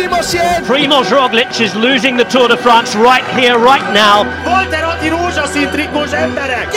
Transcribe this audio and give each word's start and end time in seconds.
l'ultimo 0.00 0.22
Siena! 0.22 0.60
Primoz 0.66 1.10
Roglic 1.10 1.60
is 1.60 1.74
losing 1.74 2.16
the 2.16 2.24
Tour 2.24 2.48
de 2.48 2.56
France 2.56 2.94
right 2.96 3.26
here, 3.38 3.58
right 3.58 3.92
now. 3.92 4.24
Volterati 4.44 5.08
rouge 5.08 5.46
szintrik 5.52 5.90
emberek! 6.12 6.68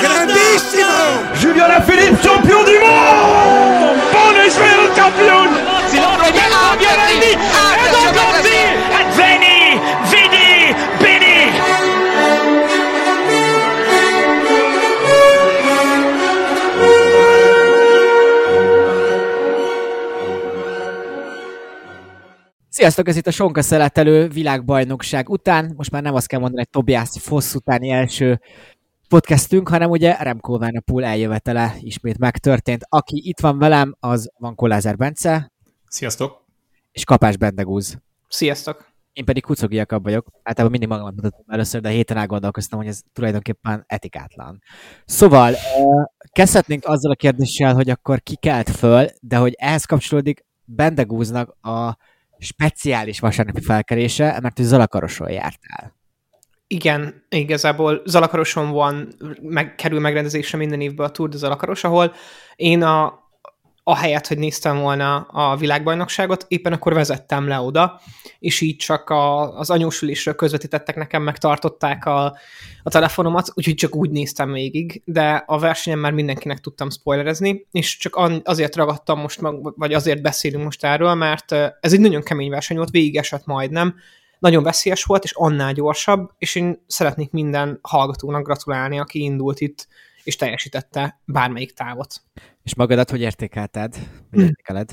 Grandissimo! 0.00 1.22
Julien 1.40 1.64
Alaphilippe, 1.64 2.18
champion 2.22 2.64
du 2.64 2.78
monde 2.78 3.98
Buon 4.12 4.36
Israel 4.46 4.90
champion 4.94 5.48
Bianchi, 5.90 7.36
Edo 7.86 8.77
Sziasztok, 22.78 23.08
ez 23.08 23.16
itt 23.16 23.26
a 23.26 23.30
Sonka 23.30 23.62
Szeletelő 23.62 24.28
világbajnokság 24.28 25.28
után. 25.28 25.72
Most 25.76 25.90
már 25.90 26.02
nem 26.02 26.14
azt 26.14 26.26
kell 26.26 26.40
mondani, 26.40 26.60
hogy 26.60 26.70
Tobias 26.70 27.08
Fosz 27.20 27.54
utáni 27.54 27.90
első 27.90 28.40
podcastünk, 29.08 29.68
hanem 29.68 29.90
ugye 29.90 30.16
Remco 30.16 30.54
Evenepoel 30.54 31.04
eljövetele 31.04 31.76
ismét 31.80 32.18
megtörtént. 32.18 32.84
Aki 32.88 33.28
itt 33.28 33.40
van 33.40 33.58
velem, 33.58 33.96
az 34.00 34.30
van 34.36 34.54
Kolázer 34.54 34.96
Bence 34.96 35.52
Sziasztok! 35.88 36.44
és 36.92 37.04
Kapás 37.04 37.36
Bendegúz. 37.36 37.98
Sziasztok! 38.28 38.92
Én 39.12 39.24
pedig 39.24 39.42
Kucogi 39.42 39.76
Jakab 39.76 40.02
vagyok. 40.02 40.26
Általában 40.42 40.70
mindig 40.70 40.88
magamat 40.88 41.14
mutatom 41.14 41.44
először, 41.46 41.80
de 41.80 41.88
héten 41.88 42.16
elgondolkoztam, 42.16 42.78
hogy 42.78 42.88
ez 42.88 43.00
tulajdonképpen 43.12 43.84
etikátlan. 43.86 44.62
Szóval 45.04 45.54
kezdhetnénk 46.32 46.84
azzal 46.84 47.10
a 47.10 47.14
kérdéssel, 47.14 47.74
hogy 47.74 47.90
akkor 47.90 48.22
ki 48.22 48.36
kelt 48.36 48.70
föl, 48.70 49.06
de 49.20 49.36
hogy 49.36 49.54
ehhez 49.56 49.84
kapcsolódik 49.84 50.46
Bendegúznak 50.64 51.56
a 51.60 51.96
speciális 52.38 53.20
vasárnapi 53.20 53.60
felkerése, 53.60 54.38
mert 54.42 54.58
ő 54.58 54.62
Zalakarosról 54.62 55.30
jártál. 55.30 55.96
Igen, 56.66 57.24
igazából 57.28 58.02
Zalakaroson 58.04 58.70
van, 58.70 59.08
meg, 59.42 59.74
kerül 59.74 60.00
megrendezésre 60.00 60.58
minden 60.58 60.80
évben 60.80 61.06
a 61.06 61.10
Tour 61.10 61.28
de 61.28 61.36
Zalakaros, 61.36 61.84
ahol 61.84 62.14
én 62.56 62.82
a, 62.82 63.27
ahelyett, 63.88 64.26
hogy 64.26 64.38
néztem 64.38 64.78
volna 64.78 65.16
a 65.16 65.56
világbajnokságot, 65.56 66.44
éppen 66.48 66.72
akkor 66.72 66.94
vezettem 66.94 67.48
le 67.48 67.60
oda, 67.60 68.00
és 68.38 68.60
így 68.60 68.76
csak 68.76 69.10
a, 69.10 69.58
az 69.58 69.70
anyósülésről 69.70 70.34
közvetítettek 70.34 70.96
nekem, 70.96 71.22
megtartották 71.22 72.04
a, 72.04 72.24
a 72.82 72.90
telefonomat, 72.90 73.52
úgyhogy 73.54 73.74
csak 73.74 73.96
úgy 73.96 74.10
néztem 74.10 74.52
végig, 74.52 75.02
de 75.04 75.44
a 75.46 75.58
versenyen 75.58 75.98
már 75.98 76.12
mindenkinek 76.12 76.60
tudtam 76.60 76.90
spoilerezni, 76.90 77.66
és 77.70 77.96
csak 77.96 78.20
azért 78.44 78.76
ragadtam 78.76 79.20
most, 79.20 79.40
meg, 79.40 79.78
vagy 79.78 79.94
azért 79.94 80.22
beszélünk 80.22 80.64
most 80.64 80.84
erről, 80.84 81.14
mert 81.14 81.52
ez 81.80 81.92
egy 81.92 82.00
nagyon 82.00 82.22
kemény 82.22 82.50
verseny 82.50 82.76
volt, 82.76 82.90
végig 82.90 83.16
esett 83.16 83.46
majdnem, 83.46 83.94
nagyon 84.38 84.62
veszélyes 84.62 85.04
volt, 85.04 85.24
és 85.24 85.32
annál 85.32 85.72
gyorsabb, 85.72 86.30
és 86.38 86.54
én 86.54 86.84
szeretnék 86.86 87.30
minden 87.30 87.78
hallgatónak 87.82 88.44
gratulálni, 88.44 88.98
aki 88.98 89.22
indult 89.22 89.60
itt, 89.60 89.88
és 90.28 90.36
teljesítette 90.36 91.20
bármelyik 91.24 91.72
távot. 91.72 92.14
És 92.62 92.74
magadat 92.74 93.10
hogy 93.10 93.20
értékelted? 93.20 93.96
Hogy 94.30 94.40
értékeled? 94.40 94.90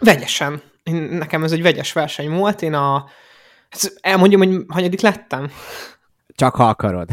Vegyesen. 0.00 0.62
Én, 0.82 0.94
nekem 0.94 1.44
ez 1.44 1.52
egy 1.52 1.62
vegyes 1.62 1.92
verseny 1.92 2.30
volt. 2.30 2.62
Én 2.62 2.74
a... 2.74 3.08
Hát 3.70 3.92
elmondjam, 4.00 4.40
hogy 4.40 4.64
hanyadik 4.68 5.00
lettem? 5.00 5.50
Csak 6.34 6.54
ha 6.54 6.68
akarod. 6.68 7.08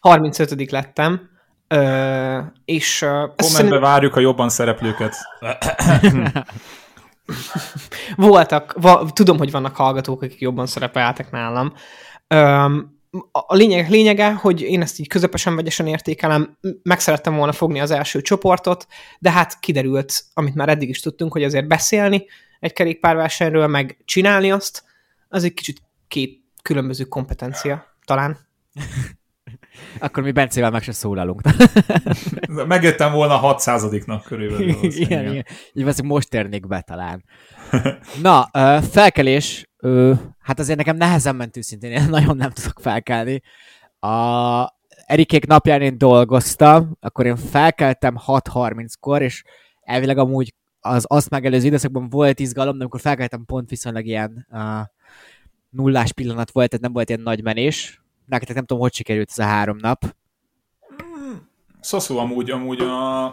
35 0.00 0.70
lettem. 0.70 1.30
Ö, 1.68 2.40
és... 2.64 2.98
Kommentbe 2.98 3.44
szerint- 3.44 3.80
várjuk 3.80 4.16
a 4.16 4.20
jobban 4.20 4.48
szereplőket. 4.48 5.14
voltak, 8.16 8.74
va, 8.80 9.10
tudom, 9.12 9.38
hogy 9.38 9.50
vannak 9.50 9.76
hallgatók, 9.76 10.22
akik 10.22 10.40
jobban 10.40 10.66
szerepeltek 10.66 11.30
nálam. 11.30 11.72
Öm, 12.26 12.97
a 13.30 13.54
lényeg 13.54 13.90
lényege, 13.90 14.32
hogy 14.32 14.60
én 14.60 14.80
ezt 14.82 14.98
így 14.98 15.08
közepesen 15.08 15.56
vegyesen 15.56 15.86
értékelem, 15.86 16.58
meg 16.82 17.00
szerettem 17.00 17.36
volna 17.36 17.52
fogni 17.52 17.80
az 17.80 17.90
első 17.90 18.20
csoportot, 18.20 18.86
de 19.18 19.30
hát 19.30 19.60
kiderült, 19.60 20.24
amit 20.34 20.54
már 20.54 20.68
eddig 20.68 20.88
is 20.88 21.00
tudtunk, 21.00 21.32
hogy 21.32 21.44
azért 21.44 21.66
beszélni 21.66 22.26
egy 22.60 22.72
kerékpárversenyről, 22.72 23.66
meg 23.66 23.98
csinálni 24.04 24.50
azt, 24.50 24.84
az 25.28 25.44
egy 25.44 25.54
kicsit 25.54 25.82
két 26.08 26.40
különböző 26.62 27.04
kompetencia 27.04 27.96
talán. 28.04 28.38
Akkor 29.98 30.22
mi 30.22 30.32
Bencével 30.32 30.70
meg 30.70 30.82
se 30.82 30.92
szólalunk. 30.92 31.40
Megjöttem 32.66 33.12
volna 33.12 33.40
600-nak 33.42 34.22
körülbelül. 34.24 34.68
igen, 34.68 34.78
valószínűleg. 34.80 35.32
igen. 35.32 35.44
Így 35.72 35.84
veszik, 35.84 36.04
most 36.04 36.30
térnék 36.30 36.66
be 36.66 36.80
talán. 36.80 37.24
Na, 38.22 38.48
felkelés, 38.80 39.70
hát 40.38 40.58
azért 40.58 40.78
nekem 40.78 40.96
nehezen 40.96 41.36
ment 41.36 41.56
őszintén, 41.56 41.90
én 41.90 42.06
nagyon 42.08 42.36
nem 42.36 42.50
tudok 42.50 42.80
felkelni. 42.80 43.40
A 44.00 44.76
Erikék 45.06 45.46
napján 45.46 45.82
én 45.82 45.98
dolgoztam, 45.98 46.96
akkor 47.00 47.26
én 47.26 47.36
felkeltem 47.36 48.18
6.30-kor, 48.26 49.22
és 49.22 49.44
elvileg 49.80 50.18
amúgy 50.18 50.54
az 50.80 51.04
azt 51.08 51.30
megelőző 51.30 51.66
időszakban 51.66 52.08
volt 52.08 52.40
izgalom, 52.40 52.72
de 52.72 52.80
amikor 52.80 53.00
felkeltem 53.00 53.44
pont 53.44 53.70
viszonylag 53.70 54.06
ilyen 54.06 54.46
uh, 54.50 54.60
nullás 55.70 56.12
pillanat 56.12 56.50
volt, 56.50 56.68
tehát 56.68 56.84
nem 56.84 56.92
volt 56.92 57.08
ilyen 57.08 57.20
nagy 57.20 57.42
menés. 57.42 58.02
Nektek 58.28 58.54
nem 58.54 58.64
tudom, 58.64 58.82
hogy 58.82 58.94
sikerült 58.94 59.30
ez 59.30 59.38
a 59.38 59.44
három 59.44 59.76
nap. 59.76 60.16
Szoszó 61.80 62.18
amúgy, 62.18 62.50
amúgy 62.50 62.80
a... 62.80 63.26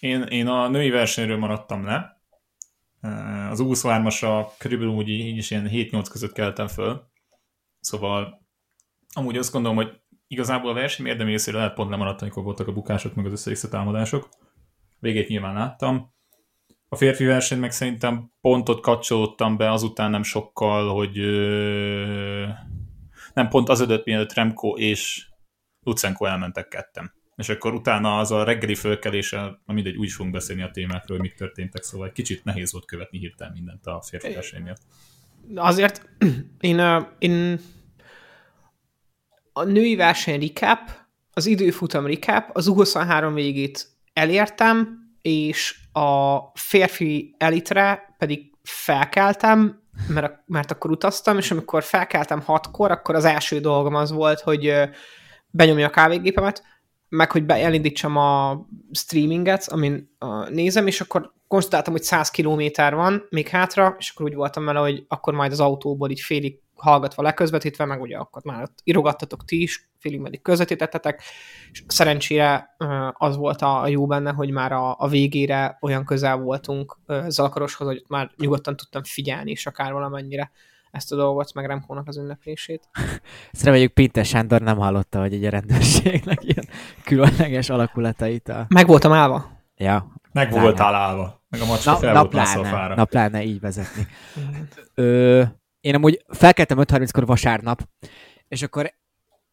Én, 0.00 0.22
én 0.22 0.46
a 0.46 0.68
női 0.68 0.90
versenyről 0.90 1.38
maradtam 1.38 1.84
le. 1.84 2.20
Az 3.50 3.60
23-asra 3.62 4.46
körülbelül 4.58 4.92
úgy 4.92 5.08
így 5.08 5.36
is 5.36 5.50
ilyen 5.50 5.68
7-8 5.72 6.06
között 6.10 6.32
keltem 6.32 6.66
föl. 6.66 7.08
Szóval 7.80 8.46
amúgy 9.14 9.36
azt 9.36 9.52
gondolom, 9.52 9.76
hogy 9.76 10.00
igazából 10.26 10.70
a 10.70 10.74
verseny 10.74 11.06
érdemi 11.06 11.30
részére 11.30 11.56
lehet 11.56 11.74
pont 11.74 11.90
lemaradtam, 11.90 12.22
amikor 12.22 12.42
voltak 12.42 12.68
a 12.68 12.72
bukások, 12.72 13.14
meg 13.14 13.26
az 13.26 13.46
össze 13.46 13.68
támadások. 13.68 14.28
Végét 14.98 15.28
nyilván 15.28 15.54
láttam. 15.54 16.12
A 16.88 16.96
férfi 16.96 17.24
verseny 17.24 17.58
meg 17.58 17.72
szerintem 17.72 18.32
pontot 18.40 18.80
kapcsolódtam 18.80 19.56
be 19.56 19.72
azután 19.72 20.10
nem 20.10 20.22
sokkal, 20.22 20.94
hogy 20.94 21.16
nem 23.34 23.48
pont 23.48 23.68
az 23.68 23.80
ödött, 23.80 24.04
mielőtt 24.04 24.32
Remco 24.32 24.68
és 24.76 25.28
Lucenko 25.80 26.24
elmentek 26.24 26.68
kettem. 26.68 27.12
És 27.36 27.48
akkor 27.48 27.74
utána 27.74 28.18
az 28.18 28.30
a 28.30 28.44
reggeli 28.44 28.74
fölkelése, 28.74 29.60
na 29.64 29.74
mindegy, 29.74 29.96
úgy 29.96 30.10
fogunk 30.10 30.34
beszélni 30.34 30.62
a 30.62 30.70
témákról, 30.70 31.18
mik 31.18 31.34
történtek, 31.34 31.82
szóval 31.82 32.06
egy 32.06 32.12
kicsit 32.12 32.44
nehéz 32.44 32.72
volt 32.72 32.84
követni 32.84 33.18
hirtelen 33.18 33.52
mindent 33.52 33.86
a 33.86 34.02
férfi 34.02 34.58
miatt. 34.62 34.80
Azért 35.54 36.08
én, 36.60 37.06
én 37.18 37.60
a 39.52 39.64
női 39.64 39.96
verseny 39.96 40.40
recap, 40.40 40.90
az 41.32 41.46
időfutam 41.46 42.06
recap, 42.06 42.50
az 42.56 42.70
U23 42.70 43.30
végét 43.34 43.88
elértem, 44.12 44.98
és 45.22 45.74
a 45.92 46.38
férfi 46.54 47.34
elitre 47.38 48.14
pedig 48.18 48.52
felkeltem, 48.62 49.87
mert, 50.08 50.42
mert 50.46 50.70
akkor 50.70 50.90
utaztam, 50.90 51.38
és 51.38 51.50
amikor 51.50 51.82
felkeltem 51.82 52.40
hatkor, 52.40 52.90
akkor 52.90 53.14
az 53.14 53.24
első 53.24 53.60
dolgom 53.60 53.94
az 53.94 54.10
volt, 54.10 54.40
hogy 54.40 54.72
benyomja 55.50 55.86
a 55.86 55.90
kávégépemet, 55.90 56.62
meg 57.08 57.30
hogy 57.30 57.44
elindítsam 57.46 58.16
a 58.16 58.66
streaminget, 58.92 59.68
amin 59.68 60.16
uh, 60.20 60.50
nézem, 60.50 60.86
és 60.86 61.00
akkor 61.00 61.32
konstatáltam, 61.46 61.92
hogy 61.92 62.02
100 62.02 62.30
kilométer 62.30 62.94
van 62.94 63.26
még 63.30 63.48
hátra, 63.48 63.96
és 63.98 64.10
akkor 64.10 64.26
úgy 64.26 64.34
voltam 64.34 64.64
vele, 64.64 64.78
hogy 64.78 65.04
akkor 65.08 65.34
majd 65.34 65.52
az 65.52 65.60
autóból 65.60 66.10
így 66.10 66.20
félig 66.20 66.60
hallgatva 66.80 67.22
leközvetítve, 67.22 67.84
meg 67.84 68.00
ugye 68.00 68.16
akkor 68.16 68.42
már 68.44 68.62
ott 68.62 68.78
írogattatok 68.84 69.44
ti 69.44 69.62
is, 69.62 69.90
félig 69.98 70.20
meddig 70.20 70.42
közvetítettetek, 70.42 71.22
és 71.72 71.84
szerencsére 71.86 72.76
az 73.12 73.36
volt 73.36 73.62
a, 73.62 73.88
jó 73.88 74.06
benne, 74.06 74.32
hogy 74.32 74.50
már 74.50 74.72
a, 74.72 74.94
a 74.98 75.08
végére 75.08 75.78
olyan 75.80 76.04
közel 76.04 76.36
voltunk 76.36 76.98
Zalakaroshoz, 77.26 77.86
hogy 77.86 77.96
ott 77.96 78.08
már 78.08 78.30
nyugodtan 78.36 78.76
tudtam 78.76 79.02
figyelni, 79.04 79.50
és 79.50 79.66
akár 79.66 79.92
valamennyire 79.92 80.50
ezt 80.90 81.12
a 81.12 81.16
dolgot, 81.16 81.54
meg 81.54 81.66
Remkónak 81.66 82.08
az 82.08 82.16
ünneplését. 82.16 82.88
Ezt 83.52 83.64
reméljük 83.64 83.92
Pinter 83.92 84.24
Sándor 84.24 84.60
nem 84.60 84.78
hallotta, 84.78 85.20
hogy 85.20 85.32
egy 85.34 85.44
a 85.44 85.50
rendőrségnek 85.50 86.44
ilyen 86.44 86.68
különleges 87.04 87.70
alakulatait. 87.70 88.48
A... 88.48 88.66
Meg 88.68 88.86
voltam 88.86 89.12
állva. 89.12 89.56
Ja, 89.76 90.12
Meg 90.32 90.50
voltál 90.50 90.94
állva. 90.94 91.42
Meg 91.48 91.60
a 91.60 91.64
macska 91.64 91.90
na, 91.90 91.96
fel 91.96 92.12
volt 92.12 92.24
a 92.24 92.28
pláne, 92.28 92.68
fára. 92.68 92.94
na 92.94 93.04
pláne 93.04 93.42
így 93.42 93.60
vezetni. 93.60 94.06
Ö, 94.94 95.42
én 95.80 95.94
amúgy 95.94 96.24
felkeltem 96.28 96.78
5.30-kor 96.78 97.26
vasárnap, 97.26 97.88
és 98.48 98.62
akkor 98.62 98.92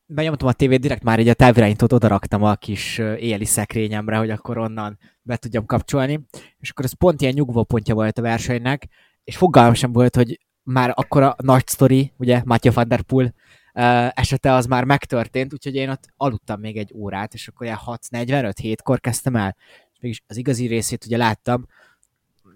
benyomtam 0.05 0.47
a 0.47 0.53
tévét, 0.53 0.79
direkt 0.79 1.03
már 1.03 1.19
egy 1.19 1.29
a 1.29 1.33
távirányítót 1.33 1.93
odaraktam 1.93 2.43
a 2.43 2.55
kis 2.55 2.97
éjjeli 2.97 3.45
szekrényemre, 3.45 4.17
hogy 4.17 4.29
akkor 4.29 4.57
onnan 4.57 4.99
be 5.21 5.35
tudjam 5.35 5.65
kapcsolni, 5.65 6.25
és 6.59 6.69
akkor 6.69 6.85
ez 6.85 6.93
pont 6.93 7.21
ilyen 7.21 7.33
nyugvó 7.33 7.63
pontja 7.63 7.93
volt 7.95 8.17
a 8.17 8.21
versenynek, 8.21 8.87
és 9.23 9.37
fogalmam 9.37 9.73
sem 9.73 9.91
volt, 9.91 10.15
hogy 10.15 10.39
már 10.63 10.91
akkor 10.95 11.23
a 11.23 11.35
nagy 11.43 11.67
sztori, 11.67 12.11
ugye 12.17 12.41
Matthew 12.45 12.73
van 12.73 12.87
der 12.87 13.01
Poel 13.01 13.33
ö, 13.73 14.07
esete 14.09 14.53
az 14.53 14.65
már 14.65 14.83
megtörtént, 14.83 15.53
úgyhogy 15.53 15.75
én 15.75 15.89
ott 15.89 16.03
aludtam 16.17 16.59
még 16.59 16.77
egy 16.77 16.91
órát, 16.93 17.33
és 17.33 17.47
akkor 17.47 17.65
ilyen 17.65 17.79
6.45-7-kor 17.85 18.99
kezdtem 18.99 19.35
el, 19.35 19.55
és 19.93 19.99
mégis 19.99 20.23
az 20.27 20.37
igazi 20.37 20.67
részét 20.67 21.05
ugye 21.05 21.17
láttam, 21.17 21.65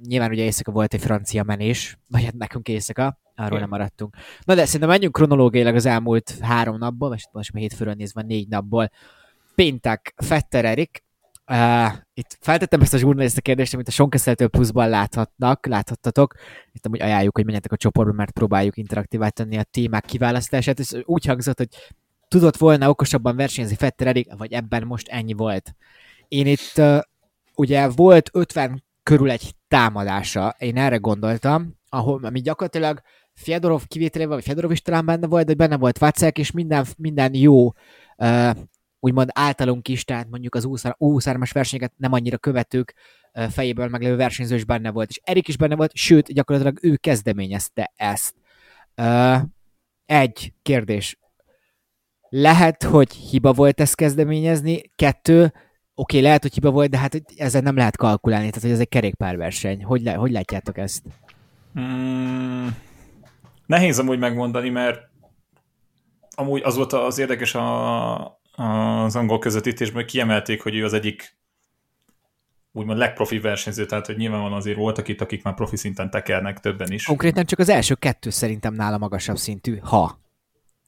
nyilván 0.07 0.29
ugye 0.29 0.43
éjszaka 0.43 0.71
volt 0.71 0.93
egy 0.93 1.01
francia 1.01 1.43
menés, 1.43 1.97
vagy 2.07 2.23
hát 2.23 2.33
nekünk 2.33 2.67
éjszaka, 2.67 3.19
arról 3.35 3.59
nem 3.59 3.69
maradtunk. 3.69 4.15
Na 4.43 4.55
de 4.55 4.65
szerintem 4.65 4.89
menjünk 4.89 5.13
kronológiailag 5.13 5.75
az 5.75 5.85
elmúlt 5.85 6.37
három 6.41 6.77
napból, 6.77 7.09
vagy 7.09 7.23
most 7.31 7.53
már 7.53 7.61
hétfőről 7.61 7.93
nézve 7.93 8.21
négy 8.21 8.47
napból. 8.47 8.91
Péntek, 9.55 10.13
Fetter 10.17 10.65
Erik, 10.65 11.03
Uh, 11.51 11.91
itt 12.13 12.37
feltettem 12.39 12.81
ezt 12.81 12.93
a 12.93 12.97
zsurnalista 12.97 13.41
kérdést, 13.41 13.73
amit 13.73 13.87
a 13.87 13.91
Sonkeszeltől 13.91 14.47
pluszban 14.47 14.89
láthatnak, 14.89 15.65
láthattatok. 15.65 16.33
Itt 16.71 16.85
amúgy 16.85 17.01
ajánljuk, 17.01 17.35
hogy 17.35 17.45
menjetek 17.45 17.71
a 17.71 17.77
csoportba, 17.77 18.13
mert 18.13 18.31
próbáljuk 18.31 18.77
interaktívát 18.77 19.33
tenni 19.33 19.57
a 19.57 19.63
témák 19.63 20.05
kiválasztását. 20.05 20.79
Ez 20.79 20.89
úgy 21.03 21.25
hangzott, 21.25 21.57
hogy 21.57 21.67
tudott 22.27 22.57
volna 22.57 22.89
okosabban 22.89 23.35
versenyezni 23.35 23.75
Fetter 23.75 24.07
Erik, 24.07 24.33
vagy 24.37 24.53
ebben 24.53 24.83
most 24.83 25.07
ennyi 25.07 25.33
volt. 25.33 25.75
Én 26.27 26.47
itt 26.47 26.73
uh, 26.77 26.99
ugye 27.55 27.87
volt 27.87 28.29
50 28.33 28.83
körül 29.09 29.31
egy 29.31 29.55
támadása, 29.67 30.55
én 30.57 30.77
erre 30.77 30.97
gondoltam, 30.97 31.75
ahol, 31.89 32.25
ami 32.25 32.41
gyakorlatilag 32.41 33.01
Fjodorov 33.33 33.83
kivételével, 33.87 34.35
vagy 34.35 34.43
Fjodorov 34.43 34.71
is 34.71 34.81
talán 34.81 35.05
benne 35.05 35.27
volt, 35.27 35.45
de 35.45 35.53
benne 35.53 35.77
volt 35.77 35.97
Vacek, 35.97 36.37
és 36.37 36.51
minden, 36.51 36.85
minden 36.97 37.33
jó 37.33 37.71
uh, 38.17 38.49
úgymond 38.99 39.29
általunk 39.33 39.87
is, 39.87 40.03
tehát 40.03 40.29
mondjuk 40.29 40.55
az 40.55 40.65
U23-as 40.67 41.49
versenyeket 41.53 41.93
nem 41.97 42.13
annyira 42.13 42.37
követők 42.37 42.95
fejéből 43.49 43.87
meglévő 43.87 44.15
versenyző 44.15 44.55
is 44.55 44.65
benne 44.65 44.91
volt, 44.91 45.09
és 45.09 45.21
Erik 45.23 45.47
is 45.47 45.57
benne 45.57 45.75
volt, 45.75 45.95
sőt, 45.95 46.33
gyakorlatilag 46.33 46.77
ő 46.81 46.95
kezdeményezte 46.95 47.93
ezt. 47.95 48.35
Egy 50.05 50.53
kérdés. 50.61 51.17
Lehet, 52.29 52.83
hogy 52.83 53.13
hiba 53.13 53.53
volt 53.53 53.79
ezt 53.79 53.95
kezdeményezni, 53.95 54.81
kettő, 54.95 55.53
oké, 55.99 56.17
okay, 56.17 56.21
lehet, 56.21 56.41
hogy 56.41 56.53
hiba 56.53 56.71
volt, 56.71 56.89
de 56.89 56.97
hát 56.97 57.23
ezzel 57.37 57.61
nem 57.61 57.75
lehet 57.75 57.97
kalkulálni, 57.97 58.47
tehát 58.47 58.61
hogy 58.61 58.71
ez 58.71 58.79
egy 58.79 58.89
kerékpárverseny. 58.89 59.83
Hogy, 59.83 60.01
le, 60.01 60.13
hogy 60.13 60.31
látjátok 60.31 60.77
ezt? 60.77 61.03
Mm, 61.79 62.67
nehéz 63.65 63.99
amúgy 63.99 64.19
megmondani, 64.19 64.69
mert 64.69 65.09
amúgy 66.35 66.61
az 66.63 66.75
volt 66.75 66.93
az 66.93 67.17
érdekes 67.17 67.55
a, 67.55 68.17
az 68.55 69.15
angol 69.15 69.39
közvetítésben, 69.39 70.01
hogy 70.01 70.11
kiemelték, 70.11 70.61
hogy 70.61 70.75
ő 70.75 70.85
az 70.85 70.93
egyik 70.93 71.37
úgymond 72.71 72.97
legprofi 72.97 73.39
versenyző, 73.39 73.85
tehát 73.85 74.05
hogy 74.05 74.17
nyilván 74.17 74.51
azért 74.51 74.77
voltak 74.77 75.07
itt, 75.07 75.21
akik 75.21 75.43
már 75.43 75.53
profi 75.55 75.75
szinten 75.75 76.09
tekernek 76.09 76.59
többen 76.59 76.91
is. 76.91 77.05
Konkrétan 77.05 77.45
csak 77.45 77.59
az 77.59 77.69
első 77.69 77.95
kettő 77.95 78.29
szerintem 78.29 78.73
nála 78.73 78.97
magasabb 78.97 79.37
szintű, 79.37 79.77
ha. 79.77 80.19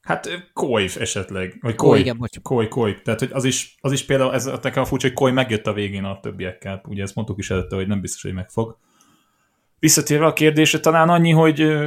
Hát 0.01 0.49
Koi 0.53 0.87
esetleg, 0.99 1.57
vagy 1.61 1.75
Koi, 1.75 1.99
igen, 1.99 2.29
Koi, 2.41 2.67
Koi. 2.67 3.01
Tehát 3.01 3.19
hogy 3.19 3.29
az 3.31 3.43
is, 3.43 3.75
az 3.81 3.91
is 3.91 4.05
például, 4.05 4.33
ez 4.33 4.45
nekem 4.45 4.83
a 4.83 4.85
furcsa, 4.85 5.07
hogy 5.07 5.15
Koi 5.15 5.31
megjött 5.31 5.67
a 5.67 5.73
végén 5.73 6.03
a 6.03 6.19
többiekkel. 6.19 6.81
Ugye 6.87 7.03
ezt 7.03 7.15
mondtuk 7.15 7.37
is 7.37 7.49
előtte, 7.49 7.75
hogy 7.75 7.87
nem 7.87 8.01
biztos, 8.01 8.21
hogy 8.21 8.33
megfog. 8.33 8.77
Visszatérve 9.79 10.25
a 10.25 10.33
kérdésre, 10.33 10.79
talán 10.79 11.09
annyi, 11.09 11.31
hogy 11.31 11.77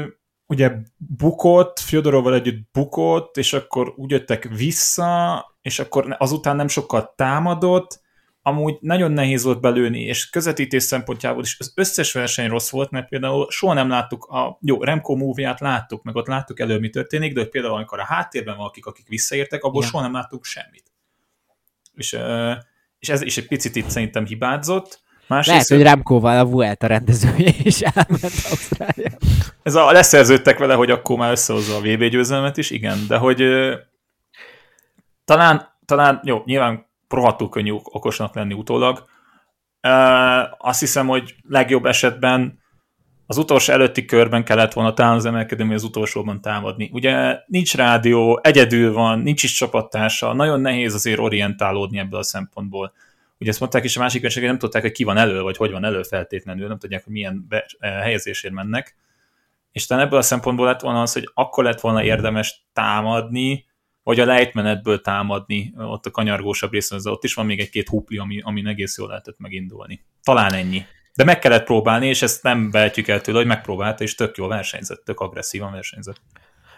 ugye 0.47 0.73
bukott, 0.97 1.79
Fyodorovval 1.79 2.35
együtt 2.35 2.69
bukott, 2.73 3.37
és 3.37 3.53
akkor 3.53 3.93
úgy 3.97 4.11
jöttek 4.11 4.49
vissza, 4.57 5.45
és 5.63 5.79
akkor 5.79 6.17
azután 6.19 6.57
nem 6.57 6.69
sokkal 6.69 7.13
támadott, 7.17 8.01
amúgy 8.47 8.77
nagyon 8.81 9.13
nehéz 9.13 9.43
volt 9.45 9.61
belőni, 9.61 10.01
és 10.01 10.31
közvetítés 10.31 10.83
szempontjából 10.83 11.43
is 11.43 11.57
az 11.59 11.73
összes 11.75 12.13
verseny 12.13 12.49
rossz 12.49 12.71
volt, 12.71 12.91
mert 12.91 13.09
például 13.09 13.47
soha 13.51 13.73
nem 13.73 13.89
láttuk 13.89 14.25
a, 14.25 14.59
jó, 14.61 14.83
Remco 14.83 15.15
movie 15.17 15.57
láttuk, 15.59 16.03
meg 16.03 16.17
ott 16.17 16.27
láttuk 16.27 16.61
elő, 16.61 16.79
mi 16.79 16.91
történik, 16.91 17.33
de 17.33 17.41
hogy 17.41 17.49
például 17.49 17.75
amikor 17.75 17.99
a 17.99 18.05
háttérben 18.05 18.57
valakik, 18.57 18.87
akik 18.87 19.09
visszaértek, 19.09 19.63
abból 19.63 19.79
Igen. 19.79 19.91
soha 19.91 20.03
nem 20.03 20.13
láttuk 20.13 20.45
semmit. 20.45 20.93
És, 21.95 22.19
és 22.99 23.09
ez 23.09 23.23
is 23.23 23.37
egy 23.37 23.47
picit 23.47 23.77
itt 23.77 23.89
szerintem 23.89 24.27
hibázott. 24.27 25.03
Másrészt, 25.27 25.69
Lehet, 25.69 25.69
hogy 25.69 25.93
Remkóval 25.93 26.39
a 26.39 26.45
Vuelta 26.45 26.87
rendezője 26.87 27.53
is 27.63 27.81
elment 27.81 28.23
Ausztrália. 28.23 29.11
Ez 29.63 29.75
a 29.75 29.93
leszerződtek 29.93 30.59
vele, 30.59 30.75
hogy 30.75 30.91
akkor 30.91 31.17
már 31.17 31.31
összehozza 31.31 31.77
a 31.77 31.81
VB 31.81 32.05
győzelmet 32.05 32.57
is, 32.57 32.71
igen, 32.71 32.99
de 33.09 33.17
hogy 33.17 33.45
talán, 35.25 35.79
talán 35.85 36.21
jó, 36.25 36.43
nyilván 36.45 36.93
rohadtul 37.15 37.49
könnyű 37.49 37.73
okosnak 37.73 38.35
lenni 38.35 38.55
utólag. 38.55 39.05
Azt 40.59 40.81
hiszem, 40.81 41.07
hogy 41.07 41.35
legjobb 41.49 41.87
esetben 41.87 42.63
az 43.27 43.39
utolsó 43.39 43.73
előtti 43.73 44.05
körben 44.05 44.45
kellett 44.45 44.73
volna 44.73 44.95
talán 44.95 45.15
az 45.15 45.25
emelkedő, 45.25 45.75
az 45.75 45.85
utolsóban 45.85 46.41
támadni. 46.41 46.91
Ugye 46.93 47.39
nincs 47.47 47.75
rádió, 47.75 48.41
egyedül 48.43 48.93
van, 48.93 49.19
nincs 49.19 49.43
is 49.43 49.53
csapattársa, 49.53 50.33
nagyon 50.33 50.61
nehéz 50.61 50.95
azért 50.95 51.19
orientálódni 51.19 51.99
ebből 51.99 52.19
a 52.19 52.23
szempontból. 52.23 52.93
Ugye 53.39 53.51
ezt 53.51 53.61
mondták 53.61 53.85
is 53.85 53.97
a 53.97 54.01
másik 54.01 54.23
versenyek, 54.23 54.49
nem 54.49 54.59
tudták, 54.59 54.83
hogy 54.83 54.93
ki 54.93 55.05
van 55.05 55.17
elő, 55.17 55.41
vagy 55.41 55.57
hogy 55.57 55.71
van 55.71 55.85
elő 55.85 56.03
feltétlenül, 56.03 56.69
nem 56.69 56.79
tudják, 56.79 57.05
hogy 57.05 57.13
milyen 57.13 57.47
be, 57.49 57.67
helyezésért 57.81 58.55
mennek. 58.55 58.97
És 59.73 59.87
talán 59.87 60.05
ebből 60.05 60.19
a 60.19 60.23
szempontból 60.23 60.67
lett 60.67 60.81
volna 60.81 61.01
az, 61.01 61.13
hogy 61.13 61.31
akkor 61.35 61.65
lett 61.65 61.81
volna 61.81 62.03
érdemes 62.03 62.67
támadni, 62.73 63.67
vagy 64.05 64.21
a 64.21 64.25
lejtmenetből 64.25 65.01
támadni 65.01 65.75
ott 65.77 66.07
a 66.07 66.11
kanyargósabb 66.11 66.73
részen, 66.73 66.99
az 66.99 67.07
ott 67.07 67.25
is 67.25 67.35
van 67.35 67.47
még 67.47 67.61
egy-két 67.61 67.89
hupli, 67.89 68.17
ami, 68.17 68.41
ami 68.41 68.69
egész 68.69 68.99
jól 68.99 69.09
lehetett 69.09 69.39
megindulni. 69.39 70.05
Talán 70.23 70.53
ennyi. 70.53 70.83
De 71.15 71.25
meg 71.25 71.39
kellett 71.39 71.65
próbálni, 71.65 72.07
és 72.07 72.23
ezt 72.23 72.43
nem 72.43 72.71
vehetjük 72.71 73.09
el 73.09 73.21
tőle, 73.21 73.39
hogy 73.39 73.47
megpróbálta, 73.47 74.03
és 74.03 74.15
tök 74.15 74.37
jól 74.37 74.49
versenyzett, 74.49 75.05
tök 75.05 75.21
agresszívan 75.21 75.73
versenyzett. 75.73 76.21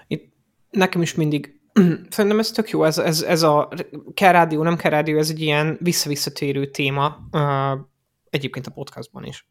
Itt 0.07 0.33
nekem 0.71 1.03
is 1.03 1.15
mindig 1.15 1.61
szerintem 2.11 2.39
ez 2.39 2.51
tök 2.51 2.71
jó, 2.71 2.85
ez, 2.85 2.99
ez, 2.99 3.23
ez 3.23 3.43
a 3.43 3.69
kell 4.15 4.33
rádió, 4.33 4.63
nem 4.63 4.77
kell 4.77 4.91
rádió, 4.91 5.19
ez 5.19 5.31
egy 5.31 5.41
ilyen 5.41 5.79
visszavisszatérő 5.81 6.71
téma 6.71 7.19
egyébként 8.31 8.67
a 8.67 8.71
podcastban 8.71 9.25
is, 9.25 9.49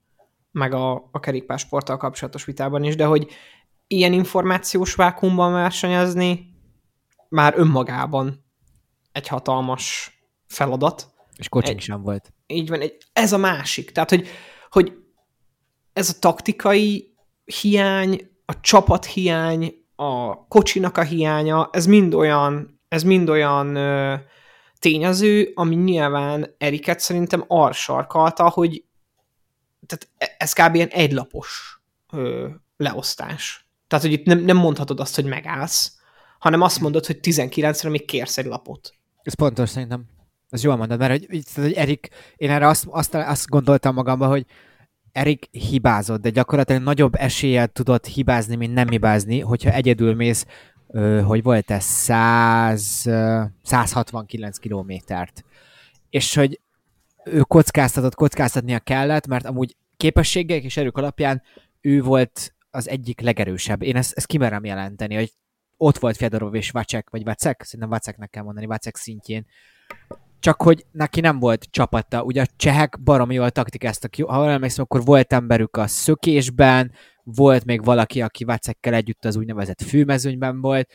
meg 0.51 0.73
a, 0.73 1.09
a 1.11 1.19
kerékpársporttal 1.19 1.97
kapcsolatos 1.97 2.45
vitában 2.45 2.83
is, 2.83 2.95
de 2.95 3.05
hogy 3.05 3.27
ilyen 3.87 4.13
információs 4.13 4.95
vákumban 4.95 5.51
versenyezni, 5.51 6.54
már 7.29 7.53
önmagában 7.57 8.45
egy 9.11 9.27
hatalmas 9.27 10.17
feladat. 10.47 11.13
És 11.37 11.49
coaching 11.49 11.79
sem 11.79 12.01
volt. 12.01 12.33
Így 12.47 12.69
van, 12.69 12.81
egy, 12.81 12.97
ez 13.13 13.33
a 13.33 13.37
másik. 13.37 13.91
Tehát, 13.91 14.09
hogy, 14.09 14.27
hogy 14.69 14.93
ez 15.93 16.09
a 16.09 16.19
taktikai 16.19 17.15
hiány, 17.61 18.29
a 18.45 18.59
csapat 18.59 19.05
hiány, 19.05 19.73
a 19.95 20.47
kocsinak 20.47 20.97
a 20.97 21.03
hiánya, 21.03 21.69
ez 21.71 21.85
mind 21.85 22.13
olyan, 22.13 22.79
ez 22.87 23.03
mind 23.03 23.29
olyan 23.29 23.75
ö, 23.75 24.15
tényező, 24.79 25.51
ami 25.55 25.75
nyilván 25.75 26.55
Eriket 26.57 26.99
szerintem 26.99 27.43
arra 27.47 27.73
sarkalta, 27.73 28.49
hogy 28.49 28.83
tehát 29.87 30.07
e, 30.17 30.35
ez 30.37 30.53
kb. 30.53 30.75
ilyen 30.75 30.87
egylapos 30.87 31.81
ö, 32.11 32.49
leosztás. 32.77 33.69
Tehát, 33.87 34.05
hogy 34.05 34.13
itt 34.13 34.25
nem, 34.25 34.39
nem 34.39 34.57
mondhatod 34.57 34.99
azt, 34.99 35.15
hogy 35.15 35.25
megállsz, 35.25 35.97
hanem 36.45 36.61
azt 36.61 36.79
mondod, 36.79 37.05
hogy 37.05 37.19
19-re 37.21 37.89
még 37.89 38.05
kérsz 38.05 38.37
egy 38.37 38.45
lapot. 38.45 38.93
Ez 39.21 39.33
pontos 39.33 39.69
szerintem. 39.69 40.05
Ez 40.49 40.63
jól 40.63 40.75
mondod, 40.75 40.99
mert 40.99 41.11
hogy, 41.11 41.43
hogy 41.55 41.73
Erik, 41.73 42.09
én 42.35 42.49
erre 42.49 42.67
azt, 42.67 42.85
azt, 42.89 43.13
azt 43.13 43.47
gondoltam 43.47 43.93
magamban, 43.93 44.29
hogy 44.29 44.45
Erik 45.11 45.47
hibázott, 45.51 46.21
de 46.21 46.29
gyakorlatilag 46.29 46.81
nagyobb 46.81 47.15
eséllyel 47.15 47.67
tudott 47.67 48.05
hibázni, 48.05 48.55
mint 48.55 48.73
nem 48.73 48.89
hibázni, 48.89 49.39
hogyha 49.39 49.71
egyedül 49.71 50.15
mész, 50.15 50.45
hogy 51.23 51.43
volt 51.43 51.71
ez 51.71 51.83
100, 51.83 53.09
169 53.63 54.57
kilométert. 54.57 55.43
És 56.09 56.35
hogy 56.35 56.59
ő 57.23 57.39
kockáztatott, 57.39 58.15
kockáztatnia 58.15 58.79
kellett, 58.79 59.27
mert 59.27 59.45
amúgy 59.45 59.75
képességek 59.97 60.63
és 60.63 60.77
erők 60.77 60.97
alapján 60.97 61.41
ő 61.81 62.01
volt 62.01 62.55
az 62.69 62.89
egyik 62.89 63.21
legerősebb. 63.21 63.81
Én 63.81 63.95
ezt, 63.95 64.13
ezt 64.13 64.27
kimerem 64.27 64.65
jelenteni, 64.65 65.15
hogy 65.15 65.33
ott 65.77 65.97
volt 65.97 66.17
Fedorov 66.17 66.55
és 66.55 66.71
Vacek, 66.71 67.09
vagy 67.09 67.23
Vacek, 67.23 67.63
szerintem 67.63 67.89
Vaceknek 67.89 68.29
kell 68.29 68.43
mondani, 68.43 68.65
Vacek 68.65 68.95
szintjén. 68.95 69.45
Csak 70.39 70.61
hogy 70.61 70.85
neki 70.91 71.19
nem 71.19 71.39
volt 71.39 71.67
csapata. 71.69 72.23
Ugye 72.23 72.41
a 72.41 72.47
csehek 72.55 73.03
baromi 73.03 73.33
jól 73.33 73.49
taktikáztak. 73.49 74.15
Ha 74.15 74.49
emlékszem, 74.49 74.83
akkor 74.83 75.03
volt 75.03 75.33
emberük 75.33 75.77
a 75.77 75.87
szökésben, 75.87 76.91
volt 77.23 77.65
még 77.65 77.83
valaki, 77.83 78.21
aki 78.21 78.43
Vacekkel 78.43 78.93
együtt 78.93 79.25
az 79.25 79.35
úgynevezett 79.35 79.81
főmezőnyben 79.81 80.61
volt. 80.61 80.93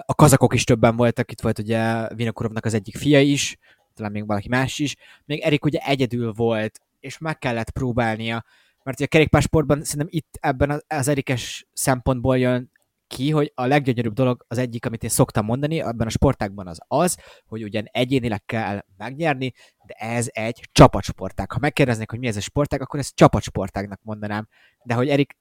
A 0.00 0.14
kazakok 0.14 0.54
is 0.54 0.64
többen 0.64 0.96
voltak, 0.96 1.30
itt 1.30 1.40
volt 1.40 1.58
ugye 1.58 2.08
Vinokurovnak 2.14 2.64
az 2.64 2.74
egyik 2.74 2.96
fia 2.96 3.20
is, 3.20 3.58
talán 3.94 4.12
még 4.12 4.26
valaki 4.26 4.48
más 4.48 4.78
is. 4.78 4.96
Még 5.24 5.40
Erik 5.40 5.64
ugye 5.64 5.78
egyedül 5.78 6.32
volt, 6.32 6.80
és 7.00 7.18
meg 7.18 7.38
kellett 7.38 7.70
próbálnia, 7.70 8.44
mert 8.82 9.00
a 9.00 9.06
kerékpársportban 9.06 9.84
szerintem 9.84 10.08
itt 10.10 10.38
ebben 10.40 10.82
az 10.88 11.08
Erikes 11.08 11.66
szempontból 11.72 12.38
jön 12.38 12.70
ki, 13.06 13.30
hogy 13.30 13.52
a 13.54 13.66
leggyönyörűbb 13.66 14.12
dolog 14.12 14.44
az 14.48 14.58
egyik, 14.58 14.86
amit 14.86 15.02
én 15.02 15.08
szoktam 15.08 15.44
mondani 15.44 15.80
ebben 15.80 16.06
a 16.06 16.10
sportákban 16.10 16.66
az 16.66 16.78
az, 16.88 17.16
hogy 17.46 17.62
ugyan 17.62 17.84
egyénileg 17.84 18.44
kell 18.44 18.84
megnyerni, 18.96 19.52
de 19.86 19.94
ez 19.94 20.26
egy 20.32 20.68
csapatsportág. 20.72 21.50
Ha 21.50 21.58
megkérdeznék, 21.58 22.10
hogy 22.10 22.18
mi 22.18 22.26
ez 22.26 22.36
a 22.36 22.40
sportág, 22.40 22.80
akkor 22.80 23.00
ezt 23.00 23.14
csapatsportágnak 23.14 24.00
mondanám. 24.02 24.48
De 24.84 24.94
hogy 24.94 25.08
Erik 25.08 25.36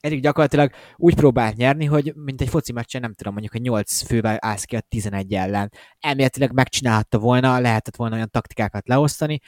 Erik 0.00 0.20
gyakorlatilag 0.20 0.72
úgy 0.96 1.14
próbált 1.14 1.56
nyerni, 1.56 1.84
hogy 1.84 2.12
mint 2.14 2.40
egy 2.40 2.48
foci 2.48 2.72
meccsen, 2.72 3.00
nem 3.00 3.14
tudom, 3.14 3.32
mondjuk, 3.32 3.52
hogy 3.52 3.62
8 3.62 4.02
fővel 4.02 4.36
állsz 4.40 4.64
ki 4.64 4.76
a 4.76 4.80
11 4.80 5.34
ellen. 5.34 5.72
Elméletileg 5.98 6.52
megcsinálhatta 6.52 7.18
volna, 7.18 7.58
lehetett 7.58 7.96
volna 7.96 8.14
olyan 8.14 8.30
taktikákat 8.30 8.88
leosztani, 8.88 9.40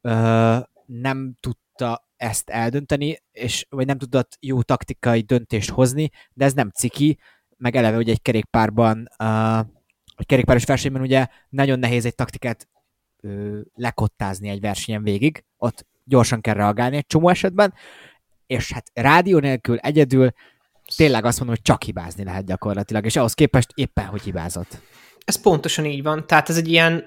Ö, 0.00 0.58
nem 0.86 1.34
tudta 1.40 2.08
ezt 2.22 2.50
eldönteni, 2.50 3.22
és 3.32 3.66
vagy 3.68 3.86
nem 3.86 3.98
tudott 3.98 4.36
jó 4.40 4.62
taktikai 4.62 5.20
döntést 5.20 5.70
hozni, 5.70 6.10
de 6.32 6.44
ez 6.44 6.52
nem 6.52 6.70
ciki, 6.70 7.18
meg 7.56 7.76
eleve 7.76 7.96
ugye 7.96 8.12
egy 8.12 8.22
kerékpárban, 8.22 9.08
uh, 9.18 9.58
egy 10.16 10.26
kerékpáros 10.26 10.64
versenyben 10.64 11.02
ugye 11.02 11.26
nagyon 11.48 11.78
nehéz 11.78 12.04
egy 12.04 12.14
taktikát 12.14 12.68
ö, 13.20 13.60
lekottázni 13.74 14.48
egy 14.48 14.60
versenyen 14.60 15.02
végig, 15.02 15.44
ott 15.56 15.86
gyorsan 16.04 16.40
kell 16.40 16.54
reagálni 16.54 16.96
egy 16.96 17.06
csomó 17.06 17.28
esetben, 17.28 17.74
és 18.46 18.72
hát 18.72 18.90
rádió 18.94 19.38
nélkül 19.38 19.78
egyedül 19.78 20.30
tényleg 20.96 21.24
azt 21.24 21.38
mondom, 21.38 21.56
hogy 21.56 21.64
csak 21.64 21.82
hibázni 21.82 22.24
lehet 22.24 22.44
gyakorlatilag, 22.44 23.04
és 23.04 23.16
ahhoz 23.16 23.34
képest 23.34 23.70
éppen, 23.74 24.06
hogy 24.06 24.22
hibázott. 24.22 24.80
Ez 25.24 25.40
pontosan 25.40 25.84
így 25.84 26.02
van. 26.02 26.26
Tehát 26.26 26.48
ez 26.48 26.56
egy 26.56 26.68
ilyen, 26.68 27.04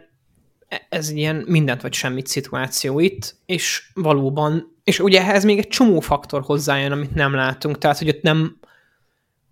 ez 0.89 1.09
egy 1.09 1.17
ilyen 1.17 1.35
mindent 1.35 1.81
vagy 1.81 1.93
semmit 1.93 2.27
szituáció 2.27 2.99
itt, 2.99 3.35
és 3.45 3.91
valóban, 3.93 4.74
és 4.85 4.99
ugye 4.99 5.21
ehhez 5.21 5.43
még 5.43 5.57
egy 5.57 5.67
csomó 5.67 5.99
faktor 5.99 6.41
hozzájön, 6.41 6.91
amit 6.91 7.15
nem 7.15 7.33
látunk, 7.33 7.77
tehát 7.77 7.97
hogy 7.97 8.09
ott 8.09 8.21
nem, 8.21 8.59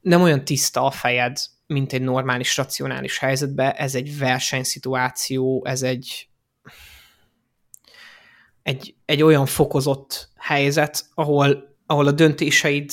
nem 0.02 0.22
olyan 0.22 0.46
tiszta 0.46 0.86
a 0.86 0.92
fejed, 0.92 1.38
mint 1.68 1.94
egy 1.94 2.02
normális, 2.02 2.58
racionális 2.58 3.18
helyzetben, 3.18 3.72
ez 3.72 3.96
egy 3.96 4.18
versenyszituáció, 4.18 5.66
ez 5.66 5.82
egy 5.82 6.28
egy, 8.64 8.96
egy 9.06 9.22
olyan 9.22 9.46
fokozott 9.46 10.30
helyzet, 10.38 11.06
ahol, 11.14 11.76
ahol 11.86 12.08
a 12.08 12.12
döntéseid 12.12 12.92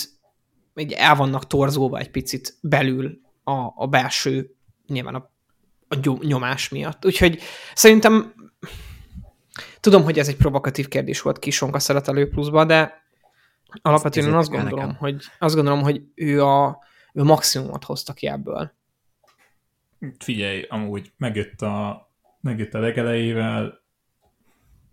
így 0.74 0.92
el 0.92 1.14
vannak 1.14 1.46
torzulva 1.46 1.98
egy 1.98 2.10
picit 2.10 2.56
belül 2.60 3.20
a, 3.44 3.52
a 3.74 3.86
belső, 3.86 4.54
nyilván 4.86 5.14
a, 5.14 5.30
a 5.88 6.24
nyomás 6.26 6.68
miatt. 6.68 7.06
Úgyhogy 7.06 7.40
szerintem 7.74 8.34
tudom, 9.80 10.02
hogy 10.02 10.18
ez 10.18 10.28
egy 10.28 10.36
provokatív 10.36 10.88
kérdés 10.88 11.22
volt 11.22 11.38
Kisonka 11.38 11.78
szeretelő 11.78 12.28
pluszba, 12.28 12.64
de 12.64 13.02
alapvetően 13.82 14.26
én 14.26 14.34
azt 14.34 14.50
gondolom, 14.50 14.94
hogy, 14.94 15.24
azt 15.38 15.54
gondolom, 15.54 15.82
hogy 15.82 16.02
ő 16.14 16.44
a, 16.44 16.78
ő 17.12 17.22
maximumot 17.22 17.84
hozta 17.84 18.12
ki 18.12 18.26
ebből. 18.26 18.72
Figyelj, 20.18 20.66
amúgy 20.68 21.12
megjött 21.16 21.60
a, 21.60 22.08
megjött 22.40 22.74
a 22.74 22.78
legelejével, 22.78 23.80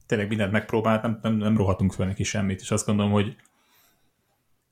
tényleg 0.06 0.28
mindent 0.28 0.52
megpróbált, 0.52 1.02
nem, 1.02 1.20
nem, 1.22 1.36
nem 1.36 1.58
rohatunk 1.58 1.94
fel 1.94 2.06
neki 2.06 2.24
semmit, 2.24 2.62
és 2.62 2.72
azt 2.72 2.86
gondolom, 2.86 3.12
hogy 3.12 3.36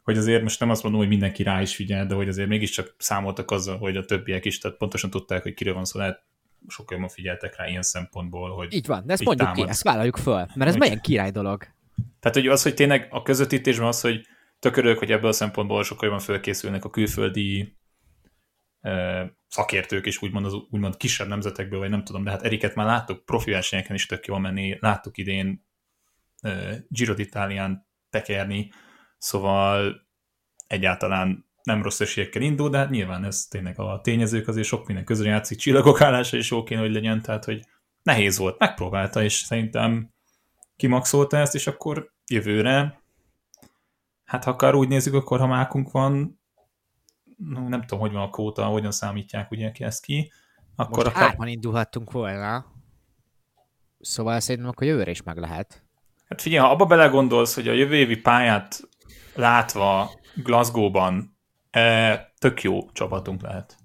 hogy 0.05 0.17
azért 0.17 0.41
most 0.41 0.60
nem 0.60 0.69
azt 0.69 0.84
mondom, 0.84 1.01
hogy 1.01 1.10
mindenki 1.10 1.43
rá 1.43 1.62
is 1.62 1.75
figyel, 1.75 2.05
de 2.05 2.15
hogy 2.15 2.27
azért 2.27 2.48
mégiscsak 2.48 2.95
számoltak 2.98 3.51
azzal, 3.51 3.77
hogy 3.77 3.98
a 3.98 4.05
többiek 4.05 4.45
is, 4.45 4.57
tehát 4.57 4.77
pontosan 4.77 5.10
tudták, 5.10 5.43
hogy 5.43 5.53
kiről 5.53 5.74
van 5.74 5.86
szó, 5.86 6.00
lehet 6.00 6.24
sokkal 6.67 6.98
jobban 6.98 7.13
figyeltek 7.13 7.57
rá 7.57 7.67
ilyen 7.67 7.81
szempontból, 7.81 8.55
hogy 8.55 8.74
Így 8.74 8.88
van, 8.88 9.05
de 9.05 9.13
ezt 9.13 9.24
mondjuk 9.24 9.48
támad. 9.48 9.65
ki, 9.65 9.72
ezt 9.72 9.84
vállaljuk 9.84 10.17
föl, 10.17 10.48
mert 10.55 10.69
ez 10.69 10.75
milyen 10.75 11.01
király 11.01 11.31
dolog. 11.31 11.67
Tehát, 12.19 12.38
hogy 12.38 12.48
az, 12.48 12.63
hogy 12.63 12.74
tényleg 12.74 13.07
a 13.10 13.22
közvetítésben 13.22 13.88
az, 13.88 14.01
hogy 14.01 14.27
tökörök, 14.60 14.98
hogy 14.98 15.12
ebből 15.12 15.29
a 15.29 15.34
szempontból 15.34 15.84
sokkal 15.84 16.07
jobban 16.07 16.24
felkészülnek 16.24 16.86
a 16.86 16.89
külföldi 16.89 17.77
szakértők 19.48 20.05
is 20.05 20.22
úgymond, 20.22 20.45
az, 20.45 20.53
úgymond 20.53 20.98
kisebb 20.98 21.27
nemzetekből, 21.27 21.79
vagy 21.79 21.89
nem 21.89 22.03
tudom, 22.03 22.24
de 22.24 22.29
hát 22.29 22.41
Eriket 22.41 22.75
már 22.75 22.86
láttuk 22.86 23.25
profi 23.25 23.51
versenyeken 23.51 23.95
is 23.95 24.05
tök 24.05 24.25
jól 24.25 24.39
menni, 24.39 24.77
láttuk 24.79 25.17
idén 25.17 25.65
uh, 26.43 26.74
Giro 26.88 27.13
d'Italián 27.17 27.75
tekerni, 28.10 28.72
szóval 29.17 30.07
egyáltalán 30.67 31.45
nem 31.65 31.84
rossz 31.84 32.00
esélyekkel 32.00 32.41
indul, 32.41 32.69
de 32.69 32.77
hát 32.77 32.89
nyilván 32.89 33.24
ez 33.24 33.45
tényleg 33.45 33.79
a 33.79 34.01
tényezők 34.03 34.48
azért 34.48 34.67
sok 34.67 34.88
minden 34.88 35.05
közül 35.05 35.25
játszik, 35.25 35.57
csillagok 35.57 36.01
állása 36.01 36.38
is 36.38 36.51
jó 36.51 36.63
kéne, 36.63 36.81
hogy 36.81 36.91
legyen, 36.91 37.22
tehát 37.22 37.45
hogy 37.45 37.65
nehéz 38.03 38.38
volt, 38.38 38.60
megpróbálta, 38.60 39.24
és 39.24 39.34
szerintem 39.34 40.10
kimaxolta 40.75 41.38
ezt, 41.38 41.55
és 41.55 41.67
akkor 41.67 42.12
jövőre, 42.27 43.01
hát 44.25 44.43
ha 44.43 44.51
akár 44.51 44.75
úgy 44.75 44.88
nézzük, 44.88 45.13
akkor 45.13 45.39
ha 45.39 45.48
mákunk 45.48 45.91
van, 45.91 46.39
no, 47.38 47.67
nem 47.67 47.81
tudom, 47.81 48.00
hogy 48.00 48.12
van 48.12 48.22
a 48.22 48.29
kóta, 48.29 48.65
hogyan 48.65 48.91
számítják 48.91 49.51
ugye 49.51 49.72
ki 49.72 49.84
ezt 49.84 50.03
ki. 50.03 50.31
Akkor 50.75 51.03
Most 51.03 51.15
akár... 51.15 51.27
hárman 51.27 51.48
indulhattunk 51.48 52.12
volna. 52.12 52.65
Szóval 54.00 54.39
szerintem 54.39 54.69
akkor 54.69 54.88
jövőre 54.88 55.12
is 55.12 55.24
meg 55.24 55.38
lehet. 55.38 55.84
Hát 56.27 56.41
figyelj, 56.41 56.65
ha 56.65 56.72
abba 56.72 56.86
belegondolsz, 56.86 57.55
hogy 57.55 57.67
a 57.67 57.74
jövő 57.74 57.95
évi 57.95 58.17
pályát 58.17 58.89
látva 59.36 60.12
Glasgow-ban 60.36 61.35
e, 61.75 62.34
tök 62.38 62.62
jó 62.62 62.91
csapatunk 62.91 63.41
lehet. 63.41 63.75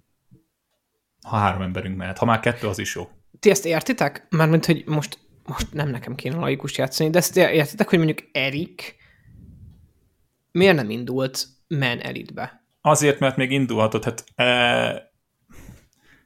Ha 1.23 1.37
három 1.37 1.63
emberünk 1.63 1.97
mehet. 1.97 2.19
Ha 2.19 2.25
már 2.25 2.41
kettő, 2.41 2.69
az 2.69 2.79
is 2.79 2.95
jó. 2.95 3.09
Ti 3.41 3.51
ezt 3.51 3.67
értitek? 3.67 4.27
Mármint, 4.31 4.67
hogy 4.67 4.83
most, 4.87 5.19
most 5.45 5.73
nem 5.73 5.89
nekem 5.89 6.15
kéne 6.15 6.37
laikus 6.37 6.79
játszani, 6.79 7.11
de 7.11 7.19
ezt 7.19 7.37
értitek, 7.37 7.89
hogy 7.89 7.99
mondjuk 7.99 8.29
Erik 8.33 8.99
miért 10.53 10.77
nem 10.77 10.91
indult 10.91 11.47
Men 11.69 12.01
Elite-be? 12.01 12.65
Azért, 12.81 13.19
mert 13.19 13.37
még 13.37 13.51
indulhatott, 13.51 14.05
hát 14.05 14.25
e, 14.35 15.13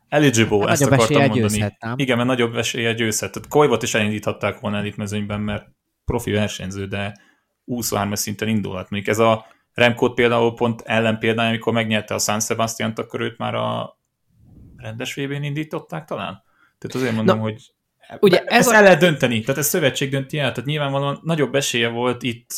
eligible, 0.09 0.59
hát 0.59 0.71
ezt 0.71 0.83
akartam 0.83 1.21
mondani. 1.21 1.40
Győzhet, 1.40 1.76
Igen, 1.97 2.16
mert 2.16 2.28
nagyobb 2.28 2.56
esélye 2.56 2.92
győzhet. 2.92 3.33
Tehát 3.33 3.49
Koivot 3.49 3.83
is 3.83 3.94
elindíthatták 3.94 4.61
volna 4.61 4.76
elitmezőnyben, 4.76 5.40
mert 5.40 5.66
profi 6.04 6.30
versenyző, 6.30 6.87
de 6.87 7.16
23 7.64 8.14
szinten 8.14 8.49
indulhat. 8.49 8.90
Mondjuk 8.90 9.16
ez 9.16 9.18
a 9.18 9.47
Remkót 9.75 10.14
például 10.14 10.54
pont 10.54 10.83
ellen 10.85 11.19
példány, 11.19 11.49
amikor 11.49 11.73
megnyerte 11.73 12.14
a 12.14 12.19
San 12.19 12.40
sebastian 12.40 12.93
akkor 12.97 13.21
őt 13.21 13.38
már 13.38 13.54
a 13.54 13.99
rendes 14.76 15.14
vb 15.14 15.31
indították 15.31 16.04
talán? 16.04 16.43
Tehát 16.78 16.97
azért 16.97 17.14
mondom, 17.14 17.37
Na, 17.37 17.43
hogy 17.43 17.75
ugye 18.21 18.38
ez 18.45 18.59
ezt 18.59 18.71
a... 18.71 18.75
el 18.75 18.83
lehet 18.83 18.99
dönteni, 18.99 19.40
tehát 19.40 19.61
ez 19.61 19.66
szövetség 19.66 20.11
dönti 20.11 20.38
el, 20.38 20.52
tehát 20.52 20.69
nyilvánvalóan 20.69 21.21
nagyobb 21.23 21.54
esélye 21.54 21.88
volt 21.88 22.23
itt 22.23 22.50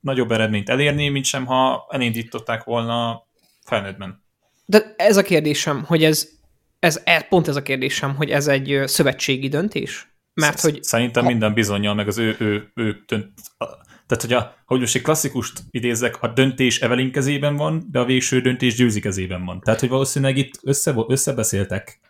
nagyobb 0.00 0.30
eredményt 0.30 0.68
elérni, 0.68 1.08
mint 1.08 1.24
sem 1.24 1.46
ha 1.46 1.86
elindították 1.90 2.64
volna 2.64 3.26
felnőttben. 3.64 4.22
De 4.64 4.94
ez 4.96 5.16
a 5.16 5.22
kérdésem, 5.22 5.84
hogy 5.84 6.04
ez, 6.04 6.28
ez, 6.78 7.00
ez 7.04 7.28
pont 7.28 7.48
ez 7.48 7.56
a 7.56 7.62
kérdésem, 7.62 8.16
hogy 8.16 8.30
ez 8.30 8.46
egy 8.46 8.82
szövetségi 8.84 9.48
döntés? 9.48 10.12
Mert 10.34 10.60
hogy... 10.60 10.82
Szerintem 10.82 11.22
ha... 11.22 11.28
minden 11.28 11.54
bizonyal, 11.54 11.94
meg 11.94 12.08
az 12.08 12.18
ő, 12.18 12.36
ő, 12.38 12.70
ő 12.74 13.02
dönt... 13.06 13.32
Tehát, 14.10 14.24
hogy, 14.24 14.32
a, 14.32 14.54
hogy 14.66 14.80
most 14.80 14.94
egy 14.94 15.02
klasszikust 15.02 15.62
idézek, 15.70 16.22
a 16.22 16.28
döntés 16.28 16.80
Evelyn 16.80 17.12
kezében 17.12 17.56
van, 17.56 17.86
de 17.90 17.98
a 17.98 18.04
végső 18.04 18.40
döntés 18.40 18.74
Győzi 18.74 19.00
kezében 19.00 19.44
van. 19.44 19.60
Tehát, 19.60 19.80
hogy 19.80 19.88
valószínűleg 19.88 20.36
itt 20.36 20.58
össze, 20.62 20.94
összebeszéltek, 21.08 22.00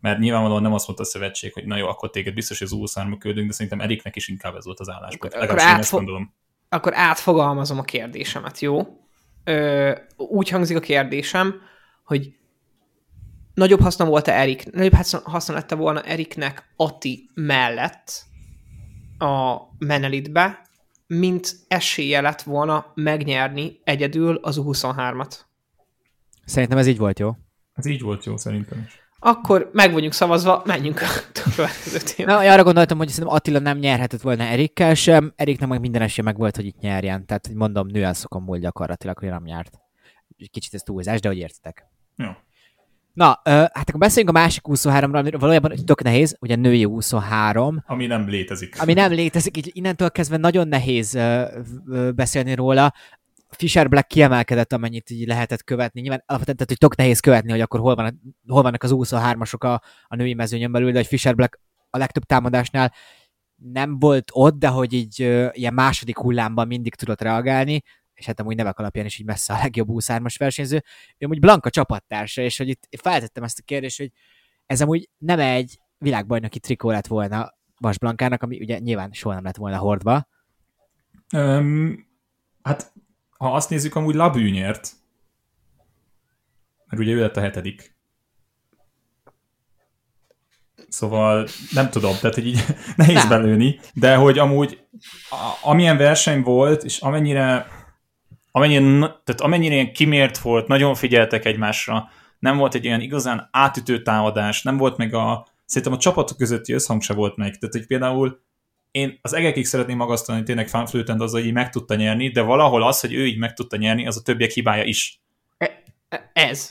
mert 0.00 0.18
nyilvánvalóan 0.18 0.62
nem 0.62 0.72
azt 0.72 0.86
mondta 0.86 1.04
a 1.04 1.06
szövetség, 1.06 1.52
hogy 1.52 1.64
na 1.64 1.76
jó, 1.76 1.86
akkor 1.86 2.10
téged 2.10 2.34
biztos, 2.34 2.58
hogy 2.58 2.66
az 2.66 2.72
úszárma 2.72 3.18
küldünk, 3.18 3.46
de 3.46 3.52
szerintem 3.52 3.80
Eriknek 3.80 4.16
is 4.16 4.28
inkább 4.28 4.54
ez 4.54 4.64
volt 4.64 4.80
az 4.80 4.90
álláspont. 4.90 5.34
Akkor, 5.34 5.60
átfo- 5.60 6.04
akkor 6.68 6.92
átfogalmazom 6.94 7.78
a 7.78 7.82
kérdésemet, 7.82 8.60
jó? 8.60 8.86
ö, 9.46 9.94
úgy 10.16 10.48
hangzik 10.48 10.76
a 10.76 10.80
kérdésem, 10.80 11.60
hogy 12.04 12.34
nagyobb 13.54 13.80
haszna 13.80 14.04
volt-e 14.04 14.32
Erik, 14.32 14.70
nagyobb 14.72 14.94
haszna 15.24 15.54
lette 15.54 15.74
volna 15.74 16.02
Eriknek 16.02 16.72
Ati 16.76 17.30
mellett 17.34 18.24
a 19.18 19.56
Menelitbe, 19.78 20.65
mint 21.06 21.56
esélye 21.68 22.20
lett 22.20 22.42
volna 22.42 22.92
megnyerni 22.94 23.80
egyedül 23.84 24.36
az 24.36 24.60
U23-at. 24.60 25.34
Szerintem 26.44 26.78
ez 26.78 26.86
így 26.86 26.98
volt 26.98 27.18
jó. 27.18 27.30
Ez 27.72 27.86
így 27.86 28.00
volt 28.00 28.24
jó, 28.24 28.36
szerintem 28.36 28.82
is. 28.86 29.04
Akkor 29.18 29.70
meg 29.72 29.92
vagyunk 29.92 30.12
szavazva, 30.12 30.62
menjünk 30.64 31.00
a 31.00 31.06
következő 31.56 31.98
témára. 31.98 32.42
Na, 32.42 32.52
arra 32.52 32.62
gondoltam, 32.62 32.98
hogy 32.98 33.08
szerintem 33.08 33.34
Attila 33.34 33.58
nem 33.58 33.78
nyerhetett 33.78 34.20
volna 34.20 34.42
Erikkel 34.42 34.94
sem, 34.94 35.32
Eriknek 35.36 35.68
meg 35.68 35.80
minden 35.80 36.02
esélye 36.02 36.24
meg 36.24 36.36
volt, 36.36 36.56
hogy 36.56 36.66
itt 36.66 36.78
nyerjen. 36.78 37.26
Tehát, 37.26 37.46
hogy 37.46 37.56
mondom, 37.56 37.86
nőelszokon 37.86 38.42
múlt 38.42 38.60
gyakorlatilag, 38.60 39.18
hogy 39.18 39.28
nem 39.28 39.42
nyert. 39.42 39.78
Kicsit 40.50 40.74
ez 40.74 40.82
túlzás, 40.82 41.20
de 41.20 41.28
hogy 41.28 41.38
értitek. 41.38 41.86
Jó. 42.16 42.30
Na, 43.16 43.40
hát 43.44 43.88
akkor 43.88 43.98
beszéljünk 43.98 44.36
a 44.36 44.40
másik 44.40 44.62
23-ról, 44.66 45.14
ami 45.14 45.30
valójában 45.30 45.74
tök 45.84 46.02
nehéz, 46.02 46.36
ugye 46.40 46.56
női 46.56 46.82
23. 46.82 47.82
Ami 47.86 48.06
nem 48.06 48.28
létezik. 48.28 48.80
Ami 48.80 48.92
nem 48.92 49.12
létezik, 49.12 49.56
így 49.56 49.70
innentől 49.72 50.10
kezdve 50.10 50.36
nagyon 50.36 50.68
nehéz 50.68 51.18
beszélni 52.14 52.54
róla. 52.54 52.94
Fisher 53.48 53.88
Black 53.88 54.08
kiemelkedett, 54.08 54.72
amennyit 54.72 55.10
így 55.10 55.26
lehetett 55.26 55.64
követni. 55.64 56.00
Nyilván 56.00 56.22
alapvetően, 56.26 56.56
tehát, 56.56 56.68
hogy 56.68 56.88
tök 56.88 56.96
nehéz 56.96 57.20
követni, 57.20 57.50
hogy 57.50 57.60
akkor 57.60 57.80
hol, 57.80 57.94
van, 57.94 58.20
hol 58.46 58.62
vannak 58.62 58.82
az 58.82 58.90
23-asok 58.94 59.58
a, 59.58 59.82
a 60.06 60.16
női 60.16 60.34
mezőnyön 60.34 60.72
belül, 60.72 60.90
de 60.90 60.98
hogy 60.98 61.06
Fisher 61.06 61.34
Black 61.34 61.60
a 61.90 61.98
legtöbb 61.98 62.24
támadásnál 62.24 62.92
nem 63.72 63.98
volt 63.98 64.30
ott, 64.32 64.58
de 64.58 64.68
hogy 64.68 64.92
így 64.92 65.22
uh, 65.22 65.48
ilyen 65.52 65.74
második 65.74 66.18
hullámban 66.18 66.66
mindig 66.66 66.94
tudott 66.94 67.20
reagálni, 67.20 67.82
és 68.16 68.26
hát 68.26 68.40
amúgy 68.40 68.56
nevek 68.56 68.78
alapján 68.78 69.06
is 69.06 69.18
így 69.18 69.26
messze 69.26 69.54
a 69.54 69.58
legjobb 69.62 69.88
23-as 69.90 70.34
versenyző. 70.38 70.82
Ő 71.18 71.24
amúgy 71.24 71.40
Blanka 71.40 71.70
csapattársa, 71.70 72.42
és 72.42 72.56
hogy 72.56 72.68
itt 72.68 72.88
feltettem 73.00 73.42
ezt 73.42 73.58
a 73.58 73.62
kérdést, 73.64 73.98
hogy 73.98 74.12
ez 74.66 74.80
amúgy 74.80 75.10
nem 75.18 75.40
egy 75.40 75.80
világbajnoki 75.98 76.58
trikó 76.58 76.90
lett 76.90 77.06
volna 77.06 77.54
Vas 77.80 77.98
Blankának, 77.98 78.42
ami 78.42 78.60
ugye 78.60 78.78
nyilván 78.78 79.12
soha 79.12 79.34
nem 79.34 79.44
lett 79.44 79.56
volna 79.56 79.78
hordva. 79.78 80.28
Um, 81.34 82.08
hát 82.62 82.92
ha 83.38 83.54
azt 83.54 83.70
nézzük, 83.70 83.94
amúgy 83.94 84.14
Labű 84.14 84.50
nyert, 84.50 84.92
mert 86.86 87.02
ugye 87.02 87.12
ő 87.12 87.20
lett 87.20 87.36
a 87.36 87.40
hetedik. 87.40 87.94
Szóval 90.88 91.48
nem 91.72 91.90
tudom, 91.90 92.14
tehát 92.20 92.34
hogy 92.34 92.46
így 92.46 92.64
nehéz 92.96 93.14
nem. 93.14 93.28
belőni, 93.28 93.80
de 93.94 94.16
hogy 94.16 94.38
amúgy 94.38 94.86
a, 95.30 95.68
amilyen 95.68 95.96
verseny 95.96 96.42
volt, 96.42 96.84
és 96.84 96.98
amennyire, 96.98 97.66
amennyire, 98.56 98.98
tehát 98.98 99.40
amennyire 99.40 99.74
ilyen 99.74 99.92
kimért 99.92 100.38
volt, 100.38 100.68
nagyon 100.68 100.94
figyeltek 100.94 101.44
egymásra, 101.44 102.10
nem 102.38 102.56
volt 102.56 102.74
egy 102.74 102.86
olyan 102.86 103.00
igazán 103.00 103.48
átütő 103.52 104.02
támadás, 104.02 104.62
nem 104.62 104.76
volt 104.76 104.96
meg 104.96 105.14
a, 105.14 105.46
szerintem 105.64 105.92
a 105.92 105.98
csapatok 105.98 106.36
közötti 106.36 106.72
összhang 106.72 107.02
se 107.02 107.14
volt 107.14 107.36
meg. 107.36 107.58
Tehát, 107.58 107.74
hogy 107.74 107.86
például 107.86 108.40
én 108.90 109.18
az 109.22 109.32
egekig 109.32 109.66
szeretném 109.66 109.96
magasztalni 109.96 110.42
tényleg 110.42 110.68
fanflőtent 110.68 111.20
az, 111.20 111.32
hogy 111.32 111.46
így 111.46 111.52
meg 111.52 111.70
tudta 111.70 111.94
nyerni, 111.94 112.28
de 112.28 112.40
valahol 112.40 112.82
az, 112.82 113.00
hogy 113.00 113.14
ő 113.14 113.26
így 113.26 113.38
meg 113.38 113.54
tudta 113.54 113.76
nyerni, 113.76 114.06
az 114.06 114.16
a 114.16 114.22
többiek 114.22 114.50
hibája 114.50 114.84
is. 114.84 115.20
E, 115.58 115.82
e 116.08 116.30
ez. 116.32 116.70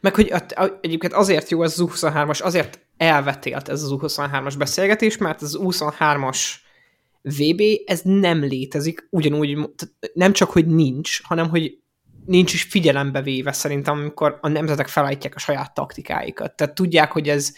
Meg 0.00 0.14
hogy 0.14 0.32
a, 0.32 0.62
a, 0.62 0.78
egyébként 0.80 1.12
azért 1.12 1.50
jó 1.50 1.62
ez 1.62 1.80
az 1.80 1.88
U23-as, 1.90 2.42
azért 2.42 2.86
elvetélt 2.96 3.68
ez 3.68 3.82
az 3.82 3.90
U23-as 3.92 4.54
beszélgetés, 4.58 5.18
mert 5.18 5.42
az 5.42 5.58
U23-as 5.60 6.46
VB, 7.22 7.62
ez 7.84 8.00
nem 8.04 8.40
létezik, 8.44 9.08
ugyanúgy, 9.10 9.70
nem 10.12 10.32
csak, 10.32 10.50
hogy 10.50 10.66
nincs, 10.66 11.22
hanem, 11.22 11.48
hogy 11.48 11.78
nincs 12.26 12.52
is 12.52 12.62
figyelembe 12.62 13.22
véve 13.22 13.52
szerintem, 13.52 13.98
amikor 13.98 14.38
a 14.40 14.48
nemzetek 14.48 14.88
felállítják 14.88 15.34
a 15.34 15.38
saját 15.38 15.74
taktikáikat. 15.74 16.56
Tehát 16.56 16.74
tudják, 16.74 17.12
hogy 17.12 17.28
ez, 17.28 17.54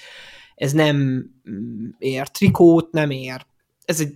ez 0.55 0.73
nem 0.73 1.27
ér 1.99 2.29
trikót, 2.29 2.93
nem 2.93 3.11
ér. 3.11 3.47
Ez 3.85 4.01
egy, 4.01 4.15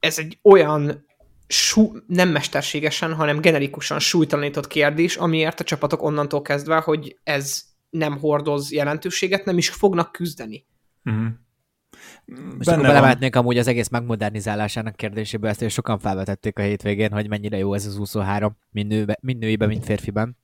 ez 0.00 0.18
egy 0.18 0.38
olyan 0.42 1.06
sú, 1.46 1.92
nem 2.06 2.28
mesterségesen, 2.28 3.14
hanem 3.14 3.40
generikusan 3.40 3.98
súlytalanított 3.98 4.66
kérdés, 4.66 5.16
amiért 5.16 5.60
a 5.60 5.64
csapatok 5.64 6.02
onnantól 6.02 6.42
kezdve, 6.42 6.76
hogy 6.76 7.18
ez 7.22 7.64
nem 7.90 8.18
hordoz 8.18 8.72
jelentőséget, 8.72 9.44
nem 9.44 9.58
is 9.58 9.68
fognak 9.68 10.12
küzdeni. 10.12 10.66
Uh-huh. 11.04 11.26
Most 12.56 12.68
akkor 12.68 12.82
belemehetnénk 12.82 13.36
amúgy 13.36 13.58
az 13.58 13.66
egész 13.66 13.88
megmodernizálásának 13.88 14.96
kérdésébe, 14.96 15.48
ezt 15.48 15.62
és 15.62 15.72
sokan 15.72 15.98
felvetették 15.98 16.58
a 16.58 16.62
hétvégén, 16.62 17.12
hogy 17.12 17.28
mennyire 17.28 17.56
jó 17.56 17.74
ez 17.74 17.86
az 17.86 17.96
23, 17.96 18.56
mind, 18.70 18.88
nőbe, 18.88 19.18
mind 19.20 19.38
nőiben, 19.38 19.68
mind 19.68 19.84
férfiben. 19.84 20.36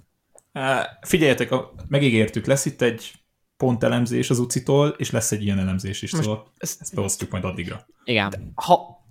Figyeljetek, 1.01 1.51
megígértük, 1.89 2.47
lesz 2.47 2.65
itt 2.65 2.83
egy 2.83 3.12
pontelemzés 3.57 4.31
az 4.31 4.39
ucitól, 4.39 4.89
és 4.89 5.11
lesz 5.11 5.33
egy 5.33 5.43
ilyen 5.43 5.59
elemzés 5.59 6.03
is, 6.03 6.12
Most 6.12 6.25
szóval 6.25 6.53
ezt, 6.57 6.81
ezt 6.81 6.95
beosztjuk 6.95 7.31
majd 7.31 7.45
addigra. 7.45 7.87
Igen. 8.05 8.31
De 8.31 8.39
ha 8.55 9.02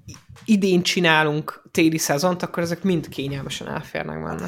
idén 0.45 0.81
csinálunk 0.81 1.63
téli 1.71 1.97
szezont, 1.97 2.43
akkor 2.43 2.63
ezek 2.63 2.83
mind 2.83 3.09
kényelmesen 3.09 3.67
elférnek 3.67 4.23
benne. 4.23 4.45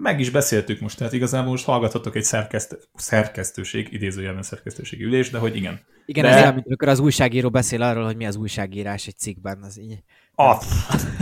Meg 0.00 0.20
is 0.20 0.30
beszéltük 0.30 0.80
most, 0.80 0.98
tehát 0.98 1.12
igazából 1.12 1.50
most 1.50 1.64
hallgathatok 1.64 2.16
egy 2.16 2.24
szerkeszt, 2.24 2.88
szerkesztőség, 2.94 3.92
idézőjelben 3.92 4.42
szerkesztőségi 4.42 5.04
ülés, 5.04 5.30
de 5.30 5.38
hogy 5.38 5.56
igen. 5.56 5.80
Igen, 6.06 6.24
de... 6.24 6.30
ez 6.30 6.40
olyan, 6.40 6.54
mint 6.54 6.66
amikor 6.66 6.88
az 6.88 6.98
újságíró 6.98 7.50
beszél 7.50 7.82
arról, 7.82 8.04
hogy 8.04 8.16
mi 8.16 8.26
az 8.26 8.36
újságírás 8.36 9.06
egy 9.06 9.18
cikkben, 9.18 9.62
az 9.62 9.80
így... 9.80 10.02
Ah, 10.34 10.62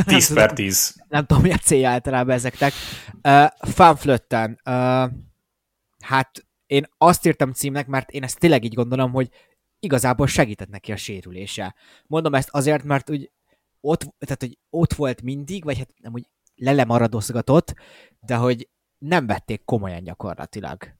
10 0.04 0.34
per 0.34 0.52
10. 0.52 0.94
Nem 1.08 1.26
tudom, 1.26 1.42
mi 1.42 1.52
a 1.52 1.56
célja 1.56 1.90
általában 1.90 2.34
ezeknek. 2.34 2.72
Uh, 3.22 3.46
Fanflötten, 3.60 4.60
uh, 4.64 5.10
hát 6.00 6.44
én 6.66 6.86
azt 6.98 7.26
írtam 7.26 7.52
címnek, 7.52 7.86
mert 7.86 8.10
én 8.10 8.22
ezt 8.22 8.38
tényleg 8.38 8.64
így 8.64 8.74
gondolom, 8.74 9.12
hogy 9.12 9.28
igazából 9.80 10.26
segített 10.26 10.68
neki 10.68 10.92
a 10.92 10.96
sérülése. 10.96 11.74
Mondom 12.06 12.34
ezt 12.34 12.48
azért, 12.50 12.84
mert 12.84 13.10
úgy 13.10 13.30
ott, 13.80 14.00
tehát, 14.18 14.40
hogy 14.40 14.58
ott 14.70 14.92
volt 14.92 15.22
mindig, 15.22 15.64
vagy 15.64 15.78
hát 15.78 15.94
nem 16.00 16.12
úgy 16.12 16.26
lelemaradozgatott, 16.54 17.74
de 18.20 18.36
hogy 18.36 18.68
nem 18.98 19.26
vették 19.26 19.64
komolyan 19.64 20.02
gyakorlatilag. 20.02 20.98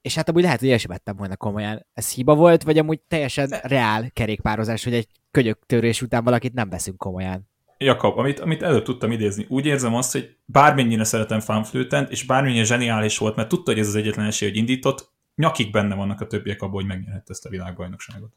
És 0.00 0.14
hát 0.14 0.28
amúgy 0.28 0.42
lehet, 0.42 0.60
hogy 0.60 0.68
én 0.68 0.78
sem 0.78 0.90
vettem 0.90 1.16
volna 1.16 1.36
komolyan. 1.36 1.86
Ez 1.92 2.12
hiba 2.12 2.34
volt, 2.34 2.62
vagy 2.62 2.78
amúgy 2.78 3.00
teljesen 3.08 3.48
reál 3.48 4.10
kerékpározás, 4.10 4.84
hogy 4.84 4.94
egy 4.94 5.08
könyöktörés 5.30 6.02
után 6.02 6.24
valakit 6.24 6.52
nem 6.52 6.68
veszünk 6.68 6.96
komolyan. 6.96 7.48
Jakab, 7.78 8.18
amit, 8.18 8.40
amit 8.40 8.62
előtt 8.62 8.84
tudtam 8.84 9.10
idézni, 9.10 9.46
úgy 9.48 9.66
érzem 9.66 9.94
azt, 9.94 10.12
hogy 10.12 10.36
bármennyire 10.44 11.04
szeretem 11.04 11.40
fanflőtent, 11.40 12.10
és 12.10 12.24
bármennyire 12.24 12.64
zseniális 12.64 13.18
volt, 13.18 13.36
mert 13.36 13.48
tudta, 13.48 13.70
hogy 13.70 13.80
ez 13.80 13.86
az 13.86 13.94
egyetlen 13.94 14.26
esély, 14.26 14.48
hogy 14.48 14.58
indított, 14.58 15.10
nyakig 15.34 15.70
benne 15.70 15.94
vannak 15.94 16.20
a 16.20 16.26
többiek 16.26 16.62
abból, 16.62 16.80
hogy 16.80 16.88
megnyerhet 16.88 17.30
ezt 17.30 17.46
a 17.46 17.48
világbajnokságot. 17.48 18.32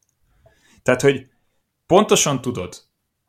Tehát, 0.83 1.01
hogy 1.01 1.29
pontosan 1.85 2.41
tudod, 2.41 2.75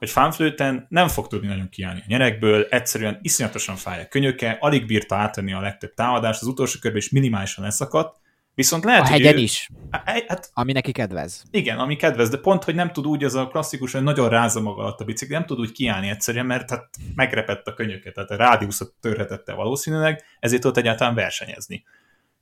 hogy 0.00 0.10
fanflőten 0.10 0.86
nem 0.88 1.08
fog 1.08 1.26
tudni 1.26 1.46
nagyon 1.46 1.68
kiállni 1.68 2.00
a 2.00 2.04
nyerekből, 2.06 2.66
egyszerűen 2.70 3.18
iszonyatosan 3.22 3.76
fáj 3.76 4.00
a 4.00 4.08
könyöke, 4.08 4.56
alig 4.60 4.86
bírta 4.86 5.16
átvenni 5.16 5.52
a 5.52 5.60
legtöbb 5.60 5.94
támadást, 5.94 6.40
az 6.40 6.46
utolsó 6.46 6.78
körben 6.80 7.00
is 7.00 7.10
minimálisan 7.10 7.64
leszakadt, 7.64 8.18
Viszont 8.54 8.84
lehet, 8.84 9.02
a 9.02 9.06
hegyen 9.06 9.36
ő... 9.36 9.38
is, 9.38 9.68
hát, 9.90 10.50
ami 10.52 10.72
neki 10.72 10.92
kedvez. 10.92 11.42
Igen, 11.50 11.78
ami 11.78 11.96
kedvez, 11.96 12.28
de 12.28 12.36
pont, 12.36 12.64
hogy 12.64 12.74
nem 12.74 12.92
tud 12.92 13.06
úgy 13.06 13.24
az 13.24 13.34
a 13.34 13.46
klasszikus, 13.46 13.92
hogy 13.92 14.02
nagyon 14.02 14.28
rázza 14.28 14.60
maga 14.60 14.82
alatt 14.82 15.00
a 15.00 15.04
bicikli, 15.04 15.34
nem 15.34 15.46
tud 15.46 15.58
úgy 15.58 15.72
kiállni 15.72 16.08
egyszerűen, 16.08 16.46
mert 16.46 16.70
hát 16.70 16.88
megrepett 17.14 17.66
a 17.66 17.74
könyöket, 17.74 18.14
tehát 18.14 18.30
a 18.30 18.36
rádiuszot 18.36 18.94
törhetette 19.00 19.52
valószínűleg, 19.52 20.22
ezért 20.40 20.64
ott 20.64 20.76
egyáltalán 20.76 21.14
versenyezni. 21.14 21.84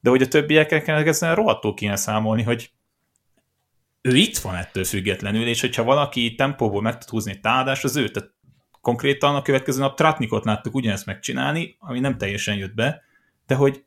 De 0.01 0.11
hogy 0.11 0.23
a 0.23 0.29
többiekkel 0.29 1.05
ezen 1.05 1.35
rohadtul 1.35 1.75
kéne 1.75 1.97
számolni, 1.97 2.42
hogy 2.42 2.71
ő 4.01 4.17
itt 4.17 4.39
van 4.39 4.55
ettől 4.55 4.85
függetlenül, 4.85 5.47
és 5.47 5.61
hogyha 5.61 5.83
valaki 5.83 6.35
tempóból 6.35 6.83
meg 6.83 6.99
tud 6.99 7.09
húzni 7.09 7.31
egy 7.31 7.41
támadást, 7.41 7.85
az 7.85 7.97
ő. 7.97 8.09
Tehát 8.09 8.31
konkrétan 8.81 9.35
a 9.35 9.43
következő 9.43 9.81
nap 9.81 9.97
Tratnikot 9.97 10.45
láttuk 10.45 10.75
ugyanezt 10.75 11.07
megcsinálni, 11.07 11.77
ami 11.79 12.01
nem 12.01 12.19
teljesen 12.19 12.57
jött 12.57 12.75
be, 12.75 13.03
de 13.47 13.55
hogy 13.55 13.83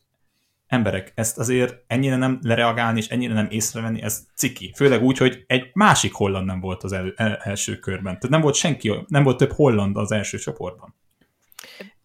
emberek, 0.67 1.12
ezt 1.15 1.38
azért 1.38 1.84
ennyire 1.88 2.15
nem 2.15 2.39
lereagálni 2.41 3.00
és 3.00 3.08
ennyire 3.08 3.34
nem 3.34 3.47
észrevenni, 3.50 4.02
ez 4.02 4.28
ciki. 4.36 4.74
Főleg 4.76 5.04
úgy, 5.04 5.17
hogy 5.17 5.43
egy 5.47 5.69
másik 5.74 6.13
holland 6.13 6.45
nem 6.45 6.60
volt 6.60 6.84
az 6.84 6.91
el, 6.91 7.13
el, 7.15 7.36
első 7.36 7.76
körben. 7.76 8.13
Tehát 8.13 8.30
nem 8.30 8.41
volt 8.41 8.56
senki, 8.56 8.93
nem 9.08 9.24
volt 9.24 9.38
több 9.38 9.52
holland 9.52 9.97
az 9.97 10.12
első 10.12 10.38
csoportban. 10.38 10.95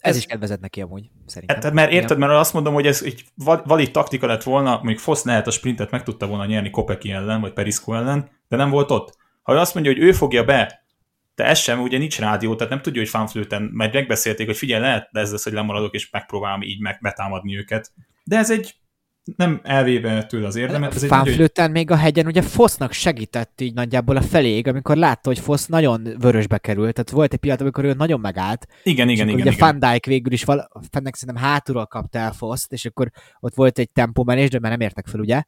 Ez, 0.06 0.16
is 0.16 0.26
kedvezett 0.26 0.60
neki 0.60 0.80
amúgy, 0.80 1.10
szerintem. 1.26 1.60
Hát, 1.60 1.72
mert 1.72 1.92
érted, 1.92 2.18
mert 2.18 2.32
azt 2.32 2.52
mondom, 2.52 2.74
hogy 2.74 2.86
ez 2.86 3.02
egy 3.02 3.24
valid 3.64 3.90
taktika 3.90 4.26
lett 4.26 4.42
volna, 4.42 4.74
mondjuk 4.74 4.98
Fosz 4.98 5.24
lehet 5.24 5.46
a 5.46 5.50
sprintet 5.50 5.90
meg 5.90 6.02
tudta 6.02 6.26
volna 6.26 6.44
nyerni 6.44 6.70
Kopeki 6.70 7.10
ellen, 7.10 7.40
vagy 7.40 7.52
Periszko 7.52 7.94
ellen, 7.94 8.30
de 8.48 8.56
nem 8.56 8.70
volt 8.70 8.90
ott. 8.90 9.16
Ha 9.42 9.52
ő 9.52 9.56
azt 9.56 9.74
mondja, 9.74 9.92
hogy 9.92 10.02
ő 10.02 10.12
fogja 10.12 10.44
be, 10.44 10.84
de 11.34 11.44
ez 11.44 11.58
sem, 11.58 11.80
ugye 11.80 11.98
nincs 11.98 12.18
rádió, 12.18 12.54
tehát 12.54 12.72
nem 12.72 12.82
tudja, 12.82 13.00
hogy 13.00 13.10
fanflőten, 13.10 13.62
mert 13.72 13.92
megbeszélték, 13.92 14.46
hogy 14.46 14.56
figyelj, 14.56 14.80
lehet 14.80 15.08
ez 15.12 15.30
lesz, 15.30 15.44
hogy 15.44 15.52
lemaradok, 15.52 15.94
és 15.94 16.10
megpróbálom 16.10 16.62
így 16.62 16.80
meg 16.80 16.98
betámadni 17.00 17.56
őket. 17.56 17.92
De 18.24 18.36
ez 18.36 18.50
egy 18.50 18.74
nem 19.36 19.60
elvéve 19.62 20.24
tőle 20.24 20.46
az 20.46 20.56
érdemet. 20.56 20.94
Ez 20.94 21.06
Fanflőten 21.06 21.70
nagyon... 21.70 21.70
még 21.70 21.90
a 21.90 21.96
hegyen 21.96 22.26
ugye 22.26 22.42
Fosznak 22.42 22.92
segített 22.92 23.60
így 23.60 23.74
nagyjából 23.74 24.16
a 24.16 24.22
feléig, 24.22 24.66
amikor 24.68 24.96
látta, 24.96 25.28
hogy 25.28 25.38
Fosz 25.38 25.66
nagyon 25.66 26.02
vörösbe 26.18 26.58
került. 26.58 26.92
Tehát 26.92 27.10
volt 27.10 27.32
egy 27.32 27.38
pillanat, 27.38 27.62
amikor 27.62 27.84
ő 27.84 27.92
nagyon 27.92 28.20
megállt. 28.20 28.66
Igen, 28.82 29.08
igen, 29.08 29.28
igen. 29.28 29.40
Ugye 29.40 29.50
igen. 29.50 29.56
Van 29.58 29.78
Dijk 29.78 30.06
végül 30.06 30.32
is 30.32 30.44
val- 30.44 30.68
Fennek 30.90 31.14
szerintem 31.14 31.44
hátulról 31.44 31.86
kapta 31.86 32.18
el 32.18 32.32
Foszt, 32.32 32.72
és 32.72 32.84
akkor 32.84 33.10
ott 33.40 33.54
volt 33.54 33.78
egy 33.78 33.90
tempómenés, 33.90 34.50
de 34.50 34.58
már 34.58 34.70
nem 34.70 34.80
értek 34.80 35.06
fel, 35.06 35.20
ugye? 35.20 35.42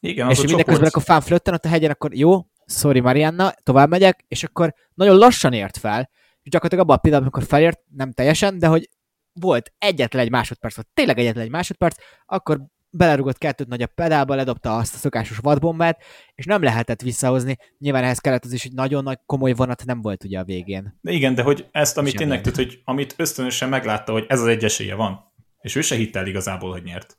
Igen, 0.00 0.30
és 0.30 0.42
mindeközben 0.42 0.86
akkor 0.86 1.02
Fanflötten 1.02 1.54
ott 1.54 1.64
a 1.64 1.68
hegyen, 1.68 1.90
akkor 1.90 2.14
jó, 2.14 2.46
sorry 2.66 3.00
Marianna, 3.00 3.52
tovább 3.62 3.88
megyek, 3.88 4.24
és 4.28 4.44
akkor 4.44 4.74
nagyon 4.94 5.16
lassan 5.16 5.52
ért 5.52 5.76
fel, 5.76 6.10
és 6.42 6.50
gyakorlatilag 6.50 6.84
abban 6.84 6.96
a 6.96 7.00
pillanatban, 7.00 7.32
amikor 7.32 7.56
felért, 7.56 7.80
nem 7.96 8.12
teljesen, 8.12 8.58
de 8.58 8.66
hogy 8.66 8.88
volt 9.32 9.72
egyetlen 9.78 10.22
egy 10.22 10.30
másodperc, 10.30 10.76
vagy 10.76 10.86
tényleg 10.94 11.18
egyetlen 11.18 11.44
egy 11.44 11.50
másodperc, 11.50 11.96
akkor 12.26 12.60
belerugott 12.90 13.38
kettőt 13.38 13.68
nagy 13.68 13.82
a 13.82 13.86
pedálba, 13.86 14.34
ledobta 14.34 14.76
azt 14.76 14.94
a 14.94 14.98
szokásos 14.98 15.38
vadbombát, 15.38 16.02
és 16.34 16.44
nem 16.44 16.62
lehetett 16.62 17.02
visszahozni. 17.02 17.56
Nyilván 17.78 18.04
ehhez 18.04 18.18
kellett 18.18 18.44
az 18.44 18.52
is, 18.52 18.62
hogy 18.62 18.72
nagyon 18.72 19.02
nagy 19.02 19.18
komoly 19.26 19.52
vonat 19.52 19.84
nem 19.84 20.00
volt 20.00 20.24
ugye 20.24 20.38
a 20.38 20.44
végén. 20.44 20.98
De 21.00 21.12
igen, 21.12 21.34
de 21.34 21.42
hogy 21.42 21.68
ezt, 21.70 21.98
amit 21.98 22.16
tényleg 22.16 22.40
tud, 22.40 22.54
hogy 22.54 22.80
amit 22.84 23.14
ösztönösen 23.16 23.68
meglátta, 23.68 24.12
hogy 24.12 24.24
ez 24.28 24.40
az 24.40 24.46
egy 24.46 24.64
esélye 24.64 24.94
van, 24.94 25.32
és 25.60 25.74
ő 25.74 25.80
se 25.80 25.94
hitt 25.94 26.16
el 26.16 26.26
igazából, 26.26 26.70
hogy 26.70 26.82
nyert. 26.82 27.18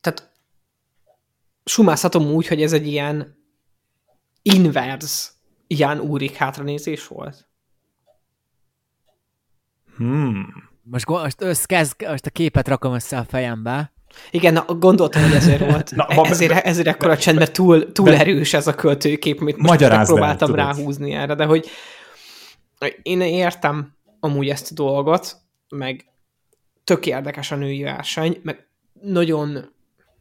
Tehát 0.00 0.32
sumázhatom 1.64 2.26
úgy, 2.26 2.46
hogy 2.46 2.62
ez 2.62 2.72
egy 2.72 2.86
ilyen 2.86 3.36
inverse 4.42 5.30
Jan 5.66 6.00
Úrik 6.00 6.34
hátranézés 6.34 7.06
volt. 7.06 7.48
Hmm. 9.96 10.70
Most, 10.82 11.06
most, 11.06 11.42
összkezd, 11.42 12.02
most 12.08 12.26
a 12.26 12.30
képet 12.30 12.68
rakom 12.68 12.94
össze 12.94 13.18
a 13.18 13.24
fejembe. 13.24 13.92
Igen, 14.30 14.52
na, 14.52 14.64
gondoltam, 14.64 15.22
hogy 15.22 15.34
ezért 15.34 15.70
volt. 15.70 15.90
Na, 15.96 16.06
ma, 16.14 16.26
ezért, 16.26 16.64
ezért 16.64 16.86
ekkora 16.86 17.16
csend, 17.16 17.38
mert 17.38 17.52
túl, 17.52 17.92
túl 17.92 18.06
be, 18.06 18.18
erős 18.18 18.54
ez 18.54 18.66
a 18.66 18.74
költőkép, 18.74 19.40
amit 19.40 19.56
most 19.56 20.04
próbáltam 20.04 20.54
ráhúzni 20.54 21.12
erre, 21.12 21.34
de 21.34 21.44
hogy 21.44 21.70
én 23.02 23.20
értem 23.20 23.94
amúgy 24.20 24.48
ezt 24.48 24.70
a 24.70 24.74
dolgot, 24.74 25.36
meg 25.68 26.06
tök 26.84 27.06
érdekes 27.06 27.50
a 27.50 27.56
női 27.56 27.82
verseny, 27.82 28.40
meg 28.42 28.68
nagyon 29.00 29.74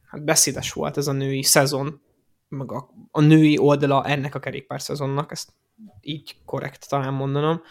hát 0.06 0.24
beszédes 0.24 0.72
volt 0.72 0.98
ez 0.98 1.08
a 1.08 1.12
női 1.12 1.44
szezon, 1.44 2.02
meg 2.48 2.72
a, 2.72 2.90
a 3.12 3.22
női 3.22 3.58
oldala 3.58 4.06
ennek 4.06 4.36
a 4.36 4.40
kerékpár 4.40 4.82
szezonnak, 4.82 5.32
ezt 5.32 5.50
így 6.02 6.36
korrekt 6.46 6.90
talán 6.90 7.14
mondanom, 7.14 7.62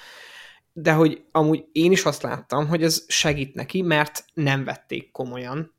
de 0.72 0.92
hogy 0.92 1.24
amúgy 1.32 1.64
én 1.72 1.92
is 1.92 2.04
azt 2.04 2.22
láttam, 2.22 2.68
hogy 2.68 2.82
ez 2.82 3.04
segít 3.08 3.54
neki, 3.54 3.82
mert 3.82 4.24
nem 4.34 4.64
vették 4.64 5.10
komolyan 5.10 5.73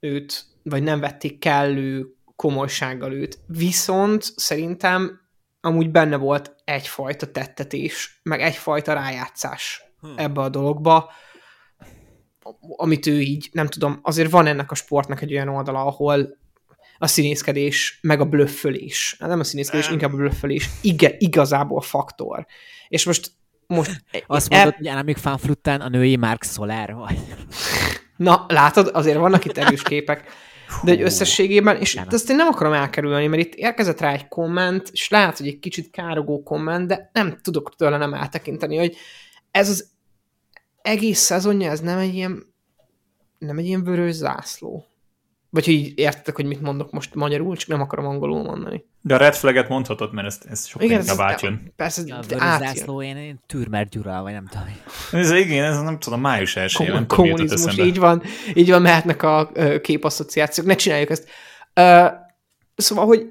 őt, 0.00 0.44
vagy 0.62 0.82
nem 0.82 1.00
vették 1.00 1.38
kellő 1.38 2.14
komolysággal 2.36 3.12
őt. 3.12 3.38
Viszont 3.46 4.22
szerintem 4.36 5.20
amúgy 5.60 5.90
benne 5.90 6.16
volt 6.16 6.54
egyfajta 6.64 7.30
tettetés, 7.30 8.20
meg 8.22 8.40
egyfajta 8.40 8.92
rájátszás 8.92 9.82
hmm. 10.00 10.14
ebbe 10.16 10.40
a 10.40 10.48
dologba, 10.48 11.10
amit 12.76 13.06
ő 13.06 13.20
így, 13.20 13.48
nem 13.52 13.66
tudom, 13.66 13.98
azért 14.02 14.30
van 14.30 14.46
ennek 14.46 14.70
a 14.70 14.74
sportnak 14.74 15.20
egy 15.22 15.32
olyan 15.32 15.48
oldala, 15.48 15.84
ahol 15.84 16.36
a 16.98 17.06
színészkedés, 17.06 17.98
meg 18.02 18.20
a 18.20 18.24
blöffölés, 18.24 19.16
nem 19.18 19.40
a 19.40 19.44
színészkedés, 19.44 19.90
inkább 19.90 20.12
a 20.12 20.16
blöffölés, 20.16 20.68
igen, 20.82 21.12
igazából 21.18 21.80
faktor. 21.80 22.46
És 22.88 23.04
most 23.04 23.30
most 23.66 24.02
Azt 24.26 24.50
mondod, 24.50 24.74
hogy 24.74 24.86
Anamik 24.86 25.16
Fanfrutten 25.16 25.80
a 25.80 25.88
női 25.88 26.16
Mark 26.16 26.44
Soler 26.44 26.94
vagy. 26.94 27.18
Na, 28.18 28.44
látod, 28.48 28.90
azért 28.92 29.18
vannak 29.18 29.44
itt 29.44 29.58
erős 29.58 29.82
képek. 29.92 30.24
De 30.82 30.90
egy 30.90 31.02
összességében, 31.02 31.76
és 31.76 31.94
nem. 31.94 32.06
ezt 32.10 32.30
én 32.30 32.36
nem 32.36 32.46
akarom 32.46 32.72
elkerülni, 32.72 33.26
mert 33.26 33.42
itt 33.42 33.54
érkezett 33.54 34.00
rá 34.00 34.12
egy 34.12 34.28
komment, 34.28 34.88
és 34.92 35.08
lehet, 35.08 35.38
hogy 35.38 35.46
egy 35.46 35.58
kicsit 35.58 35.90
károgó 35.90 36.42
komment, 36.42 36.86
de 36.86 37.10
nem 37.12 37.38
tudok 37.42 37.76
tőle 37.76 37.96
nem 37.96 38.14
eltekinteni, 38.14 38.76
hogy 38.76 38.96
ez 39.50 39.68
az 39.68 39.88
egész 40.82 41.18
szezonja, 41.18 41.70
ez 41.70 41.80
nem 41.80 41.98
egy 41.98 42.14
ilyen 42.14 42.54
nem 43.38 43.58
egy 43.58 43.66
ilyen 43.66 43.84
vörös 43.84 44.14
zászló. 44.14 44.87
Vagy 45.50 45.64
hogy 45.64 45.74
így 45.74 45.98
értetek, 45.98 46.36
hogy 46.36 46.44
mit 46.44 46.60
mondok 46.60 46.90
most 46.90 47.14
magyarul, 47.14 47.56
csak 47.56 47.68
nem 47.68 47.80
akarom 47.80 48.06
angolul 48.06 48.42
mondani. 48.42 48.84
De 49.00 49.14
a 49.14 49.18
red 49.18 49.34
flaget 49.34 49.68
mondhatod, 49.68 50.12
mert 50.12 50.26
ez, 50.26 50.40
ez 50.48 50.66
sokkal 50.66 50.86
igen, 50.86 51.00
inkább 51.00 51.18
átjön. 51.18 51.72
Persze, 51.76 52.02
ja, 52.06 52.20
de 52.28 52.36
átjön. 52.38 53.00
én, 53.00 53.16
én 53.16 53.40
Türmer 53.46 53.88
Gyura, 53.88 54.22
vagy 54.22 54.32
nem 54.32 54.46
tudom. 54.46 54.66
Ez 55.12 55.30
igen, 55.30 55.64
ez 55.64 55.80
nem 55.80 55.98
tudom, 55.98 56.20
május 56.20 56.56
első, 56.56 56.84
Kom- 56.84 57.06
Kommunizmus, 57.06 57.78
így 57.78 57.98
van, 57.98 58.22
így 58.54 58.70
van, 58.70 58.82
mehetnek 58.82 59.22
a 59.22 59.50
képasszociációk, 59.82 60.66
ne 60.66 60.74
csináljuk 60.74 61.10
ezt. 61.10 61.28
Uh, 61.74 62.10
szóval, 62.76 63.06
hogy 63.06 63.26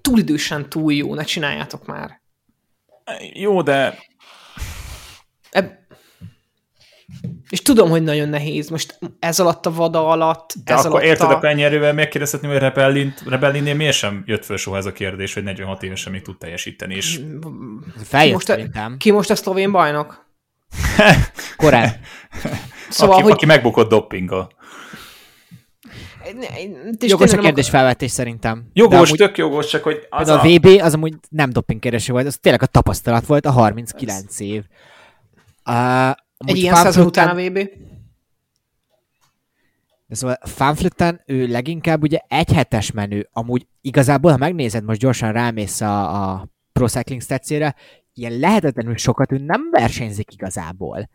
túl 0.00 0.18
idősen 0.18 0.68
túl 0.68 0.92
jó, 0.92 1.14
ne 1.14 1.24
csináljátok 1.24 1.86
már. 1.86 2.20
Jó, 3.32 3.62
de... 3.62 3.98
Eb- 5.50 5.78
és 7.50 7.62
tudom, 7.62 7.90
hogy 7.90 8.02
nagyon 8.02 8.28
nehéz. 8.28 8.68
Most 8.68 8.98
ez 9.18 9.40
alatt 9.40 9.66
a 9.66 9.72
vada 9.72 10.08
alatt, 10.08 10.54
De 10.64 10.72
ez 10.72 10.78
akkor 10.78 10.90
alatt 10.90 11.04
érted, 11.04 11.30
a... 11.30 11.34
akkor 11.34 11.48
ennyi 11.48 11.62
erővel 11.62 11.92
megkérdezhetni, 11.92 12.48
hogy 12.48 12.58
Rebellint, 12.58 13.22
Rebellinnél 13.26 13.74
miért 13.74 13.96
sem 13.96 14.22
jött 14.26 14.44
föl 14.44 14.56
soha 14.56 14.76
ez 14.76 14.86
a 14.86 14.92
kérdés, 14.92 15.34
hogy 15.34 15.42
46 15.42 15.82
évesen 15.82 16.12
még 16.12 16.22
tud 16.22 16.38
teljesíteni, 16.38 16.94
és... 16.94 17.20
Feljött 18.04 18.34
most 18.34 18.46
szerintem. 18.46 18.96
Ki 18.96 19.10
most 19.10 19.30
a 19.30 19.34
szlovén 19.34 19.72
bajnok? 19.72 20.26
Korán. 21.56 21.90
szóval, 22.88 23.14
aki, 23.14 23.22
hogy... 23.22 23.32
aki 23.32 23.46
megbukott 23.46 23.88
doppinggal. 23.88 24.58
Jogos 26.98 27.32
a 27.32 27.38
kérdés 27.38 27.68
akar... 27.68 27.78
felvetés 27.78 28.10
szerintem. 28.10 28.70
Jogos, 28.72 28.96
amúgy, 28.96 29.18
tök 29.18 29.38
jogos, 29.38 29.66
csak 29.66 29.82
hogy 29.82 30.06
az 30.10 30.28
a... 30.28 30.40
a 30.40 30.48
VB 30.48 30.66
az 30.82 30.94
amúgy 30.94 31.14
nem 31.28 31.50
dopingkérdésű 31.50 32.12
volt, 32.12 32.26
az 32.26 32.38
tényleg 32.40 32.62
a 32.62 32.66
tapasztalat 32.66 33.26
volt, 33.26 33.46
a 33.46 33.50
39 33.50 34.24
ez... 34.28 34.40
év. 34.40 34.64
Uh, 36.44 36.50
egy 36.50 36.56
ilyen 36.56 36.74
szezon 36.74 37.06
után 37.06 37.28
a 37.28 37.34
VB? 37.34 37.58
De 40.06 40.14
szóval 40.14 40.38
Fanflitten 40.42 41.20
ő 41.26 41.46
leginkább 41.46 42.02
ugye 42.02 42.18
egy 42.28 42.52
hetes 42.52 42.90
menő. 42.90 43.28
Amúgy 43.32 43.66
igazából, 43.80 44.30
ha 44.30 44.36
megnézed, 44.36 44.84
most 44.84 45.00
gyorsan 45.00 45.32
rámész 45.32 45.80
a, 45.80 46.30
a 46.30 46.48
Pro 46.72 46.86
Cycling 46.86 47.22
stats 47.22 47.50
ilyen 48.14 48.38
lehetetlenül 48.38 48.96
sokat 48.96 49.32
ő 49.32 49.38
nem 49.38 49.70
versenyzik 49.70 50.32
igazából. 50.32 51.08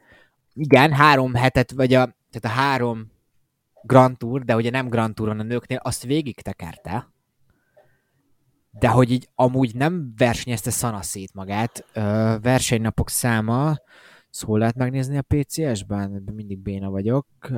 Igen, 0.54 0.94
három 0.94 1.34
hetet, 1.34 1.72
vagy 1.72 1.94
a, 1.94 2.16
tehát 2.32 2.58
a 2.58 2.62
három 2.62 3.12
Grand 3.82 4.18
Tour, 4.18 4.44
de 4.44 4.56
ugye 4.56 4.70
nem 4.70 4.88
Grand 4.88 5.16
Touron 5.16 5.40
a 5.40 5.44
nőknél, 5.44 5.80
azt 5.84 6.04
végig 6.04 6.42
tekerte. 6.42 7.10
De 8.72 8.88
hogy 8.88 9.12
így 9.12 9.30
amúgy 9.36 9.76
nem 9.76 10.14
versenyezte 10.18 10.72
szanaszét 10.72 11.34
magát. 11.34 11.86
Ö, 11.94 12.36
versenynapok 12.42 13.10
száma 13.10 13.78
Szóval 14.36 14.60
lehet 14.60 14.76
megnézni 14.76 15.18
a 15.18 15.22
PCS-ben? 15.28 16.24
Mindig 16.36 16.60
béna 16.60 16.90
vagyok. 16.90 17.28
Uh... 17.50 17.58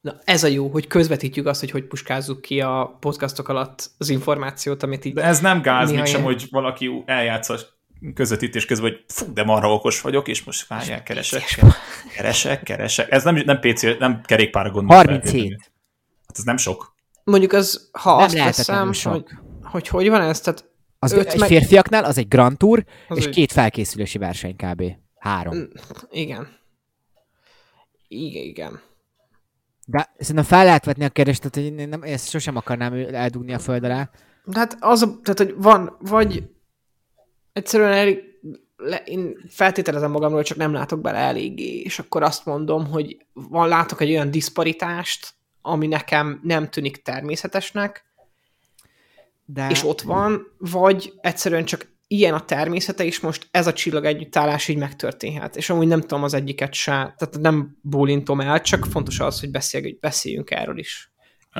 Na, 0.00 0.18
ez 0.24 0.44
a 0.44 0.46
jó, 0.46 0.68
hogy 0.68 0.86
közvetítjük 0.86 1.46
azt, 1.46 1.60
hogy 1.60 1.70
hogy 1.70 1.84
puskázzuk 1.86 2.40
ki 2.40 2.60
a 2.60 2.96
podcastok 3.00 3.48
alatt 3.48 3.90
az 3.98 4.08
információt, 4.08 4.82
amit 4.82 5.04
így... 5.04 5.14
De 5.14 5.22
ez 5.22 5.40
nem 5.40 5.62
gáz, 5.62 5.92
még 5.92 6.04
sem, 6.04 6.22
hogy 6.22 6.46
valaki 6.50 7.02
eljátsz 7.06 7.48
a 7.48 7.56
közvetítés 8.14 8.64
közben, 8.64 8.90
hogy 8.90 9.04
fú, 9.08 9.32
de 9.32 9.44
marha 9.44 9.72
okos 9.72 10.00
vagyok, 10.00 10.28
és 10.28 10.44
most 10.44 10.66
várjál, 10.66 11.02
keresek, 11.02 11.42
keresek, 12.14 12.62
keresek. 12.62 13.10
Ez 13.10 13.24
nem, 13.24 13.34
nem 13.34 13.60
PC, 13.60 13.82
nem 13.98 14.20
kerékpára 14.24 14.70
gondolom. 14.70 15.04
37. 15.04 15.72
Hát 16.26 16.36
ez 16.38 16.44
nem 16.44 16.56
sok. 16.56 16.94
Mondjuk 17.24 17.52
az, 17.52 17.88
ha 17.92 18.16
nem 18.16 18.24
azt 18.24 18.34
veszem, 18.34 18.86
hogy, 19.02 19.24
hogy 19.62 19.88
hogy 19.88 20.08
van 20.08 20.20
ez, 20.20 20.40
tehát 20.40 20.70
az 20.98 21.12
egy 21.12 21.38
meg... 21.38 21.48
férfiaknál 21.48 22.04
az 22.04 22.18
egy 22.18 22.28
Grand 22.28 22.56
Tour, 22.56 22.84
az 23.08 23.16
és 23.18 23.24
egy... 23.24 23.34
két 23.34 23.52
felkészülési 23.52 24.18
verseny 24.18 24.56
kb. 24.56 24.82
Három. 25.26 25.68
Igen. 26.10 26.48
Igen, 28.08 28.44
igen. 28.44 28.80
De 29.86 30.12
szerintem 30.18 30.44
fel 30.44 30.64
lehet 30.64 30.84
vetni 30.84 31.04
a 31.04 31.08
kérdést, 31.08 31.38
tehát 31.40 31.70
hogy 31.70 31.80
én 31.80 31.88
nem, 31.88 32.02
ezt 32.02 32.28
sosem 32.28 32.56
akarnám 32.56 32.92
eldugni 33.12 33.54
a 33.54 33.58
föld 33.58 33.84
alá. 33.84 34.10
De 34.44 34.58
hát 34.58 34.76
az, 34.80 35.00
tehát, 35.22 35.38
hogy 35.38 35.54
van, 35.56 35.96
vagy 36.00 36.50
egyszerűen 37.52 37.92
elég, 37.92 38.22
le, 38.76 38.96
én 38.96 39.44
feltételezem 39.48 40.10
magamról, 40.10 40.42
csak 40.42 40.56
nem 40.56 40.72
látok 40.72 41.00
bele 41.00 41.18
eléggé, 41.18 41.80
és 41.80 41.98
akkor 41.98 42.22
azt 42.22 42.44
mondom, 42.44 42.86
hogy 42.86 43.26
van, 43.32 43.68
látok 43.68 44.00
egy 44.00 44.10
olyan 44.10 44.30
diszparitást, 44.30 45.34
ami 45.60 45.86
nekem 45.86 46.40
nem 46.42 46.70
tűnik 46.70 47.02
természetesnek, 47.02 48.04
de... 49.44 49.68
és 49.70 49.84
ott 49.84 50.00
van, 50.00 50.54
vagy 50.58 51.12
egyszerűen 51.20 51.64
csak 51.64 51.95
ilyen 52.08 52.34
a 52.34 52.44
természete, 52.44 53.04
és 53.04 53.20
most 53.20 53.48
ez 53.50 53.66
a 53.66 53.72
csillag 53.72 54.04
együttállás 54.04 54.68
így 54.68 54.76
megtörténhet. 54.76 55.56
És 55.56 55.70
amúgy 55.70 55.86
nem 55.86 56.00
tudom 56.00 56.22
az 56.22 56.34
egyiket 56.34 56.74
se, 56.74 56.92
tehát 56.92 57.38
nem 57.40 57.78
bólintom 57.82 58.40
el, 58.40 58.60
csak 58.60 58.84
fontos 58.84 59.20
az, 59.20 59.40
hogy 59.40 59.50
beszéljünk, 59.50 60.00
beszéljünk 60.00 60.50
erről 60.50 60.78
is. 60.78 61.10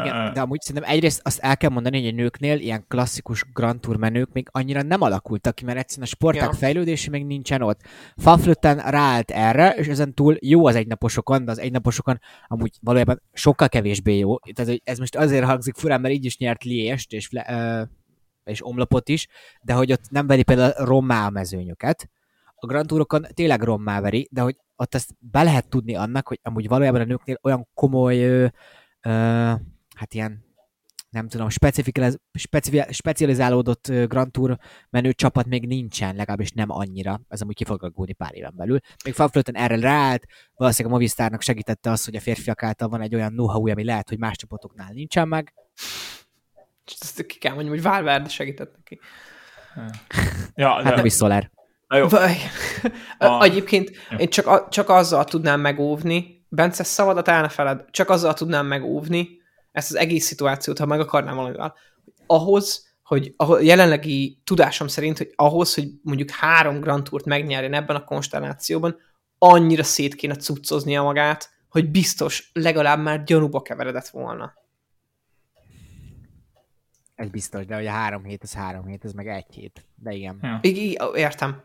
Igen, 0.05 0.33
de 0.33 0.41
amúgy 0.41 0.61
szerintem 0.61 0.91
egyrészt 0.91 1.21
azt 1.25 1.39
el 1.39 1.57
kell 1.57 1.71
mondani, 1.71 2.01
hogy 2.03 2.09
a 2.09 2.15
nőknél 2.17 2.59
ilyen 2.59 2.85
klasszikus 2.89 3.45
Grand 3.53 3.81
Tour 3.81 3.97
menők 3.97 4.33
még 4.33 4.49
annyira 4.51 4.83
nem 4.83 5.01
alakultak 5.01 5.55
ki, 5.55 5.65
mert 5.65 5.79
egyszerűen 5.79 6.07
a 6.07 6.11
sporták 6.15 6.51
ja. 6.51 6.57
fejlődése 6.57 7.11
még 7.11 7.25
nincsen 7.25 7.63
ott. 7.63 7.81
Fanflötten 8.17 8.79
ráállt 8.79 9.31
erre, 9.31 9.71
és 9.71 9.87
ezen 9.87 10.15
túl 10.15 10.37
jó 10.41 10.67
az 10.67 10.75
egynaposokon, 10.75 11.45
de 11.45 11.51
az 11.51 11.59
egynaposokon 11.59 12.21
amúgy 12.47 12.71
valójában 12.81 13.23
sokkal 13.33 13.69
kevésbé 13.69 14.19
jó. 14.19 14.39
Tehát 14.39 14.81
ez 14.85 14.99
most 14.99 15.17
azért 15.17 15.45
hangzik 15.45 15.75
furán, 15.75 16.01
mert 16.01 16.15
így 16.15 16.25
is 16.25 16.39
nyert 16.39 16.65
Liést, 16.65 17.13
és 17.13 17.29
uh, 17.33 17.81
és 18.47 18.67
omlapot 18.67 19.09
is, 19.09 19.27
de 19.63 19.73
hogy 19.73 19.93
ott 19.93 20.11
nem 20.11 20.27
veri 20.27 20.43
például 20.43 20.85
rommá 20.87 21.27
a 21.27 21.31
mezőnyöket. 21.31 22.11
A 22.55 22.67
Grand 22.67 22.87
Tourokon 22.87 23.27
tényleg 23.35 23.63
rommá 23.63 24.01
veri, 24.01 24.29
de 24.31 24.41
hogy 24.41 24.57
ott 24.77 24.95
ezt 24.95 25.15
be 25.19 25.43
lehet 25.43 25.69
tudni 25.69 25.95
annak, 25.95 26.29
hogy 26.29 26.41
amúgy 26.43 26.69
valójában 26.69 27.01
a 27.01 27.05
nőknél 27.05 27.39
olyan 27.43 27.69
komoly, 27.75 28.25
ö, 28.25 28.47
ö, 29.01 29.11
hát 29.95 30.15
ilyen 30.15 30.45
nem 31.11 31.29
tudom, 31.29 31.49
specializálódott 32.91 33.87
Grand 33.89 34.31
Tour 34.31 34.59
menő 34.91 35.13
csapat 35.13 35.47
még 35.47 35.67
nincsen, 35.67 36.17
legalábbis 36.17 36.51
nem 36.51 36.71
annyira, 36.71 37.21
ez 37.29 37.41
amúgy 37.41 37.55
ki 37.55 37.65
fog 37.65 37.85
aggódni 37.85 38.13
pár 38.13 38.35
éven 38.35 38.53
belül. 38.57 38.79
Még 39.05 39.15
Fanflöten 39.15 39.55
erre 39.55 39.81
ráállt, 39.81 40.27
valószínűleg 40.55 40.93
a 40.93 40.97
Movistarnak 40.99 41.43
segítette 41.43 41.91
az, 41.91 42.05
hogy 42.05 42.17
a 42.17 42.21
férfiak 42.21 42.63
által 42.63 42.89
van 42.89 43.01
egy 43.01 43.15
olyan 43.15 43.33
know 43.33 43.71
ami 43.71 43.85
lehet, 43.85 44.09
hogy 44.09 44.19
más 44.19 44.37
csapatoknál 44.37 44.93
nincsen 44.93 45.29
meg. 45.29 45.55
Ezt 47.01 47.27
ki 47.27 47.39
kell 47.39 47.53
mondjam, 47.53 47.75
hogy 47.75 47.85
Valverde 47.85 48.29
segített 48.29 48.75
neki. 48.77 49.01
Ja, 50.55 50.83
hát 50.83 50.95
nem 50.97 51.05
is 51.05 51.15
Soler. 51.15 51.51
jó. 51.89 52.07
A... 53.19 53.43
Egyébként 53.43 53.91
én 54.17 54.29
csak, 54.29 54.69
csak 54.69 54.89
azzal 54.89 55.25
tudnám 55.25 55.61
megóvni, 55.61 56.37
Bence, 56.49 56.85
szavadat 56.85 57.29
el 57.29 57.41
ne 57.41 57.49
feled, 57.49 57.85
csak 57.91 58.11
azzal 58.11 58.35
tudnám 58.35 58.67
megóvni 58.67 59.29
ezt 59.73 59.91
az 59.91 59.97
egész 59.97 60.27
szituációt, 60.27 60.79
ha 60.79 60.87
meg 60.87 61.01
akarnám 61.01 61.37
valamivel. 61.37 61.75
Ahhoz, 62.27 62.95
hogy 63.03 63.35
a 63.37 63.59
jelenlegi 63.59 64.41
tudásom 64.45 64.89
szerint, 64.89 65.19
hogy 65.19 65.33
ahhoz, 65.35 65.75
hogy 65.75 65.89
mondjuk 66.03 66.31
három 66.31 66.81
Grand 66.81 67.05
Tourt 67.05 67.25
megnyerjen 67.25 67.75
ebben 67.75 67.97
a 67.97 68.05
konstellációban, 68.05 68.97
annyira 69.39 69.83
szét 69.83 70.15
kéne 70.15 70.37
cuccoznia 70.37 71.03
magát, 71.03 71.51
hogy 71.69 71.91
biztos 71.91 72.51
legalább 72.53 73.03
már 73.03 73.25
gyanúba 73.25 73.63
keveredett 73.63 74.09
volna. 74.09 74.53
Ez 77.17 77.29
biztos, 77.29 77.67
de 77.67 77.75
hogy 77.75 77.87
a 77.87 77.91
három 77.91 78.25
hét, 78.25 78.43
az 78.43 78.55
három 78.55 78.87
hét, 78.87 79.05
ez 79.05 79.13
meg 79.13 79.29
egy 79.29 79.55
hét. 79.55 79.87
De 79.95 80.13
igen. 80.13 80.39
Ja. 80.43 80.59
I- 80.63 80.99
értem. 81.15 81.63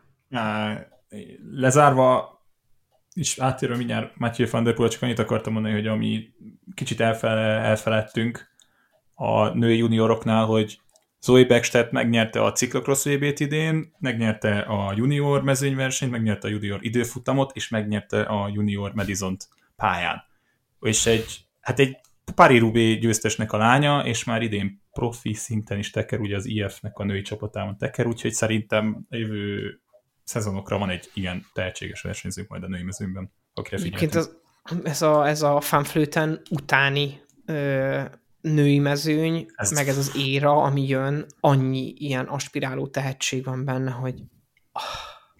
Lezárva, 1.50 2.40
és 3.14 3.38
áttérve 3.38 3.76
mindjárt 3.76 4.16
Matthew 4.16 4.48
van 4.50 4.64
der 4.64 4.74
Poel, 4.74 4.88
csak 4.88 5.02
annyit 5.02 5.18
akartam 5.18 5.52
mondani, 5.52 5.74
hogy 5.74 5.86
ami 5.86 6.32
kicsit 6.74 7.00
elfele, 7.00 7.40
elfeledtünk 7.40 8.50
a 9.14 9.48
női 9.48 9.76
junioroknál, 9.76 10.44
hogy 10.44 10.80
Zoe 11.20 11.44
Beckstedt 11.44 11.92
megnyerte 11.92 12.44
a 12.44 12.52
Cyclocross 12.52 13.04
vb 13.04 13.22
idén, 13.22 13.94
megnyerte 13.98 14.58
a 14.58 14.92
junior 14.96 15.42
mezőnyversenyt, 15.42 16.10
megnyerte 16.10 16.48
a 16.48 16.50
junior 16.50 16.78
időfutamot, 16.84 17.56
és 17.56 17.68
megnyerte 17.68 18.22
a 18.22 18.48
junior 18.48 18.94
Madison 18.94 19.36
pályán. 19.76 20.24
És 20.80 21.06
egy, 21.06 21.46
hát 21.60 21.78
egy 21.78 21.96
Paris 22.34 22.60
Rubé 22.60 22.94
győztesnek 22.94 23.52
a 23.52 23.56
lánya, 23.56 24.06
és 24.06 24.24
már 24.24 24.42
idén 24.42 24.82
profi 24.92 25.34
szinten 25.34 25.78
is 25.78 25.90
teker, 25.90 26.20
ugye 26.20 26.36
az 26.36 26.46
IF-nek 26.46 26.98
a 26.98 27.04
női 27.04 27.22
csapatában 27.22 27.76
teker, 27.78 28.06
úgyhogy 28.06 28.32
szerintem 28.32 29.06
jövő 29.08 29.80
szezonokra 30.24 30.78
van 30.78 30.90
egy 30.90 31.10
ilyen 31.14 31.46
tehetséges 31.52 32.02
versenyző 32.02 32.44
majd 32.48 32.62
a 32.62 32.68
női 32.68 32.82
mezőnyben, 32.82 33.32
akire 33.54 33.76
Egyébként 33.76 34.14
az, 34.14 34.36
ez 34.84 35.02
a, 35.02 35.28
ez 35.28 35.42
a 35.42 35.60
fanflőten 35.60 36.40
utáni 36.50 37.20
ö, 37.46 38.02
női 38.40 38.78
mezőny, 38.78 39.46
ez 39.54 39.70
meg 39.70 39.88
ez 39.88 39.98
az 39.98 40.16
éra, 40.16 40.62
ami 40.62 40.88
jön, 40.88 41.26
annyi 41.40 41.94
ilyen 41.96 42.26
aspiráló 42.26 42.86
tehetség 42.86 43.44
van 43.44 43.64
benne, 43.64 43.90
hogy 43.90 44.14
oh. 44.72 44.82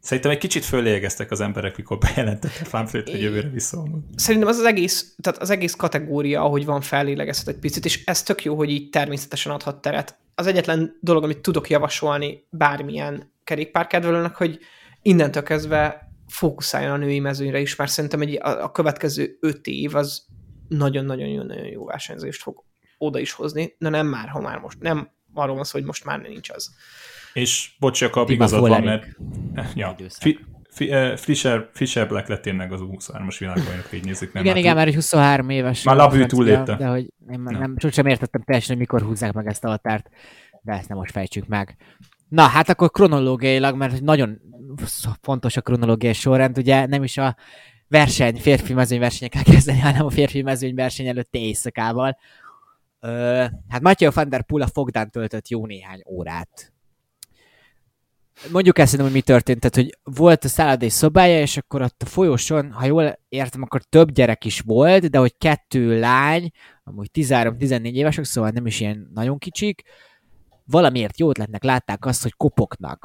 Szerintem 0.03 0.31
egy 0.31 0.39
kicsit 0.39 0.65
fölégeztek 0.65 1.31
az 1.31 1.41
emberek, 1.41 1.77
mikor 1.77 1.99
bejelentettek 1.99 2.67
fanflőt, 2.67 3.11
hogy 3.11 3.23
jövőre 3.23 3.49
visszavonul. 3.49 4.05
Szerintem 4.17 4.49
az 4.51 4.59
az 4.59 4.65
egész, 4.65 5.15
tehát 5.21 5.41
az 5.41 5.51
egész 5.51 5.75
kategória, 5.75 6.43
ahogy 6.43 6.65
van 6.65 6.81
fellélegezhet 6.81 7.49
egy 7.49 7.59
picit, 7.61 7.85
és 7.85 8.05
ez 8.05 8.23
tök 8.23 8.45
jó, 8.45 8.57
hogy 8.57 8.71
így 8.71 8.91
természetesen 8.91 9.53
adhat 9.53 9.81
teret. 9.81 10.19
Az 10.35 10.47
egyetlen 10.47 10.99
dolog, 11.01 11.23
amit 11.25 11.39
tudok 11.39 11.71
javasolni 11.71 12.47
bármilyen 12.51 13.33
kerékpárkedvelőnek, 13.45 14.35
hogy 14.35 14.59
innentől 15.03 15.43
kezdve 15.43 16.13
fókuszáljon 16.29 16.93
a 16.93 16.97
női 16.97 17.21
mezőnyre 17.21 17.61
is, 17.61 17.77
mert 17.77 17.91
szerintem 17.91 18.21
egy, 18.21 18.39
a, 18.43 18.65
a 18.65 18.71
következő 18.71 19.37
öt 19.41 19.67
év 19.67 19.95
az 19.95 20.27
nagyon-nagyon 20.69 21.29
jó, 21.29 21.43
nagyon 21.43 21.67
jó 21.67 21.85
versenyzést 21.85 22.43
fog 22.43 22.65
oda 22.99 23.19
is 23.19 23.33
hozni, 23.33 23.75
de 23.79 23.89
nem 23.89 24.07
már, 24.07 24.29
ha 24.29 24.41
már 24.41 24.59
most, 24.59 24.81
nem 24.81 25.11
arról 25.35 25.55
van 25.55 25.65
szó, 25.65 25.79
hogy 25.79 25.87
most 25.87 26.05
már 26.05 26.21
nincs 26.21 26.51
az. 26.51 26.75
És 27.33 27.71
bocs, 27.79 28.01
Jakab, 28.01 28.31
igazad 28.31 28.69
van, 28.69 28.83
mert 28.83 29.07
ja, 29.75 29.97
fi, 30.09 30.39
fi, 30.69 30.89
uh, 30.89 31.17
Fischer, 31.17 31.69
Fischer 31.73 32.09
Black 32.09 32.29
lett 32.29 32.43
tényleg 32.43 32.73
az 32.73 32.81
23-as 32.83 33.37
világbajnok, 33.39 33.93
így 33.93 34.05
nézzük. 34.05 34.33
Nem 34.33 34.45
igen, 34.45 34.57
igen, 34.57 34.75
már 34.75 34.87
egy 34.87 34.95
23 34.95 35.49
éves. 35.49 35.83
Már 35.83 35.97
Labű 35.97 36.25
túlépte. 36.25 36.77
De 36.77 36.87
hogy 36.87 37.13
én 37.31 37.41
nem, 37.41 37.59
nem, 37.59 37.75
sosem 37.79 38.07
értettem 38.07 38.43
teljesen, 38.43 38.71
hogy 38.71 38.79
mikor 38.79 39.03
húzzák 39.03 39.33
meg 39.33 39.47
ezt 39.47 39.65
a 39.65 39.69
határt, 39.69 40.09
de 40.63 40.73
ezt 40.73 40.89
nem 40.89 40.99
most 40.99 41.13
fejtsük 41.13 41.47
meg. 41.47 41.77
Na, 42.29 42.43
hát 42.43 42.69
akkor 42.69 42.91
kronológiailag, 42.91 43.77
mert 43.77 44.01
nagyon 44.01 44.41
fontos 45.21 45.57
a 45.57 45.61
kronológiai 45.61 46.13
sorrend, 46.13 46.59
ugye 46.59 46.87
nem 46.87 47.03
is 47.03 47.19
a 47.19 47.37
verseny, 47.89 48.37
férfi 48.37 48.73
mezőnyversenyekkel 48.73 49.43
kezdeni, 49.43 49.79
hanem 49.79 50.07
a 50.07 50.11
férfi 50.11 50.43
mezőnyverseny 50.43 51.07
előtti 51.07 51.39
éjszakával. 51.39 52.19
Ö, 53.01 53.45
hát 53.69 53.81
Mathieu 53.81 54.11
van 54.15 54.29
der 54.29 54.43
Poel 54.43 54.63
a 54.63 54.67
Fogdán 54.67 55.11
töltött 55.11 55.49
jó 55.49 55.67
néhány 55.67 56.03
órát. 56.07 56.72
Mondjuk 58.51 58.79
ezt 58.79 58.97
hogy 58.97 59.13
mi 59.13 59.21
történt, 59.21 59.61
tehát 59.61 59.75
hogy 59.75 60.15
volt 60.17 60.45
a 60.45 60.49
szállodai 60.49 60.89
szobája, 60.89 61.41
és 61.41 61.57
akkor 61.57 61.83
ott 61.83 62.03
a 62.03 62.07
folyosón, 62.07 62.73
ha 62.73 62.85
jól 62.85 63.19
értem, 63.29 63.63
akkor 63.63 63.83
több 63.83 64.11
gyerek 64.11 64.45
is 64.45 64.61
volt, 64.61 65.11
de 65.11 65.19
hogy 65.19 65.37
kettő 65.39 66.01
lány, 66.01 66.51
amúgy 66.85 67.09
13-14 67.13 67.93
évesek, 67.93 68.25
szóval 68.25 68.51
nem 68.51 68.67
is 68.67 68.81
ilyen 68.81 69.11
nagyon 69.15 69.39
kicsik, 69.39 69.83
valamiért 70.65 71.19
jó 71.19 71.29
ötletnek 71.29 71.65
látták 71.65 72.05
azt, 72.05 72.23
hogy 72.23 72.35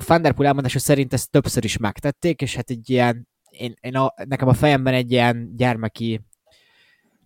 der 0.08 0.34
Poel 0.34 0.47
elmondása 0.47 0.80
szerint 0.80 1.13
ezt 1.13 1.32
többször 1.32 1.63
is 1.63 1.78
megtették, 1.78 2.41
és 2.41 2.56
hát 2.56 2.69
egy 2.69 2.89
ilyen, 2.89 3.28
én, 3.50 3.76
én 3.82 3.95
a, 3.95 4.13
nekem 4.26 4.47
a 4.47 4.54
fejemben 4.54 4.93
egy 4.93 5.12
ilyen 5.12 5.56
gyermeki 5.56 6.21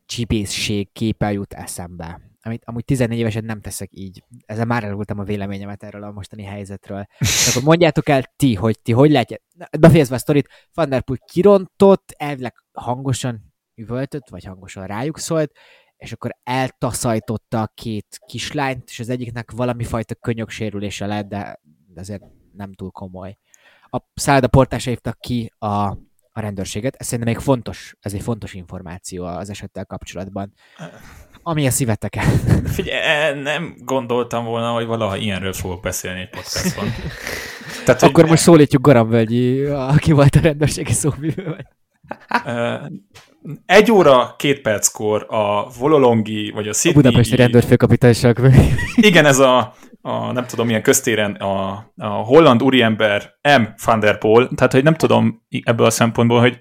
csipészség 0.06 0.92
képe 0.92 1.32
jut 1.32 1.54
eszembe. 1.54 2.31
Amit 2.42 2.64
amúgy 2.66 2.86
14 2.86 3.20
évesen 3.20 3.44
nem 3.44 3.62
teszek 3.62 3.90
így. 3.92 4.24
Ezzel 4.46 4.66
már 4.66 4.84
elvoltam 4.84 5.20
a 5.20 5.24
véleményemet 5.24 5.84
erről 5.84 6.04
a 6.04 6.12
mostani 6.12 6.44
helyzetről. 6.44 7.08
Akkor 7.50 7.64
mondjátok 7.64 8.10
el 8.10 8.24
ti, 8.36 8.56
hogy 8.56 8.80
ti 8.80 8.92
hogy 8.92 9.12
látjátok. 9.12 9.46
Befejezve 9.80 10.16
a 10.16 10.18
sztorit, 10.18 10.50
Van 10.74 10.90
der 10.90 11.02
Poel 11.02 11.20
kirontott, 11.26 12.14
elvileg 12.18 12.54
hangosan 12.72 13.54
üvöltött, 13.76 14.30
vagy 14.30 14.44
hangosan 14.44 14.86
rájuk 14.86 15.18
szólt, 15.20 15.52
és 15.98 16.12
akkor 16.12 16.38
eltaszajtotta 16.44 17.62
a 17.62 17.72
két 17.74 18.20
kislányt, 18.26 18.90
és 18.90 19.00
az 19.00 19.10
egyiknek 19.10 19.52
valami 19.52 19.84
fajta 19.84 20.16
könyöksérülése 20.16 21.06
lett, 21.06 21.28
de, 21.28 21.60
de 21.88 22.00
azért 22.00 22.24
nem 22.54 22.74
túl 22.74 22.92
komoly. 22.92 23.38
A 23.84 24.00
szálloda 24.14 24.48
portása 24.48 24.90
hívtak 24.90 25.20
ki 25.20 25.54
a, 25.58 25.68
a 26.32 26.40
rendőrséget, 26.40 26.96
ez 26.96 27.06
szerintem 27.06 27.34
még 27.34 27.44
fontos, 27.44 27.96
ez 28.00 28.14
egy 28.14 28.22
fontos 28.22 28.54
információ 28.54 29.26
az 29.26 29.50
esettel 29.50 29.86
kapcsolatban. 29.86 30.54
Ami 31.44 31.68
a 31.68 31.72
szíveteket. 31.72 32.26
Figyelj, 32.76 33.02
e, 33.02 33.34
nem 33.34 33.76
gondoltam 33.80 34.46
volna, 34.46 34.72
hogy 34.72 34.86
valaha 34.86 35.18
ilyenről 35.18 35.54
fogok 35.54 35.82
beszélni 35.82 36.20
egy 36.20 36.30
podcastban. 36.30 36.86
Tehát, 37.86 38.04
Akkor 38.04 38.22
hogy... 38.22 38.30
most 38.30 38.44
szólítjuk 38.44 38.82
Garambölgyi, 38.82 39.64
aki 39.66 40.12
volt 40.12 40.36
a 40.36 40.40
rendőrségi 40.40 40.92
szóvivő. 40.92 41.68
Egy 43.66 43.92
óra, 43.92 44.36
két 44.38 44.62
perckor 44.62 45.26
a 45.30 45.70
Vololongi, 45.80 46.52
vagy 46.52 46.68
a 46.68 46.74
Sydney... 46.74 47.00
A 47.00 47.02
budapesti 47.02 47.36
rendőrfőkapitányság. 47.36 48.40
Igen, 48.96 49.26
ez 49.26 49.40
a, 49.40 49.74
a, 50.02 50.32
nem 50.32 50.46
tudom 50.46 50.66
milyen 50.66 50.82
köztéren 50.82 51.32
a, 51.32 51.72
a 51.96 52.08
holland 52.08 52.64
úriember 52.64 53.34
M. 53.42 53.62
van 53.86 54.00
der 54.00 54.18
Poel, 54.18 54.50
tehát 54.56 54.72
hogy 54.72 54.84
nem 54.84 54.96
tudom 54.96 55.46
ebből 55.64 55.86
a 55.86 55.90
szempontból, 55.90 56.40
hogy 56.40 56.58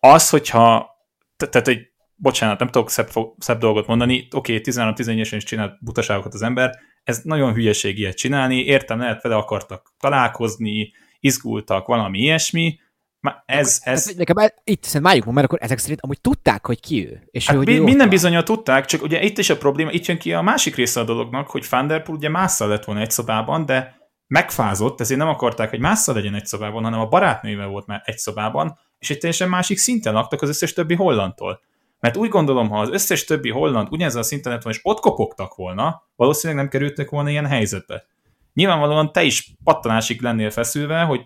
az, 0.00 0.30
hogyha, 0.30 0.90
tehát 1.36 1.68
egy, 1.68 1.89
bocsánat, 2.20 2.58
nem 2.58 2.68
tudok 2.68 2.90
szebb, 2.90 3.08
szebb 3.38 3.58
dolgot 3.58 3.86
mondani, 3.86 4.28
oké, 4.30 4.56
okay, 4.56 4.72
16-14-esen 4.74 5.34
is 5.34 5.44
csinált 5.44 5.78
butaságokat 5.80 6.34
az 6.34 6.42
ember, 6.42 6.78
ez 7.04 7.20
nagyon 7.22 7.52
hülyeség 7.52 7.98
ilyet 7.98 8.16
csinálni, 8.16 8.64
értem, 8.64 8.98
lehet 8.98 9.22
vele 9.22 9.36
akartak 9.36 9.94
találkozni, 9.98 10.92
izgultak, 11.20 11.86
valami 11.86 12.18
ilyesmi, 12.18 12.78
ez, 13.46 13.80
ez... 13.82 14.06
Hát, 14.06 14.16
nekem 14.16 14.36
itt 14.64 14.82
szerintem 14.82 15.02
várjuk 15.02 15.34
mert 15.34 15.46
akkor 15.46 15.58
ezek 15.62 15.78
szerint 15.78 16.00
amúgy 16.00 16.20
tudták, 16.20 16.66
hogy 16.66 16.80
ki 16.80 17.08
ő. 17.08 17.28
És 17.30 17.46
hát 17.46 17.56
ő, 17.56 17.58
hogy 17.58 17.82
minden 17.82 18.08
bizonyal 18.08 18.42
tudták, 18.42 18.84
csak 18.84 19.02
ugye 19.02 19.22
itt 19.22 19.38
is 19.38 19.50
a 19.50 19.56
probléma, 19.56 19.90
itt 19.90 20.06
jön 20.06 20.18
ki 20.18 20.32
a 20.32 20.42
másik 20.42 20.74
része 20.74 21.00
a 21.00 21.04
dolognak, 21.04 21.50
hogy 21.50 21.64
Fanderpool 21.66 22.16
ugye 22.16 22.28
másszal 22.28 22.68
lett 22.68 22.84
volna 22.84 23.00
egy 23.00 23.10
szobában, 23.10 23.66
de 23.66 23.98
megfázott, 24.26 25.00
ezért 25.00 25.18
nem 25.18 25.28
akarták, 25.28 25.70
hogy 25.70 25.80
másszal 25.80 26.14
legyen 26.14 26.34
egy 26.34 26.46
szobában, 26.46 26.82
hanem 26.82 27.00
a 27.00 27.08
barátnővel 27.08 27.68
volt 27.68 27.86
már 27.86 28.02
egy 28.04 28.18
szobában, 28.18 28.78
és 28.98 29.10
egy 29.10 29.18
teljesen 29.18 29.48
másik 29.48 29.78
szinten 29.78 30.12
laktak 30.12 30.42
az 30.42 30.48
összes 30.48 30.72
többi 30.72 30.94
hollandtól. 30.94 31.60
Mert 32.00 32.16
úgy 32.16 32.28
gondolom, 32.28 32.68
ha 32.68 32.80
az 32.80 32.90
összes 32.90 33.24
többi 33.24 33.50
holland 33.50 33.88
ugyanezen 33.90 34.20
a 34.20 34.24
szinten 34.24 34.52
lett 34.52 34.62
volna, 34.62 34.78
és 34.78 34.84
ott 34.84 35.00
kopogtak 35.00 35.54
volna, 35.54 36.02
valószínűleg 36.16 36.62
nem 36.62 36.70
kerültek 36.70 37.10
volna 37.10 37.30
ilyen 37.30 37.46
helyzetbe. 37.46 38.06
Nyilvánvalóan 38.52 39.12
te 39.12 39.22
is 39.22 39.54
pattanásig 39.64 40.20
lennél 40.22 40.50
feszülve, 40.50 41.02
hogy 41.02 41.24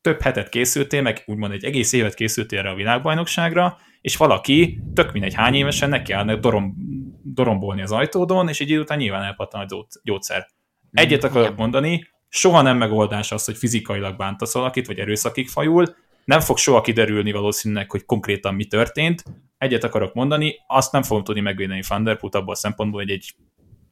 több 0.00 0.20
hetet 0.20 0.48
készültél, 0.48 1.02
meg 1.02 1.22
úgymond 1.26 1.52
egy 1.52 1.64
egész 1.64 1.92
évet 1.92 2.14
készültél 2.14 2.58
erre 2.58 2.70
a 2.70 2.74
világbajnokságra, 2.74 3.78
és 4.00 4.16
valaki, 4.16 4.80
tök 4.94 5.12
mindegy 5.12 5.34
hány 5.34 5.54
évesen 5.54 5.88
neki 5.88 6.12
állnak 6.12 6.40
dorom, 6.40 6.74
dorombolni 7.22 7.82
az 7.82 7.92
ajtódon, 7.92 8.48
és 8.48 8.60
egy 8.60 8.70
idő 8.70 8.80
után 8.80 8.98
nyilván 8.98 9.22
elpattan 9.22 9.60
a 9.60 9.86
gyógyszer. 10.02 10.46
Egyet 10.90 11.24
akarok 11.24 11.56
mondani, 11.56 12.08
soha 12.28 12.62
nem 12.62 12.76
megoldás 12.76 13.32
az, 13.32 13.44
hogy 13.44 13.56
fizikailag 13.56 14.16
bántasz 14.16 14.54
valakit, 14.54 14.86
vagy 14.86 14.98
erőszakig 14.98 15.48
fajul, 15.48 15.94
nem 16.24 16.40
fog 16.40 16.56
soha 16.56 16.80
kiderülni 16.80 17.32
valószínűleg, 17.32 17.90
hogy 17.90 18.04
konkrétan 18.04 18.54
mi 18.54 18.64
történt. 18.64 19.22
Egyet 19.58 19.84
akarok 19.84 20.14
mondani, 20.14 20.54
azt 20.66 20.92
nem 20.92 21.02
fogom 21.02 21.24
tudni 21.24 21.40
megvédeni 21.40 21.82
Fanderput 21.82 22.34
abban 22.34 22.50
a 22.50 22.54
szempontból, 22.54 23.00
hogy 23.00 23.10
egy 23.10 23.34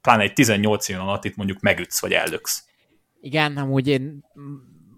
pláne 0.01 0.23
egy 0.23 0.33
18 0.33 0.89
év 0.89 1.01
alatt 1.01 1.25
itt 1.25 1.37
mondjuk 1.37 1.61
megütsz, 1.61 2.01
vagy 2.01 2.13
ellöksz. 2.13 2.67
Igen, 3.21 3.57
amúgy 3.57 3.89
én 3.89 4.25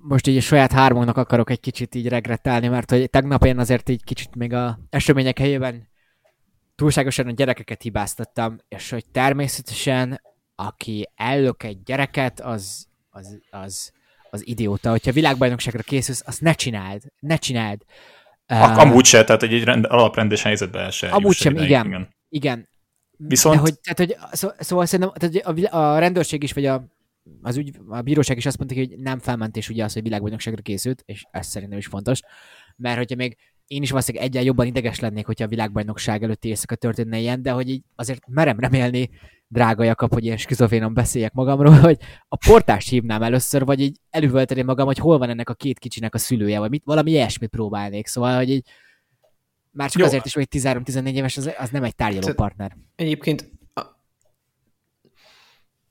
most 0.02 0.26
így 0.26 0.36
a 0.36 0.40
saját 0.40 0.72
hármunknak 0.72 1.16
akarok 1.16 1.50
egy 1.50 1.60
kicsit 1.60 1.94
így 1.94 2.08
regrettálni, 2.08 2.68
mert 2.68 2.90
hogy 2.90 3.10
tegnap 3.10 3.44
én 3.44 3.58
azért 3.58 3.88
így 3.88 4.04
kicsit 4.04 4.34
még 4.34 4.52
a 4.52 4.78
események 4.90 5.38
helyében 5.38 5.88
túlságosan 6.74 7.26
a 7.26 7.30
gyerekeket 7.30 7.82
hibáztattam, 7.82 8.58
és 8.68 8.90
hogy 8.90 9.04
természetesen 9.12 10.20
aki 10.54 11.10
ellök 11.14 11.62
egy 11.62 11.82
gyereket, 11.82 12.40
az, 12.40 12.86
az, 13.10 13.40
az, 13.50 13.92
az 14.34 14.46
idióta. 14.46 14.90
Hogyha 14.90 15.12
világbajnokságra 15.12 15.82
készülsz, 15.82 16.22
azt 16.26 16.40
ne 16.40 16.52
csináld, 16.52 17.02
ne 17.18 17.36
csináld. 17.36 17.82
Uh, 18.48 18.78
amúgy 18.78 19.04
se, 19.04 19.24
tehát 19.24 19.42
egy, 19.42 19.52
egy 19.54 19.64
rend, 19.64 19.84
alaprendes 19.88 20.42
helyzetbe 20.42 20.90
se 20.90 21.08
Amúgy 21.08 21.34
sem, 21.34 21.54
igen, 21.56 21.86
igen. 21.86 22.08
igen. 22.28 22.68
Viszont... 23.16 23.54
De 23.54 23.60
hogy, 23.60 23.80
tehát, 23.80 23.98
hogy, 23.98 24.16
szó, 24.36 24.48
szóval 24.58 24.86
szerintem 24.86 25.14
tehát 25.14 25.72
a, 25.72 25.94
a 25.94 25.98
rendőrség 25.98 26.42
is, 26.42 26.52
vagy 26.52 26.66
a 26.66 26.84
az 27.42 27.56
ügy, 27.56 27.78
a 27.88 28.00
bíróság 28.00 28.36
is 28.36 28.46
azt 28.46 28.58
mondta, 28.58 28.76
hogy 28.76 28.98
nem 28.98 29.18
felmentés 29.18 29.68
ugye 29.68 29.84
az, 29.84 29.92
hogy 29.92 30.02
világbajnokságra 30.02 30.62
készült, 30.62 31.02
és 31.06 31.24
ez 31.30 31.46
szerintem 31.46 31.78
is 31.78 31.86
fontos, 31.86 32.20
mert 32.76 32.96
hogyha 32.96 33.16
még 33.16 33.36
én 33.66 33.82
is 33.82 33.90
valószínűleg 33.90 34.26
egyen 34.26 34.42
jobban 34.42 34.66
ideges 34.66 35.00
lennék, 35.00 35.26
hogyha 35.26 35.44
a 35.44 35.48
világbajnokság 35.48 36.22
előtti 36.22 36.48
éjszaka 36.48 36.74
történne 36.74 37.18
ilyen, 37.18 37.42
de 37.42 37.50
hogy 37.50 37.68
így 37.68 37.82
azért 37.96 38.26
merem 38.28 38.58
remélni, 38.58 39.10
drága 39.48 39.84
Jakab, 39.84 40.12
hogy 40.12 40.24
ilyen 40.24 40.36
skizofénon 40.36 40.94
beszéljek 40.94 41.32
magamról, 41.32 41.78
hogy 41.78 41.98
a 42.28 42.36
portást 42.36 42.88
hívnám 42.88 43.22
először, 43.22 43.64
vagy 43.64 43.80
így 43.80 43.96
elővölteném 44.10 44.66
magam, 44.66 44.86
hogy 44.86 44.98
hol 44.98 45.18
van 45.18 45.28
ennek 45.28 45.48
a 45.48 45.54
két 45.54 45.78
kicsinek 45.78 46.14
a 46.14 46.18
szülője, 46.18 46.58
vagy 46.58 46.70
mit, 46.70 46.82
valami 46.84 47.10
ilyesmit 47.10 47.50
próbálnék. 47.50 48.06
Szóval, 48.06 48.36
hogy 48.36 48.50
így 48.50 48.66
már 49.70 49.90
csak 49.90 50.00
Jó. 50.00 50.06
azért 50.06 50.26
is, 50.26 50.34
hogy 50.34 50.48
13-14 50.50 51.12
éves, 51.12 51.36
az, 51.36 51.50
az 51.58 51.70
nem 51.70 51.84
egy 51.84 51.94
tárgyaló 51.94 52.32
partner. 52.32 52.76
Egyébként 52.96 53.50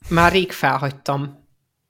már 0.09 0.31
rég 0.31 0.51
felhagytam 0.51 1.42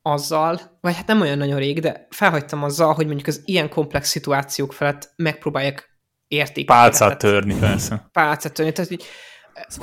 azzal, 0.06 0.78
vagy 0.82 0.96
hát 0.96 1.08
nem 1.08 1.22
olyan 1.22 1.38
nagyon 1.38 1.58
rég, 1.58 1.80
de 1.80 2.08
felhagytam 2.10 2.64
azzal, 2.64 2.94
hogy 2.94 3.06
mondjuk 3.06 3.28
az 3.28 3.42
ilyen 3.46 3.70
komplex 3.70 4.10
szituációk 4.10 4.74
felett 4.74 5.14
megpróbálják 5.16 6.00
értékelni. 6.28 6.82
Pálcát 6.82 7.18
törni, 7.18 7.56
persze. 7.60 8.10
Pálcát 8.12 8.54
törni, 8.54 8.72
tehát 8.72 8.92
így 8.92 9.04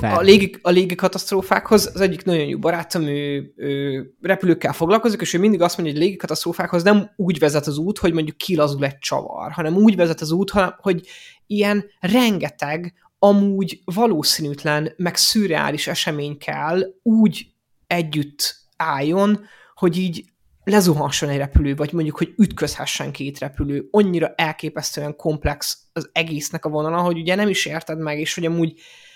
a 0.01 0.21
légi, 0.21 0.55
a 0.61 0.69
légi 0.69 0.95
katasztrófákhoz 0.95 1.91
az 1.93 2.01
egyik 2.01 2.23
nagyon 2.23 2.45
jó 2.45 2.59
barátom, 2.59 3.03
ő, 3.03 3.53
ő 3.55 4.05
repülőkkel 4.21 4.73
foglalkozik, 4.73 5.21
és 5.21 5.33
ő 5.33 5.39
mindig 5.39 5.61
azt 5.61 5.77
mondja, 5.77 5.95
hogy 5.95 6.03
légi 6.03 6.17
katasztrófákhoz 6.17 6.83
nem 6.83 7.11
úgy 7.15 7.39
vezet 7.39 7.67
az 7.67 7.77
út, 7.77 7.97
hogy 7.97 8.13
mondjuk 8.13 8.37
kilazul 8.37 8.85
egy 8.85 8.97
csavar, 8.97 9.51
hanem 9.51 9.75
úgy 9.75 9.95
vezet 9.95 10.21
az 10.21 10.31
út, 10.31 10.51
hogy 10.77 11.07
ilyen 11.47 11.85
rengeteg 11.99 12.93
amúgy 13.19 13.81
valószínűtlen, 13.85 14.93
meg 14.97 15.15
szürreális 15.15 15.87
esemény 15.87 16.37
kell 16.37 16.83
úgy 17.03 17.47
együtt 17.87 18.55
álljon, 18.77 19.45
hogy 19.81 19.97
így 19.97 20.25
lezuhasson 20.63 21.29
egy 21.29 21.37
repülő, 21.37 21.75
vagy 21.75 21.93
mondjuk, 21.93 22.17
hogy 22.17 22.33
ütközhessen 22.37 23.11
két 23.11 23.39
repülő. 23.39 23.87
Annyira 23.91 24.33
elképesztően 24.35 25.15
komplex 25.15 25.77
az 25.93 26.09
egésznek 26.13 26.65
a 26.65 26.69
vonala, 26.69 27.01
hogy 27.01 27.17
ugye 27.17 27.35
nem 27.35 27.47
is 27.47 27.65
érted 27.65 27.99
meg, 27.99 28.19
és 28.19 28.33
hogy 28.33 28.45
amúgy 28.45 28.73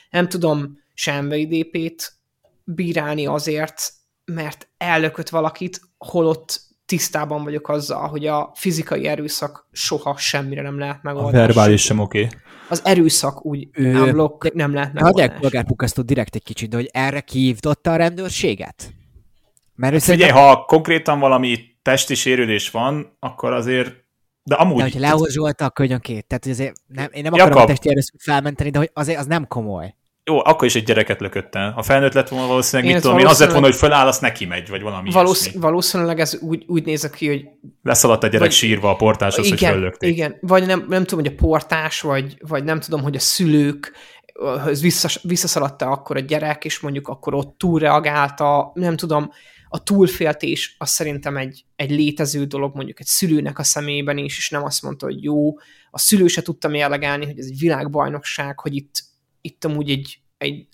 nem 0.09 0.29
tudom 0.29 0.77
Shenwei 0.93 1.45
DP-t 1.45 2.13
bírálni 2.63 3.25
azért, 3.25 3.91
mert 4.25 4.67
ellökött 4.77 5.29
valakit, 5.29 5.81
holott 5.97 6.61
tisztában 6.85 7.43
vagyok 7.43 7.69
azzal, 7.69 8.07
hogy 8.07 8.27
a 8.27 8.51
fizikai 8.55 9.07
erőszak 9.07 9.67
soha 9.71 10.17
semmire 10.17 10.61
nem 10.61 10.79
lehet 10.79 11.03
megoldani. 11.03 11.37
A 11.37 11.39
verbális 11.39 11.81
sem 11.81 11.99
oké. 11.99 12.23
Okay. 12.23 12.37
Az 12.69 12.81
erőszak 12.85 13.45
úgy 13.45 13.67
ő... 13.71 14.01
unblock 14.01 14.53
nem 14.53 14.73
lehet 14.73 14.93
megoldani. 14.93 15.21
Hagyják 15.21 15.41
polgárpukasztó 15.41 16.01
direkt 16.01 16.35
egy 16.35 16.43
kicsit, 16.43 16.69
de 16.69 16.75
hogy 16.75 16.89
erre 16.93 17.21
kihívtotta 17.21 17.91
a 17.91 17.95
rendőrséget? 17.95 18.93
Mert 19.75 19.93
hát 19.93 20.03
figyelj, 20.03 20.31
ha 20.31 20.63
konkrétan 20.65 21.19
valami 21.19 21.59
testi 21.81 22.15
sérülés 22.15 22.69
van, 22.69 23.17
akkor 23.19 23.53
azért 23.53 24.03
de 24.43 24.55
amúgy... 24.55 24.77
De 24.77 24.83
hogyha 24.83 24.99
lehorzsolta 24.99 25.65
a 25.65 25.69
könyökét, 25.69 26.25
tehát 26.27 26.43
hogy 26.43 26.53
azért 26.53 26.73
nem, 26.87 27.07
én 27.11 27.23
nem 27.23 27.33
akarom 27.33 27.51
Jakab. 27.51 27.63
a 27.63 27.71
testi 27.71 27.89
erőszakot 27.89 28.21
felmenteni, 28.21 28.69
de 28.69 28.77
hogy 28.77 28.89
azért 28.93 29.19
az 29.19 29.25
nem 29.25 29.47
komoly. 29.47 29.95
Jó, 30.23 30.45
akkor 30.45 30.67
is 30.67 30.75
egy 30.75 30.83
gyereket 30.83 31.19
lökött 31.19 31.55
el. 31.55 31.71
Ha 31.71 31.81
felnőtt 31.81 32.13
lett 32.13 32.27
volna 32.27 32.47
valószínűleg, 32.47 32.89
én 32.89 32.95
mit 32.95 33.03
tudom, 33.03 33.19
én 33.19 33.25
azért 33.25 33.51
volna, 33.51 33.65
hogy 33.65 33.75
föláll, 33.75 34.07
azt 34.07 34.21
neki 34.21 34.45
megy, 34.45 34.69
vagy 34.69 34.81
valami 34.81 35.11
valósz, 35.11 35.53
Valószínűleg 35.53 36.19
ez 36.19 36.37
úgy, 36.41 36.63
úgy 36.67 36.85
néz 36.85 37.09
ki, 37.09 37.27
hogy... 37.27 37.45
Leszaladt 37.83 38.23
a 38.23 38.27
gyerek 38.27 38.39
vagy, 38.39 38.51
sírva 38.51 38.89
a 38.89 38.95
portáshoz, 38.95 39.45
igen, 39.45 39.57
hogy 39.57 39.77
föllökték. 39.77 40.09
Igen, 40.09 40.37
vagy 40.41 40.65
nem, 40.65 40.85
nem 40.89 41.03
tudom, 41.03 41.23
hogy 41.23 41.33
a 41.33 41.45
portás, 41.45 42.01
vagy, 42.01 42.37
vagy 42.47 42.63
nem 42.63 42.79
tudom, 42.79 43.01
hogy 43.01 43.15
a 43.15 43.19
szülők, 43.19 43.91
visszas, 44.81 45.19
visszaszaladta 45.23 45.85
akkor 45.85 46.15
a 46.15 46.19
gyerek, 46.19 46.65
és 46.65 46.79
mondjuk 46.79 47.07
akkor 47.07 47.33
ott 47.33 47.57
túlreagálta, 47.57 48.71
nem 48.73 48.95
tudom, 48.95 49.31
a 49.75 49.83
túlféltés 49.83 50.75
az 50.77 50.89
szerintem 50.89 51.37
egy, 51.37 51.65
egy 51.75 51.91
létező 51.91 52.45
dolog 52.45 52.75
mondjuk 52.75 52.99
egy 52.99 53.05
szülőnek 53.05 53.59
a 53.59 53.63
szemében 53.63 54.17
is, 54.17 54.37
és 54.37 54.49
nem 54.49 54.63
azt 54.63 54.81
mondta, 54.81 55.05
hogy 55.05 55.23
jó, 55.23 55.53
a 55.91 55.99
szülő 55.99 56.27
se 56.27 56.41
tudta 56.41 56.67
mérlegelni, 56.67 57.25
hogy 57.25 57.39
ez 57.39 57.45
egy 57.45 57.59
világbajnokság, 57.59 58.59
hogy 58.59 58.75
itt, 58.75 59.03
itt 59.41 59.65
amúgy 59.65 59.89
egy, 59.89 60.19
egy, 60.37 60.67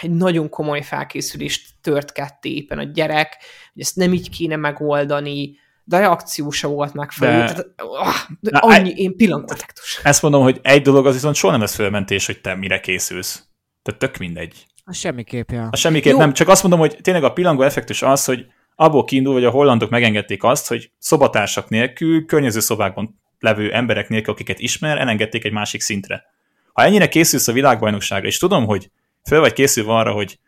egy 0.00 0.10
nagyon 0.10 0.48
komoly 0.48 0.82
felkészülést 0.82 1.70
tört 1.80 2.12
ketté 2.12 2.54
éppen 2.54 2.78
a 2.78 2.82
gyerek, 2.82 3.36
hogy 3.72 3.82
ezt 3.82 3.96
nem 3.96 4.12
így 4.12 4.30
kéne 4.30 4.56
megoldani, 4.56 5.56
de 5.84 5.96
a 5.96 6.00
reakció 6.00 6.50
se 6.50 6.66
volt 6.66 6.94
megfelelő. 6.94 7.44
De, 7.44 7.52
Tehát, 7.52 7.72
oh, 7.76 8.36
de 8.40 8.50
na, 8.50 8.58
annyi, 8.58 8.90
egy, 8.90 8.98
én 8.98 9.16
pillanatektus. 9.16 10.00
Ezt 10.02 10.22
mondom, 10.22 10.42
hogy 10.42 10.60
egy 10.62 10.82
dolog 10.82 11.06
az 11.06 11.14
viszont 11.14 11.34
soha 11.34 11.52
nem 11.52 11.60
lesz 11.60 11.74
fölmentés, 11.74 12.26
hogy 12.26 12.40
te 12.40 12.54
mire 12.54 12.80
készülsz. 12.80 13.46
Tehát 13.82 14.00
tök 14.00 14.16
mindegy. 14.16 14.66
A 14.84 14.92
semmiképp, 14.92 15.50
ja. 15.50 15.68
A 15.70 15.76
semmiképp 15.76 16.12
Jó. 16.12 16.18
nem, 16.18 16.32
csak 16.32 16.48
azt 16.48 16.62
mondom, 16.62 16.80
hogy 16.80 16.98
tényleg 17.00 17.24
a 17.24 17.32
pillangó 17.32 17.62
effektus 17.62 18.02
az, 18.02 18.24
hogy 18.24 18.46
abból 18.76 19.04
kiindul, 19.04 19.32
hogy 19.32 19.44
a 19.44 19.50
hollandok 19.50 19.90
megengedték 19.90 20.42
azt, 20.42 20.68
hogy 20.68 20.90
szobatársak 20.98 21.68
nélkül, 21.68 22.24
környező 22.24 22.60
szobákban 22.60 23.20
levő 23.38 23.72
emberek 23.72 24.08
nélkül, 24.08 24.32
akiket 24.32 24.58
ismer, 24.58 24.98
elengedték 24.98 25.44
egy 25.44 25.52
másik 25.52 25.80
szintre. 25.80 26.24
Ha 26.72 26.82
ennyire 26.82 27.08
készülsz 27.08 27.48
a 27.48 27.52
világbajnokságra, 27.52 28.26
és 28.26 28.38
tudom, 28.38 28.66
hogy 28.66 28.90
föl 29.24 29.40
vagy 29.40 29.52
készülve 29.52 29.92
arra, 29.92 30.12
hogy 30.12 30.38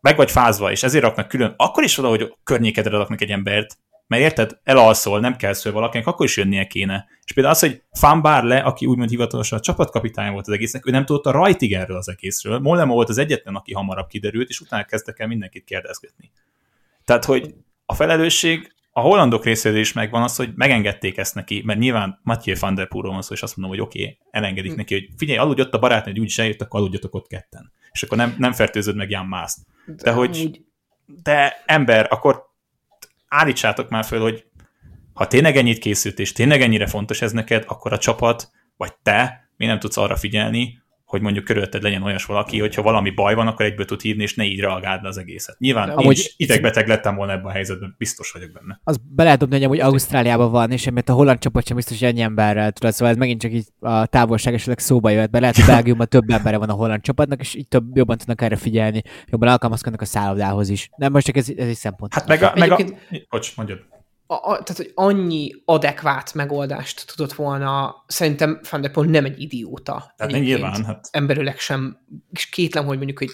meg 0.00 0.16
vagy 0.16 0.30
fázva, 0.30 0.70
és 0.70 0.82
ezért 0.82 1.04
raknak 1.04 1.28
külön, 1.28 1.54
akkor 1.56 1.84
is 1.84 1.96
valahogy 1.96 2.34
környékedre 2.44 2.96
raknak 2.96 3.20
egy 3.20 3.30
embert, 3.30 3.76
mert 4.06 4.22
érted, 4.22 4.58
elalszol, 4.62 5.20
nem 5.20 5.36
kell 5.36 5.52
szól 5.52 5.72
valakinek, 5.72 6.06
akkor 6.06 6.26
is 6.26 6.36
jönnie 6.36 6.66
kéne. 6.66 7.06
És 7.24 7.32
például 7.32 7.54
az, 7.54 7.60
hogy 7.60 7.82
Fan 7.92 8.46
le, 8.46 8.58
aki 8.58 8.86
úgymond 8.86 9.10
hivatalosan 9.10 9.58
a 9.58 9.62
csapatkapitány 9.62 10.32
volt 10.32 10.46
az 10.46 10.54
egésznek, 10.54 10.86
ő 10.86 10.90
nem 10.90 11.04
tudott 11.04 11.26
a 11.26 11.30
rajtig 11.30 11.74
erről 11.74 11.96
az 11.96 12.08
egészről. 12.08 12.58
Mollema 12.58 12.92
volt 12.92 13.08
az 13.08 13.18
egyetlen, 13.18 13.54
aki 13.54 13.72
hamarabb 13.72 14.06
kiderült, 14.06 14.48
és 14.48 14.60
utána 14.60 14.84
kezdtek 14.84 15.18
el 15.18 15.26
mindenkit 15.26 15.64
kérdezgetni. 15.64 16.30
Tehát, 17.04 17.24
hogy 17.24 17.54
a 17.86 17.94
felelősség 17.94 18.72
a 18.92 19.00
hollandok 19.00 19.44
részéről 19.44 19.78
is 19.78 19.92
megvan 19.92 20.22
az, 20.22 20.36
hogy 20.36 20.52
megengedték 20.54 21.16
ezt 21.16 21.34
neki, 21.34 21.62
mert 21.64 21.78
nyilván 21.78 22.20
Mathieu 22.22 22.56
van 22.60 22.74
der 22.74 22.88
Poelről 22.88 23.12
van 23.12 23.22
szó, 23.22 23.34
és 23.34 23.42
azt 23.42 23.56
mondom, 23.56 23.76
hogy 23.76 23.86
oké, 23.86 24.02
okay, 24.02 24.18
elengedik 24.30 24.70
hm. 24.70 24.76
neki, 24.76 24.94
hogy 24.94 25.08
figyelj, 25.16 25.38
aludj 25.38 25.60
ott 25.60 25.74
a 25.74 25.78
barátnő, 25.78 26.10
hogy 26.10 26.20
úgyis 26.20 26.38
eljött, 26.38 26.60
akkor 26.60 26.80
aludjatok 26.80 27.14
ott 27.14 27.26
ketten. 27.26 27.72
És 27.92 28.02
akkor 28.02 28.16
nem, 28.16 28.34
nem 28.38 28.52
fertőzöd 28.52 28.96
meg 28.96 29.10
Jan 29.10 29.26
Mászt. 29.26 29.58
De, 29.86 29.94
de 30.02 30.12
hogy, 30.12 30.60
de 31.22 31.62
ember, 31.66 32.06
akkor 32.10 32.50
állítsátok 33.32 33.88
már 33.88 34.04
föl, 34.04 34.20
hogy 34.20 34.44
ha 35.12 35.26
tényleg 35.26 35.56
ennyit 35.56 35.78
készült, 35.78 36.18
és 36.18 36.32
tényleg 36.32 36.62
ennyire 36.62 36.86
fontos 36.86 37.22
ez 37.22 37.32
neked, 37.32 37.64
akkor 37.66 37.92
a 37.92 37.98
csapat, 37.98 38.50
vagy 38.76 38.92
te, 39.02 39.48
mi 39.56 39.66
nem 39.66 39.78
tudsz 39.78 39.96
arra 39.96 40.16
figyelni, 40.16 40.81
hogy 41.12 41.20
mondjuk 41.20 41.44
körülötted 41.44 41.82
legyen 41.82 42.02
olyas 42.02 42.24
valaki, 42.24 42.60
hogyha 42.60 42.82
valami 42.82 43.10
baj 43.10 43.34
van, 43.34 43.46
akkor 43.46 43.64
egyből 43.64 43.84
tud 43.84 44.00
hívni, 44.00 44.22
és 44.22 44.34
ne 44.34 44.44
így 44.44 44.60
reagáld 44.60 45.04
az 45.04 45.18
egészet. 45.18 45.58
Nyilván 45.58 45.88
De 45.88 45.92
amúgy 45.92 46.18
is 46.18 46.34
idegbeteg 46.36 46.88
lettem 46.88 47.14
volna 47.14 47.32
ebben 47.32 47.44
a 47.44 47.50
helyzetben, 47.50 47.94
biztos 47.98 48.30
vagyok 48.30 48.52
benne. 48.52 48.80
Az 48.84 49.00
be 49.14 49.22
lehet 49.22 49.38
dobni, 49.38 49.54
hogy 49.54 49.64
amúgy 49.64 49.80
Ausztráliában 49.80 50.50
van, 50.50 50.70
és 50.70 50.86
emiatt 50.86 51.08
a 51.08 51.12
holland 51.12 51.38
csapat 51.38 51.66
sem 51.66 51.76
biztos, 51.76 51.98
hogy 51.98 52.08
ennyi 52.08 52.20
emberrel 52.20 52.72
tudod, 52.72 52.92
szóval 52.92 53.12
ez 53.12 53.16
megint 53.18 53.40
csak 53.40 53.52
így 53.52 53.66
a 53.80 54.06
távolság 54.06 54.54
esetleg 54.54 54.78
szóba 54.78 55.10
jöhet 55.10 55.30
be. 55.30 55.40
Lehet, 55.40 55.56
hogy 55.56 55.64
Belgiumban 55.74 56.08
több 56.08 56.30
embere 56.30 56.56
van 56.56 56.68
a 56.68 56.74
holland 56.74 57.02
csapatnak, 57.02 57.40
és 57.40 57.54
így 57.54 57.68
több, 57.68 57.96
jobban 57.96 58.18
tudnak 58.18 58.42
erre 58.42 58.56
figyelni, 58.56 59.02
jobban 59.26 59.48
alkalmazkodnak 59.48 60.00
a 60.00 60.04
szállodához 60.04 60.68
is. 60.68 60.90
Nem, 60.96 61.12
most 61.12 61.26
csak 61.26 61.36
ez, 61.36 61.48
ez 61.56 61.68
egy 61.68 61.74
szempont. 61.74 62.14
Hát 62.14 62.26
meg 62.26 62.42
a, 62.42 62.52
meg 62.56 62.70
a... 62.70 62.78
Bocs, 63.28 63.56
mondjad 63.56 63.91
a, 64.32 64.50
a, 64.50 64.62
tehát, 64.62 64.76
hogy 64.76 64.92
annyi 64.94 65.50
adekvát 65.64 66.34
megoldást 66.34 67.06
tudott 67.16 67.32
volna, 67.32 68.04
szerintem 68.06 68.60
Van 68.70 68.80
der 68.80 68.90
Poel 68.90 69.08
nem 69.08 69.24
egy 69.24 69.40
idióta. 69.40 70.14
Tehát 70.16 70.32
nyilván. 70.32 70.84
Hát. 70.84 71.08
Emberileg 71.10 71.58
sem, 71.58 71.98
és 72.30 72.48
kétlem, 72.48 72.84
hogy 72.84 72.96
mondjuk 72.96 73.22
egy 73.22 73.30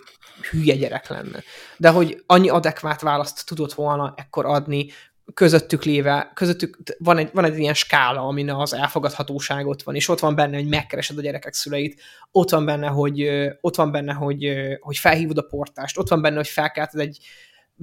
hülye 0.51 0.77
gyerek 0.77 1.09
lenne. 1.09 1.43
De 1.77 1.89
hogy 1.89 2.23
annyi 2.27 2.49
adekvát 2.49 3.01
választ 3.01 3.47
tudott 3.47 3.73
volna 3.73 4.15
ekkor 4.17 4.47
adni, 4.47 4.87
közöttük 5.35 5.85
léve, 5.85 6.31
közöttük 6.35 6.79
van 6.99 7.19
egy, 7.19 7.31
van 7.33 7.45
egy 7.45 7.59
ilyen 7.59 7.75
skála, 7.75 8.21
amin 8.21 8.51
az 8.51 8.75
elfogadhatóságot 8.75 9.83
van, 9.83 9.95
és 9.95 10.09
ott 10.09 10.19
van 10.19 10.35
benne, 10.35 10.57
hogy 10.57 10.69
megkeresed 10.69 11.19
a 11.19 11.21
gyerekek 11.21 11.55
szüleit, 11.55 12.01
ott 12.33 12.51
van 12.51 12.65
benne, 12.65 12.87
hogy, 12.87 13.29
ott 13.61 13.77
van 13.77 13.91
benne, 13.91 14.13
hogy, 14.13 14.53
hogy 14.81 14.97
felhívod 14.97 15.39
a 15.39 15.43
portást, 15.43 15.99
ott 15.99 16.09
van 16.09 16.23
benne, 16.23 16.37
hogy 16.37 16.49
felkelted 16.49 17.01
egy, 17.01 17.19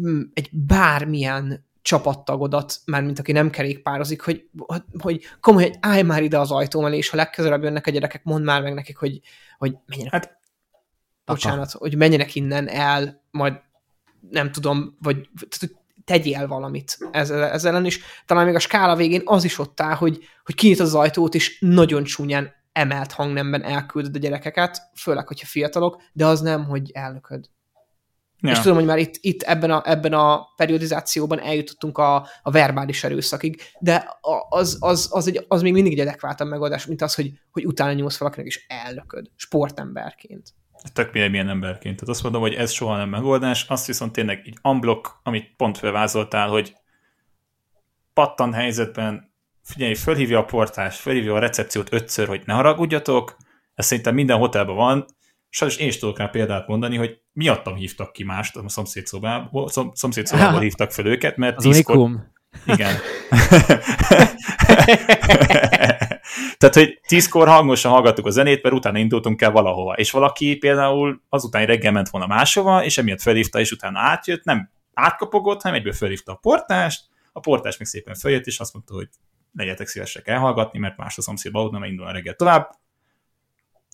mm, 0.01 0.21
egy 0.33 0.49
bármilyen 0.51 1.65
csapattagodat, 1.85 2.79
már 2.85 3.03
mint 3.03 3.19
aki 3.19 3.31
nem 3.31 3.49
kerékpározik, 3.49 4.21
hogy, 4.21 4.49
hogy 4.99 5.23
komolyan, 5.39 5.71
állj 5.79 6.01
már 6.01 6.23
ide 6.23 6.39
az 6.39 6.51
ajtóm 6.51 6.85
elé, 6.85 6.97
és 6.97 7.09
ha 7.09 7.17
legközelebb 7.17 7.63
jönnek 7.63 7.87
a 7.87 7.91
gyerekek, 7.91 8.23
mondd 8.23 8.43
már 8.43 8.61
meg 8.61 8.73
nekik, 8.73 8.97
hogy, 8.97 9.19
hogy 9.57 9.75
menjenek. 9.85 10.13
Hát, 10.13 10.39
bocsánat, 11.25 11.67
Aha. 11.67 11.77
hogy 11.77 11.95
menjenek 11.95 12.35
innen 12.35 12.67
el, 12.67 13.21
majd 13.31 13.53
nem 14.29 14.51
tudom, 14.51 14.97
vagy 15.01 15.29
tegyél 16.05 16.47
valamit 16.47 16.97
ezzel, 17.11 17.43
ezzel 17.43 17.71
ellen, 17.71 17.85
és 17.85 17.99
talán 18.25 18.45
még 18.45 18.55
a 18.55 18.59
skála 18.59 18.95
végén 18.95 19.21
az 19.25 19.43
is 19.43 19.59
ott 19.59 19.81
áll, 19.81 19.95
hogy, 19.95 20.19
hogy 20.45 20.55
kinyit 20.55 20.79
az 20.79 20.95
ajtót, 20.95 21.35
és 21.35 21.59
nagyon 21.59 22.03
csúnyán 22.03 22.53
emelt 22.71 23.11
hangnemben 23.11 23.63
elküldöd 23.63 24.15
a 24.15 24.19
gyerekeket, 24.19 24.81
főleg, 24.95 25.27
hogyha 25.27 25.47
fiatalok, 25.47 26.01
de 26.13 26.25
az 26.25 26.41
nem, 26.41 26.65
hogy 26.65 26.91
elnököd. 26.93 27.45
Ja. 28.39 28.51
És 28.51 28.59
tudom, 28.59 28.77
hogy 28.77 28.85
már 28.85 28.97
itt, 28.97 29.15
itt 29.21 29.41
ebben, 29.41 29.71
a, 29.71 29.81
ebben 29.85 30.13
a 30.13 30.47
periodizációban 30.55 31.39
eljutottunk 31.39 31.97
a, 31.97 32.27
a 32.41 32.51
verbális 32.51 33.03
erőszakig, 33.03 33.61
de 33.79 34.17
az, 34.49 34.77
az, 34.79 35.09
az, 35.11 35.27
egy, 35.27 35.45
az 35.47 35.61
még 35.61 35.73
mindig 35.73 35.93
egy 35.93 35.99
adekváltabb 35.99 36.47
megoldás, 36.47 36.85
mint 36.85 37.01
az, 37.01 37.15
hogy, 37.15 37.31
hogy 37.51 37.65
utána 37.65 37.93
nyúlsz 37.93 38.17
valakinek 38.17 38.47
is 38.47 38.65
ellököd, 38.67 39.29
sportemberként. 39.35 40.53
Tök 40.93 41.13
milyen, 41.13 41.29
milyen 41.29 41.49
emberként. 41.49 41.95
Tehát 41.95 42.09
azt 42.09 42.23
mondom, 42.23 42.41
hogy 42.41 42.53
ez 42.53 42.71
soha 42.71 42.97
nem 42.97 43.09
megoldás, 43.09 43.65
azt 43.67 43.87
viszont 43.87 44.11
tényleg 44.11 44.47
így 44.47 44.57
unblock, 44.61 45.19
amit 45.23 45.53
pont 45.57 45.77
felvázoltál, 45.77 46.49
hogy 46.49 46.75
pattan 48.13 48.53
helyzetben 48.53 49.33
figyelj, 49.63 49.93
fölhívja 49.93 50.39
a 50.39 50.45
portást, 50.45 50.99
fölhívja 50.99 51.33
a 51.33 51.39
recepciót 51.39 51.93
ötször, 51.93 52.27
hogy 52.27 52.41
ne 52.45 52.53
haragudjatok, 52.53 53.37
ez 53.75 53.85
szerintem 53.85 54.13
minden 54.13 54.37
hotelben 54.37 54.75
van, 54.75 55.05
sajnos 55.55 55.77
én 55.77 55.87
is 55.87 55.97
tudok 55.97 56.17
rá 56.17 56.27
példát 56.27 56.67
mondani, 56.67 56.97
hogy 56.97 57.19
miattam 57.33 57.75
hívtak 57.75 58.11
ki 58.11 58.23
mást 58.23 58.55
a 58.55 58.69
szomszédszobából, 58.69 59.69
szom, 59.69 59.91
szomszédszobából 59.93 60.59
hívtak 60.59 60.91
fel 60.91 61.05
őket, 61.05 61.37
mert 61.37 61.57
tízkor... 61.57 62.09
Igen. 62.65 62.95
Tehát, 66.57 66.75
hogy 66.75 66.99
tízkor 67.07 67.47
hangosan 67.47 67.91
hallgattuk 67.91 68.25
a 68.25 68.29
zenét, 68.29 68.63
mert 68.63 68.75
utána 68.75 68.97
indultunk 68.97 69.41
el 69.41 69.51
valahova. 69.51 69.93
És 69.93 70.11
valaki 70.11 70.55
például 70.55 71.21
azután 71.29 71.65
reggel 71.65 71.91
ment 71.91 72.09
volna 72.09 72.27
máshova, 72.27 72.83
és 72.83 72.97
emiatt 72.97 73.21
felhívta, 73.21 73.59
és 73.59 73.71
utána 73.71 73.99
átjött, 73.99 74.43
nem 74.43 74.69
átkapogott, 74.93 75.61
hanem 75.61 75.77
egyből 75.77 75.93
felhívta 75.93 76.31
a 76.31 76.35
portást, 76.35 77.05
a 77.33 77.39
portás 77.39 77.77
még 77.77 77.87
szépen 77.87 78.15
följött, 78.15 78.45
és 78.45 78.59
azt 78.59 78.73
mondta, 78.73 78.93
hogy 78.93 79.09
legyetek 79.53 79.87
szívesek 79.87 80.27
elhallgatni, 80.27 80.79
mert 80.79 80.97
más 80.97 81.17
a 81.17 81.21
szomszédba 81.21 81.69
mert 81.69 81.85
indul 81.85 82.05
a 82.05 82.11
reggel 82.11 82.35
tovább. 82.35 82.69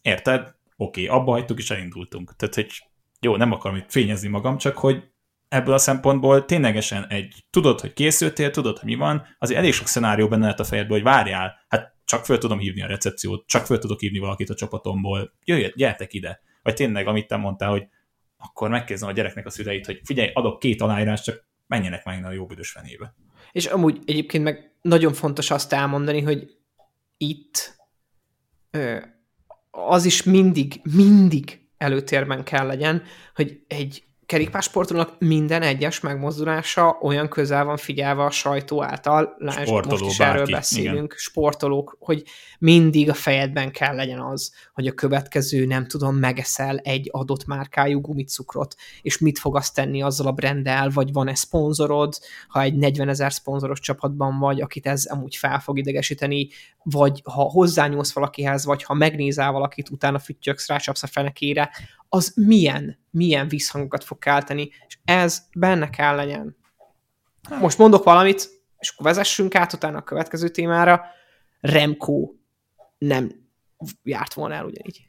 Érted? 0.02 0.60
Oké, 0.82 1.06
okay, 1.06 1.20
abba 1.20 1.32
hagytuk 1.32 1.60
és 1.60 1.72
elindultunk. 1.72 2.36
Tehát, 2.36 2.56
hogy 2.56 2.72
jó, 3.20 3.36
nem 3.36 3.52
akarom 3.52 3.78
itt 3.78 3.92
fényezni 3.92 4.28
magam, 4.28 4.58
csak 4.58 4.78
hogy 4.78 5.04
ebből 5.48 5.74
a 5.74 5.78
szempontból 5.78 6.46
ténylegesen 6.46 7.08
egy, 7.08 7.46
tudod, 7.50 7.80
hogy 7.80 7.94
készültél, 7.94 8.52
tudod, 8.52 8.78
hogy 8.78 8.90
mi 8.90 8.96
van, 8.96 9.26
azért 9.40 9.60
elég 9.60 9.74
sok 9.74 9.88
szenárió 9.88 10.28
benne 10.28 10.42
lehet 10.42 10.60
a 10.60 10.64
fejedben, 10.64 10.94
hogy 10.94 11.04
várjál, 11.04 11.66
hát 11.68 11.96
csak 12.06 12.26
föl 12.26 12.38
tudom 12.38 12.60
hívni 12.60 12.82
a 12.82 12.88
recepciót, 12.88 13.48
csak 13.48 13.66
föl 13.66 13.80
tudok 13.80 14.00
hívni 14.00 14.20
valakit 14.20 14.50
a 14.50 14.54
csapatomból, 14.54 15.34
jöjjön, 15.44 15.72
gyertek 15.76 16.14
ide. 16.14 16.42
Vagy 16.64 16.74
tényleg, 16.74 17.08
amit 17.08 17.28
te 17.28 17.36
mondtál, 17.36 17.70
hogy 17.70 17.88
akkor 18.38 18.70
megkérdezem 18.70 19.10
a 19.10 19.14
gyereknek 19.14 19.46
a 19.46 19.50
szüleit, 19.50 19.86
hogy 19.86 20.02
figyelj, 20.04 20.32
adok 20.34 20.60
két 20.60 20.82
aláírás, 20.82 21.22
csak 21.22 21.48
menjenek 21.68 22.06
meg 22.06 22.26
a 22.26 22.32
jó 22.32 22.46
büdös 22.46 22.72
fenébe. 22.72 23.16
És 23.52 23.66
amúgy 23.66 24.02
egyébként 24.06 24.44
meg 24.44 24.76
nagyon 24.82 25.14
fontos 25.14 25.52
azt 25.52 25.74
elmondani, 25.74 26.22
hogy 26.22 26.58
itt 27.18 27.76
ö, 28.72 28.98
az 29.72 30.06
is 30.06 30.24
mindig, 30.24 30.82
mindig 30.96 31.60
előtérben 31.78 32.44
kell 32.44 32.66
legyen, 32.66 33.04
hogy 33.36 33.64
egy 33.68 34.04
kerékpársportolónak 34.32 35.16
minden 35.20 35.62
egyes 35.62 36.00
megmozdulása 36.00 36.98
olyan 37.02 37.30
közel 37.30 37.66
van 37.66 37.78
figyelve 37.78 38.24
a 38.24 38.30
sajtó 38.30 38.84
által, 38.84 39.36
lásd, 39.38 39.70
most 39.70 40.06
is 40.06 40.18
bárki, 40.18 40.24
erről 40.24 40.56
beszélünk, 40.56 40.96
igen. 40.96 41.18
sportolók, 41.18 41.98
hogy 42.00 42.24
mindig 42.60 43.10
a 43.10 43.14
fejedben 43.14 43.72
kell 43.72 43.96
legyen 43.96 44.20
az, 44.20 44.54
hogy 44.74 44.88
a 44.88 44.92
következő, 44.92 45.66
nem 45.66 45.88
tudom, 45.88 46.16
megeszel 46.16 46.78
egy 46.78 47.10
adott 47.12 47.46
márkájú 47.46 48.02
gumicukrot, 48.02 48.76
és 49.02 49.18
mit 49.18 49.40
fog 49.40 49.56
azt 49.56 49.76
tenni 49.76 50.02
azzal 50.02 50.28
a 50.28 50.32
brenddel, 50.32 50.90
vagy 50.90 51.14
van-e 51.14 51.36
szponzorod, 51.36 52.14
ha 52.48 52.62
egy 52.62 52.76
40 52.76 53.10
ezer 53.10 53.34
szponzoros 53.34 53.80
csapatban 53.80 54.40
vagy, 54.40 54.62
akit 54.62 54.88
ez 54.88 55.06
amúgy 55.06 55.36
fel 55.36 55.60
fog 55.60 55.78
idegesíteni, 55.78 56.48
vagy 56.84 57.22
ha 57.24 57.42
hozzányúlsz 57.42 58.14
valakihez, 58.14 58.66
vagy 58.66 58.84
ha 58.84 58.94
megnézel 58.94 59.52
valakit, 59.52 59.90
utána 59.90 60.20
füttyöksz, 60.20 60.68
rácsapsz 60.68 61.04
a 61.04 61.08
fenekére, 61.08 61.70
az 62.14 62.34
milyen, 62.36 63.00
milyen 63.10 63.48
visszhangokat 63.48 64.04
fog 64.04 64.20
kelteni, 64.20 64.70
és 64.88 64.98
ez 65.06 65.42
benne 65.56 65.90
kell 65.90 66.16
legyen. 66.16 66.56
Most 67.60 67.78
mondok 67.78 68.04
valamit, 68.04 68.50
és 68.80 68.90
akkor 68.90 69.06
vezessünk 69.06 69.56
át 69.56 69.74
utána 69.74 69.98
a 69.98 70.04
következő 70.04 70.50
témára. 70.50 71.06
Remco 71.60 72.32
nem 72.98 73.32
járt 74.04 74.34
volna 74.34 74.54
el 74.54 74.66
ugyanígy. 74.66 75.06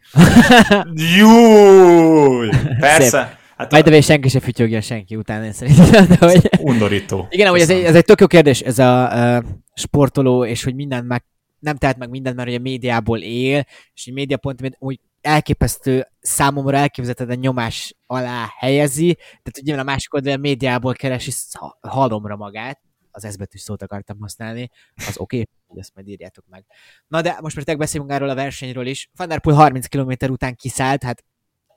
Jó! 1.19 2.41
Persze. 2.79 3.39
Hát 3.57 3.71
Majd 3.71 3.87
a... 3.87 4.01
senki 4.01 4.29
se 4.29 4.41
fütyögje 4.41 4.81
senki 4.81 5.17
után, 5.17 5.45
én 5.45 5.53
szerintem. 5.53 6.07
De 6.07 6.17
hogy... 6.19 6.51
Undorító. 6.61 7.27
Igen, 7.31 7.51
hogy 7.51 7.61
ez 7.61 7.71
egy, 7.71 7.85
ez 7.85 7.95
egy 7.95 8.05
tök 8.05 8.21
jó 8.21 8.27
kérdés, 8.27 8.61
ez 8.61 8.79
a 8.79 9.11
uh, 9.13 9.51
sportoló, 9.75 10.45
és 10.45 10.65
hogy 10.65 10.75
mindent 10.75 11.07
meg 11.07 11.25
nem 11.59 11.77
tehet 11.77 11.99
meg 11.99 12.11
mindent, 12.11 12.37
mert 12.37 12.49
ugye 12.49 12.59
médiából 12.59 13.19
él, 13.19 13.67
és 13.95 14.07
egy 14.07 14.13
médiapont 14.13 14.77
úgy 14.79 15.01
elképesztő, 15.23 16.09
számomra 16.21 16.77
elképzelhetetlen 16.77 17.39
nyomás 17.39 17.97
alá 18.07 18.47
helyezi, 18.59 19.15
tehát 19.15 19.59
ugye 19.61 19.79
a 19.79 19.83
másik 19.83 20.15
oldalon 20.15 20.39
a 20.39 20.41
médiából 20.41 20.93
keresi 20.93 21.33
halomra 21.81 22.37
magát, 22.37 22.81
az 23.11 23.29
S 23.33 23.37
betűs 23.37 23.61
szót 23.61 23.83
akartam 23.83 24.21
használni, 24.21 24.71
az 24.95 25.19
oké, 25.19 25.47
okay, 25.69 25.81
ezt 25.81 25.95
majd 25.95 26.09
írjátok 26.09 26.45
meg. 26.49 26.65
Na 27.09 27.21
de 27.21 27.39
most 27.41 27.67
már 27.67 27.77
beszélünk 27.77 28.11
erről 28.11 28.29
a 28.29 28.35
versenyről 28.35 28.87
is. 28.87 29.11
Van 29.17 29.29
der 29.29 29.41
Poel 29.41 29.57
30 29.57 29.87
km 29.87 30.13
után 30.31 30.55
kiszállt, 30.55 31.03
hát 31.03 31.25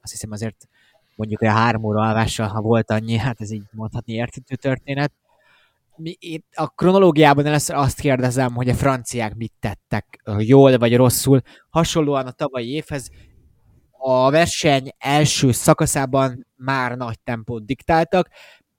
azt 0.01 0.11
hiszem 0.11 0.31
azért 0.31 0.67
mondjuk 1.15 1.41
olyan 1.41 1.55
három 1.55 1.83
óra 1.83 2.01
alvással, 2.01 2.47
ha 2.47 2.61
volt 2.61 2.91
annyi, 2.91 3.17
hát 3.17 3.41
ez 3.41 3.51
így 3.51 3.63
mondhatni 3.71 4.13
érthető 4.13 4.55
történet 4.55 5.11
mi, 5.97 6.15
itt 6.19 6.45
a 6.53 6.67
kronológiában 6.67 7.45
először 7.45 7.75
azt 7.75 7.99
kérdezem, 7.99 8.53
hogy 8.53 8.69
a 8.69 8.73
franciák 8.73 9.35
mit 9.35 9.53
tettek 9.59 10.21
jól 10.37 10.77
vagy 10.77 10.95
rosszul. 10.95 11.41
Hasonlóan 11.69 12.27
a 12.27 12.31
tavalyi 12.31 12.71
évhez 12.71 13.09
a 13.97 14.31
verseny 14.31 14.89
első 14.97 15.51
szakaszában 15.51 16.47
már 16.55 16.97
nagy 16.97 17.19
tempót 17.19 17.65
diktáltak. 17.65 18.29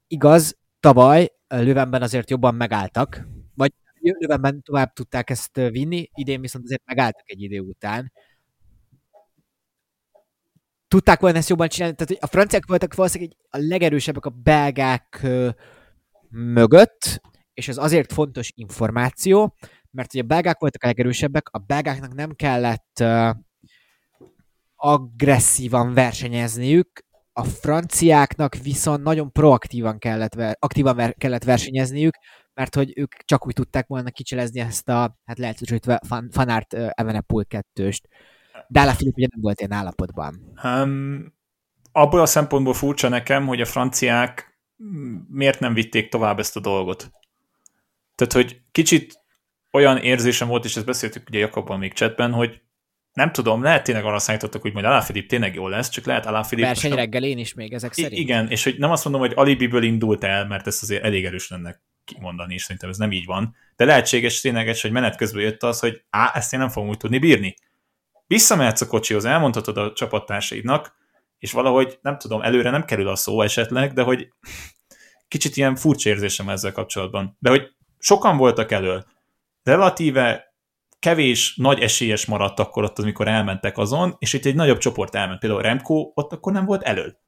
Igaz, 0.06 0.56
tavaly 0.80 1.30
Lövenben 1.48 2.02
azért 2.02 2.30
jobban 2.30 2.54
megálltak, 2.54 3.26
vagy 3.54 3.72
Lövenben 4.00 4.62
tovább 4.62 4.92
tudták 4.92 5.30
ezt 5.30 5.56
vinni, 5.56 6.10
idén 6.14 6.40
viszont 6.40 6.64
azért 6.64 6.84
megálltak 6.84 7.30
egy 7.30 7.42
idő 7.42 7.60
után. 7.60 8.12
Tudták 10.88 11.20
volna 11.20 11.38
ezt 11.38 11.48
jobban 11.48 11.68
csinálni, 11.68 11.96
tehát 11.96 12.22
a 12.22 12.26
franciák 12.26 12.66
voltak 12.66 12.94
valószínűleg 12.94 13.36
a 13.50 13.58
legerősebbek 13.58 14.24
a 14.24 14.30
belgák 14.30 15.26
mögött, 16.30 17.20
és 17.54 17.68
ez 17.68 17.76
azért 17.76 18.12
fontos 18.12 18.52
információ, 18.54 19.56
mert 19.90 20.14
ugye 20.14 20.22
a 20.22 20.26
belgák 20.26 20.58
voltak 20.58 20.82
a 20.82 20.86
legerősebbek, 20.86 21.48
a 21.48 21.58
belgáknak 21.58 22.14
nem 22.14 22.30
kellett 22.34 22.98
uh, 23.00 23.30
agresszívan 24.76 25.94
versenyezniük, 25.94 27.04
a 27.32 27.44
franciáknak 27.44 28.54
viszont 28.54 29.02
nagyon 29.02 29.32
proaktívan 29.32 29.98
kellett, 29.98 30.34
aktívan 30.58 30.96
ver, 30.96 31.14
kellett 31.14 31.44
versenyezniük, 31.44 32.16
mert 32.54 32.74
hogy 32.74 32.92
ők 32.98 33.14
csak 33.24 33.46
úgy 33.46 33.52
tudták 33.52 33.86
volna 33.86 34.10
kicselezni 34.10 34.60
ezt 34.60 34.88
a, 34.88 35.18
hát 35.24 35.38
lehet 35.38 35.58
hogy 35.68 35.98
fan, 36.06 36.28
Fanart 36.30 36.72
uh, 36.72 36.90
Evenepul 36.90 37.44
kettőst. 37.44 38.08
Dála 38.68 38.92
Filip 38.92 39.16
ugye 39.16 39.26
nem 39.30 39.40
volt 39.40 39.58
ilyen 39.60 39.72
állapotban. 39.72 40.58
Um, 40.64 41.34
abból 41.92 42.20
a 42.20 42.26
szempontból 42.26 42.74
furcsa 42.74 43.08
nekem, 43.08 43.46
hogy 43.46 43.60
a 43.60 43.64
franciák 43.64 44.58
miért 45.28 45.60
nem 45.60 45.74
vitték 45.74 46.08
tovább 46.08 46.38
ezt 46.38 46.56
a 46.56 46.60
dolgot. 46.60 47.10
Tehát, 48.14 48.32
hogy 48.32 48.60
kicsit 48.72 49.20
olyan 49.72 49.96
érzésem 49.96 50.48
volt, 50.48 50.64
és 50.64 50.76
ezt 50.76 50.86
beszéltük 50.86 51.28
ugye 51.28 51.38
Jakabban 51.38 51.78
még 51.78 51.92
chatben, 51.92 52.32
hogy 52.32 52.60
nem 53.16 53.32
tudom, 53.32 53.62
lehet 53.62 53.84
tényleg 53.84 54.04
arra 54.04 54.18
számítottak, 54.18 54.62
hogy 54.62 54.72
majd 54.72 54.84
Alaphilipp 54.84 55.28
tényleg 55.28 55.54
jó 55.54 55.68
lesz, 55.68 55.88
csak 55.88 56.04
lehet 56.04 56.26
Alaphilipp... 56.26 56.64
Verseny 56.64 56.92
reggel 56.92 57.24
én 57.24 57.38
is 57.38 57.54
még 57.54 57.72
ezek 57.72 57.92
szerint. 57.92 58.20
Igen, 58.20 58.48
és 58.50 58.64
hogy 58.64 58.78
nem 58.78 58.90
azt 58.90 59.04
mondom, 59.04 59.22
hogy 59.22 59.32
Alibiből 59.34 59.82
indult 59.82 60.24
el, 60.24 60.46
mert 60.46 60.66
ezt 60.66 60.82
azért 60.82 61.04
elég 61.04 61.24
erős 61.24 61.48
lenne 61.48 61.80
kimondani, 62.04 62.54
és 62.54 62.62
szerintem 62.62 62.90
ez 62.90 62.96
nem 62.96 63.12
így 63.12 63.24
van. 63.24 63.56
De 63.76 63.84
lehetséges 63.84 64.40
tényleg, 64.40 64.76
hogy 64.80 64.90
menet 64.90 65.16
közben 65.16 65.42
jött 65.42 65.62
az, 65.62 65.80
hogy 65.80 66.02
á, 66.10 66.30
ezt 66.34 66.52
én 66.52 66.58
nem 66.58 66.68
fogom 66.68 66.88
úgy 66.88 66.96
tudni 66.96 67.18
bírni. 67.18 67.54
Visszamehetsz 68.26 68.80
a 68.80 68.86
kocsihoz, 68.86 69.24
elmondhatod 69.24 69.76
a 69.76 69.92
csapattársaidnak, 69.92 70.94
és 71.38 71.52
valahogy, 71.52 71.98
nem 72.02 72.18
tudom, 72.18 72.42
előre 72.42 72.70
nem 72.70 72.84
kerül 72.84 73.08
a 73.08 73.16
szó 73.16 73.42
esetleg, 73.42 73.92
de 73.92 74.02
hogy 74.02 74.32
kicsit 75.28 75.56
ilyen 75.56 75.76
furcsa 75.76 76.08
érzésem 76.08 76.48
ezzel 76.48 76.72
kapcsolatban. 76.72 77.36
De 77.38 77.50
hogy 77.50 77.72
sokan 77.98 78.36
voltak 78.36 78.72
elől, 78.72 79.04
relatíve 79.62 80.45
kevés 80.98 81.56
nagy 81.56 81.80
esélyes 81.80 82.26
maradt 82.26 82.60
akkor 82.60 82.84
ott, 82.84 82.98
amikor 82.98 83.28
elmentek 83.28 83.78
azon, 83.78 84.16
és 84.18 84.32
itt 84.32 84.44
egy 84.44 84.54
nagyobb 84.54 84.78
csoport 84.78 85.14
elment. 85.14 85.40
Például 85.40 85.62
Remco 85.62 86.10
ott 86.14 86.32
akkor 86.32 86.52
nem 86.52 86.64
volt 86.64 86.82
elől. 86.82 87.18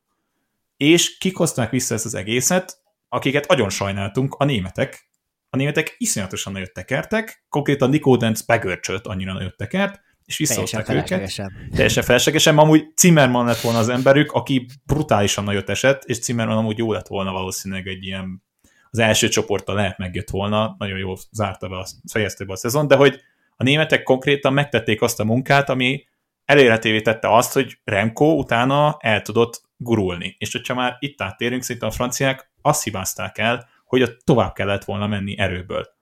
És 0.77 1.19
kik 1.19 1.37
hozták 1.37 1.71
vissza 1.71 1.95
ezt 1.95 2.05
az 2.05 2.15
egészet, 2.15 2.83
akiket 3.09 3.49
nagyon 3.49 3.71
sajnáltunk, 3.71 4.35
a 4.35 4.45
németek. 4.45 5.11
A 5.51 5.57
németek 5.57 5.95
iszonyatosan 5.99 6.53
nagyot 6.53 6.73
tekertek, 6.73 7.45
konkrétan 7.49 7.91
Nico 7.91 8.17
Denz 8.17 8.43
begörcsölt 8.43 9.07
annyira 9.07 9.33
nagyot 9.33 9.57
tekert, 9.57 10.01
és 10.25 10.37
visszahozták 10.37 10.89
őket. 10.89 11.43
Teljesen 11.71 12.03
feleslegesen. 12.03 12.59
Amúgy 12.59 12.87
Zimmerman 12.97 13.47
lett 13.47 13.61
volna 13.61 13.79
az 13.79 13.89
emberük, 13.89 14.33
aki 14.33 14.67
brutálisan 14.87 15.45
nagyot 15.45 15.69
esett, 15.69 16.05
és 16.05 16.17
Zimmerman 16.17 16.57
amúgy 16.57 16.79
jó 16.79 16.93
lett 16.93 17.07
volna 17.07 17.33
valószínűleg 17.33 17.87
egy 17.87 18.05
ilyen 18.05 18.43
az 18.91 18.99
első 18.99 19.29
csoporttal 19.29 19.75
lehet 19.75 19.99
megjött 19.99 20.31
volna, 20.31 20.75
nagyon 20.79 20.99
jól 20.99 21.19
zárta 21.31 21.69
be, 21.69 21.77
a, 21.77 21.87
fejezte 22.11 22.45
be 22.45 22.53
a 22.53 22.57
szezon, 22.57 22.87
de 22.87 22.97
hogy 22.97 23.21
a 23.61 23.65
németek 23.65 24.03
konkrétan 24.03 24.53
megtették 24.53 25.03
azt 25.03 25.21
a 25.21 25.25
munkát, 25.25 25.69
ami 25.69 26.07
elérhetővé 26.45 27.01
tette 27.01 27.35
azt, 27.35 27.53
hogy 27.53 27.79
Remco 27.85 28.25
utána 28.25 28.97
el 29.01 29.23
tudott 29.23 29.63
gurulni. 29.77 30.37
És 30.39 30.53
hogyha 30.53 30.75
már 30.75 30.97
itt 30.99 31.23
áttérünk, 31.23 31.63
szerintem 31.63 31.89
a 31.89 31.93
franciák 31.93 32.51
azt 32.63 32.85
hibázták 32.85 33.39
el, 33.39 33.69
hogy 33.85 34.03
ott 34.03 34.21
tovább 34.25 34.53
kellett 34.53 34.85
volna 34.85 35.07
menni 35.07 35.39
erőből 35.39 35.97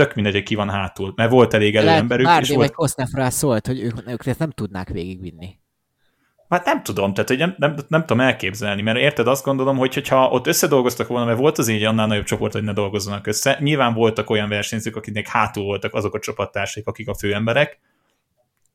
tök 0.00 0.14
mindegy, 0.14 0.32
hogy 0.32 0.42
ki 0.42 0.54
van 0.54 0.70
hátul, 0.70 1.12
mert 1.16 1.30
volt 1.30 1.54
elég 1.54 1.76
előemberük. 1.76 2.26
Lehet, 2.26 2.42
és 2.42 2.48
volt... 2.48 2.60
meg 2.60 2.70
Kosznefra 2.70 3.30
szólt, 3.30 3.66
hogy 3.66 3.80
ők, 3.80 4.08
ők 4.08 4.26
ezt 4.26 4.38
nem 4.38 4.50
tudnák 4.50 4.88
végigvinni. 4.88 5.58
Hát 6.50 6.64
nem 6.64 6.82
tudom, 6.82 7.14
tehát 7.14 7.28
hogy 7.28 7.38
nem, 7.38 7.54
nem, 7.58 7.74
nem, 7.88 8.00
tudom 8.00 8.20
elképzelni, 8.20 8.82
mert 8.82 8.98
érted, 8.98 9.26
azt 9.26 9.44
gondolom, 9.44 9.76
hogy 9.76 9.94
hogyha 9.94 10.28
ott 10.28 10.46
összedolgoztak 10.46 11.06
volna, 11.06 11.24
mert 11.24 11.38
volt 11.38 11.58
az 11.58 11.68
így 11.68 11.84
annál 11.84 12.06
nagyobb 12.06 12.24
csoport, 12.24 12.52
hogy 12.52 12.62
ne 12.62 12.72
dolgozzanak 12.72 13.26
össze, 13.26 13.58
nyilván 13.60 13.94
voltak 13.94 14.30
olyan 14.30 14.48
versenyzők, 14.48 14.96
akiknek 14.96 15.28
hátul 15.28 15.64
voltak 15.64 15.94
azok 15.94 16.14
a 16.14 16.18
csapattársaik, 16.18 16.86
akik 16.86 17.08
a 17.08 17.14
főemberek, 17.14 17.80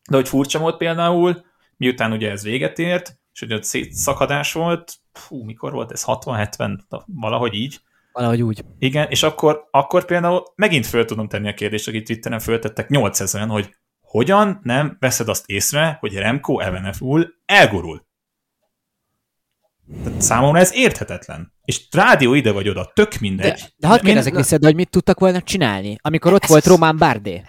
de 0.09 0.15
hogy 0.15 0.27
furcsa 0.27 0.59
volt 0.59 0.77
például, 0.77 1.45
miután 1.77 2.11
ugye 2.11 2.31
ez 2.31 2.43
véget 2.43 2.79
ért, 2.79 3.17
és 3.33 3.39
hogy 3.39 3.53
ott 3.53 3.63
szétszakadás 3.63 4.53
volt, 4.53 4.93
fú, 5.13 5.43
mikor 5.43 5.71
volt 5.71 5.91
ez, 5.91 6.03
60-70, 6.07 6.79
valahogy 7.05 7.53
így, 7.53 7.79
Valahogy 8.11 8.41
úgy. 8.41 8.65
Igen, 8.79 9.07
és 9.09 9.23
akkor, 9.23 9.67
akkor 9.71 10.05
például 10.05 10.43
megint 10.55 10.85
föl 10.85 11.05
tudom 11.05 11.27
tenni 11.27 11.49
a 11.49 11.53
kérdést, 11.53 11.87
akit 11.87 12.05
Twitteren 12.05 12.39
föltettek 12.39 12.89
8000 12.89 13.47
hogy 13.47 13.75
hogyan 14.15 14.59
nem 14.63 14.97
veszed 14.99 15.27
azt 15.27 15.49
észre, 15.49 15.97
hogy 15.99 16.13
Remco 16.13 16.59
Eveneful 16.59 17.33
elgurul? 17.45 18.05
Tehát 20.03 20.21
számomra 20.21 20.59
ez 20.59 20.73
érthetetlen. 20.73 21.53
És 21.65 21.87
rádió 21.91 22.33
ide 22.33 22.51
vagy 22.51 22.69
oda, 22.69 22.91
tök 22.93 23.19
mindegy. 23.19 23.59
De, 23.59 23.69
de 23.77 23.87
hadd 23.87 24.01
kérdezek 24.01 24.33
Min... 24.33 24.41
vissza, 24.41 24.57
hogy 24.61 24.75
mit 24.75 24.89
tudtak 24.89 25.19
volna 25.19 25.41
csinálni, 25.41 25.97
amikor 26.01 26.33
ott 26.33 26.43
ez 26.43 26.49
volt 26.49 26.65
Román 26.65 26.97
Bardé? 26.97 27.43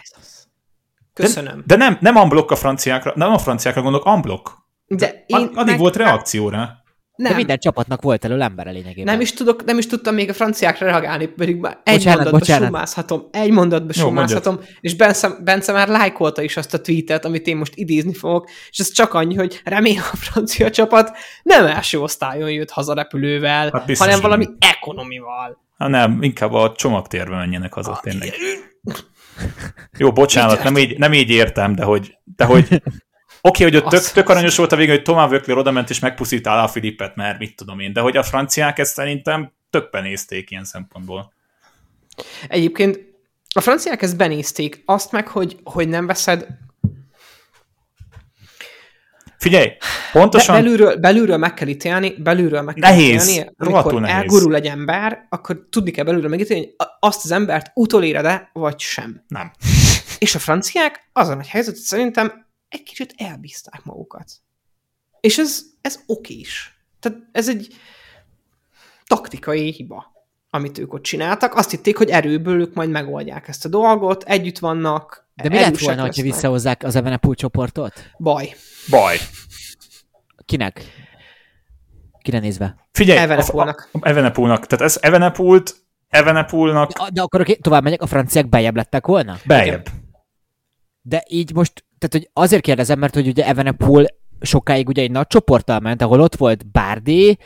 Köszönöm. 1.13 1.57
De, 1.57 1.77
de 1.77 1.77
nem, 1.77 1.99
nem 2.01 2.17
unblock 2.17 2.51
a 2.51 2.57
franciákra, 2.57 3.13
nem 3.15 3.33
a 3.33 3.39
franciákra 3.39 3.83
gondolok, 3.83 4.07
unblock. 4.07 4.53
De 4.87 5.07
Ad, 5.07 5.41
én 5.41 5.47
addig 5.47 5.67
meg- 5.67 5.79
volt 5.79 5.97
reakció 5.97 6.51
rá. 7.17 7.23
De 7.25 7.29
Nem, 7.29 7.37
minden 7.37 7.59
csapatnak 7.59 8.03
volt 8.03 8.25
elő 8.25 8.41
ember 8.41 8.67
a 8.67 8.71
lényegében. 8.71 9.05
nem 9.15 9.21
is, 9.21 9.33
tudok, 9.33 9.65
nem 9.65 9.79
is 9.79 9.87
tudtam 9.87 10.15
még 10.15 10.29
a 10.29 10.33
franciákra 10.33 10.87
reagálni, 10.87 11.27
pedig 11.27 11.57
már 11.57 11.81
egy 11.85 11.95
Bocsánat, 11.95 12.15
mondatba 12.17 12.39
bocsánat. 12.39 12.65
summázhatom, 12.65 13.29
egy 13.33 13.51
mondatba 13.51 13.93
Jó, 13.97 14.03
summázhatom, 14.07 14.61
és 14.81 14.97
Bence, 14.97 15.29
Bence 15.45 15.73
már 15.73 15.89
lájkolta 15.89 16.43
is 16.43 16.57
azt 16.57 16.75
a 16.75 16.81
tweetet, 16.81 17.25
amit 17.25 17.47
én 17.47 17.57
most 17.57 17.73
idézni 17.77 18.15
fogok, 18.15 18.51
és 18.71 18.79
ez 18.79 18.91
csak 18.93 19.15
annyi, 19.15 19.35
hogy 19.35 19.61
remélem 19.65 20.05
a 20.13 20.17
francia 20.17 20.71
csapat 20.71 21.17
nem 21.43 21.67
első 21.67 22.01
osztályon 22.01 22.51
jött 22.51 22.71
haza 22.71 22.95
repülővel, 22.95 23.71
Hát 23.73 23.87
biztos, 23.87 24.07
hanem 24.07 24.21
valami 24.21 24.45
nem. 24.45 24.57
ekonomival. 24.59 25.65
Hát 25.79 25.89
nem, 25.89 26.19
inkább 26.23 26.53
a 26.53 26.73
csomagtérbe 26.77 27.37
menjenek 27.37 27.73
haza, 27.73 28.01
tényleg. 28.03 28.33
Jó, 29.99 30.13
bocsánat, 30.13 30.63
nem 30.63 30.77
így, 30.77 30.99
nem 30.99 31.13
így 31.13 31.31
értem, 31.31 31.75
de 31.75 31.85
hogy, 31.85 32.19
de 32.37 32.45
hogy 32.45 32.69
Oké, 33.47 33.65
okay, 33.65 33.79
hogy 33.79 33.85
ott 33.85 33.91
tök, 33.91 34.13
tök 34.13 34.29
aranyos 34.29 34.57
volt 34.57 34.73
a 34.73 34.77
vége, 34.77 34.93
hogy 34.93 35.03
Tomás 35.03 35.31
Vökler 35.31 35.57
odament 35.57 35.91
és 35.91 35.99
megpuszítál 35.99 36.65
a 36.65 36.69
Filippet, 36.69 37.17
mert 37.17 37.39
mit 37.39 37.57
tudom 37.57 37.81
én, 37.81 37.93
de 37.93 38.01
hogy 38.01 38.17
a 38.17 38.23
franciák 38.23 38.79
ezt 38.79 38.93
szerintem 38.93 39.53
tökben 39.71 40.03
nézték 40.03 40.51
ilyen 40.51 40.65
szempontból. 40.65 41.33
Egyébként 42.49 42.99
a 43.55 43.61
franciák 43.61 44.03
ezt 44.03 44.17
benézték, 44.17 44.83
azt 44.87 45.13
meg, 45.13 45.29
hogy, 45.29 45.57
hogy 45.65 45.89
nem 45.89 46.07
veszed 46.07 46.47
Figyelj, 49.39 49.73
pontosan... 50.13 50.55
belülről, 50.55 50.97
belülről 50.97 51.37
meg 51.37 51.55
kell 51.55 51.69
ítélni, 51.69 52.15
belülről 52.19 52.63
meg 52.63 52.75
kell 52.75 52.91
Nehéz, 52.91 53.29
ítélni. 53.29 53.51
Amikor 53.57 54.01
nehéz. 54.01 54.17
elgurul 54.17 54.55
egy 54.55 54.67
ember, 54.67 55.27
akkor 55.29 55.67
tudni 55.71 55.91
kell 55.91 56.05
belülről 56.05 56.31
megítélni, 56.31 56.63
hogy 56.63 56.75
a- 56.77 56.97
azt 57.07 57.25
az 57.25 57.31
embert 57.31 57.71
utoléred-e, 57.75 58.51
vagy 58.53 58.81
sem. 58.81 59.25
Nem. 59.29 59.51
És 60.19 60.35
a 60.35 60.39
franciák 60.39 61.09
azon 61.13 61.41
egy 61.41 61.49
helyzet, 61.49 61.75
hogy 61.75 61.83
szerintem 61.83 62.46
egy 62.77 62.83
kicsit 62.83 63.15
elbízták 63.17 63.85
magukat. 63.85 64.31
És 65.21 65.39
ez, 65.39 65.63
ez 65.81 65.99
oké 66.07 66.35
is. 66.35 66.79
Tehát 67.01 67.19
ez 67.33 67.49
egy 67.49 67.75
taktikai 69.07 69.73
hiba, 69.73 70.13
amit 70.51 70.79
ők 70.79 70.93
ott 70.93 71.03
csináltak. 71.03 71.55
Azt 71.55 71.71
hitték, 71.71 71.97
hogy 71.97 72.11
erőből 72.11 72.61
ők 72.61 72.75
majd 72.75 72.91
megoldják 72.91 73.49
ezt 73.49 73.65
a 73.65 73.69
dolgot, 73.69 74.23
együtt 74.25 74.59
vannak, 74.59 75.29
De 75.35 75.49
mi 75.49 75.55
lett 75.55 75.79
volna, 75.79 76.01
hogyha 76.01 76.07
lesznek. 76.07 76.25
visszahozzák 76.25 76.83
az 76.83 76.97
Evenepoel 76.97 77.35
csoportot? 77.35 78.11
Baj. 78.19 78.55
Baj. 78.91 79.17
Kinek? 80.45 80.83
Kire 82.23 82.39
nézve? 82.39 82.89
Figyelj, 82.93 83.19
a- 83.19 83.23
Evenepoelnak. 84.01 84.67
Tehát 84.67 84.85
ez 84.85 84.99
Evenepult, 85.01 85.77
Evenepoelnak 86.09 86.93
De, 86.93 87.11
de 87.13 87.23
akkor 87.23 87.47
tovább 87.61 87.83
megyek, 87.83 88.03
a 88.03 88.07
franciák 88.07 88.49
bejebb 88.49 88.77
lettek 88.77 89.07
volna? 89.07 89.37
bejebb. 89.45 89.87
De 91.03 91.25
így 91.29 91.55
most, 91.55 91.85
tehát 91.99 92.11
hogy 92.11 92.31
azért 92.33 92.63
kérdezem, 92.63 92.99
mert 92.99 93.15
hogy 93.15 93.27
ugye 93.27 93.47
Evenepoel 93.47 94.07
sokáig 94.41 94.89
ugye 94.89 95.03
egy 95.03 95.11
nagy 95.11 95.27
csoporttal 95.27 95.81
ment, 95.81 96.03
ahol 96.03 96.21
ott 96.21 96.37
volt 96.37 96.71
Bárdé, 96.71 97.37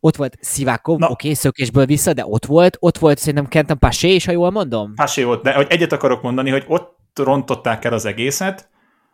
ott 0.00 0.16
volt 0.16 0.36
Szivákov, 0.40 1.02
oké, 1.02 1.12
okay, 1.12 1.34
szökésből 1.34 1.86
vissza, 1.86 2.12
de 2.12 2.26
ott 2.26 2.46
volt, 2.46 2.76
ott 2.80 2.98
volt 2.98 3.18
szerintem 3.18 3.46
Kenton 3.46 3.78
Paché 3.78 4.14
is, 4.14 4.24
ha 4.24 4.32
jól 4.32 4.50
mondom. 4.50 4.94
Pásé 4.94 5.22
volt, 5.22 5.42
de 5.42 5.52
hogy 5.54 5.66
egyet 5.68 5.92
akarok 5.92 6.22
mondani, 6.22 6.50
hogy 6.50 6.64
ott 6.66 6.96
rontották 7.14 7.84
el 7.84 7.92
az 7.92 8.04
egészet, 8.04 8.68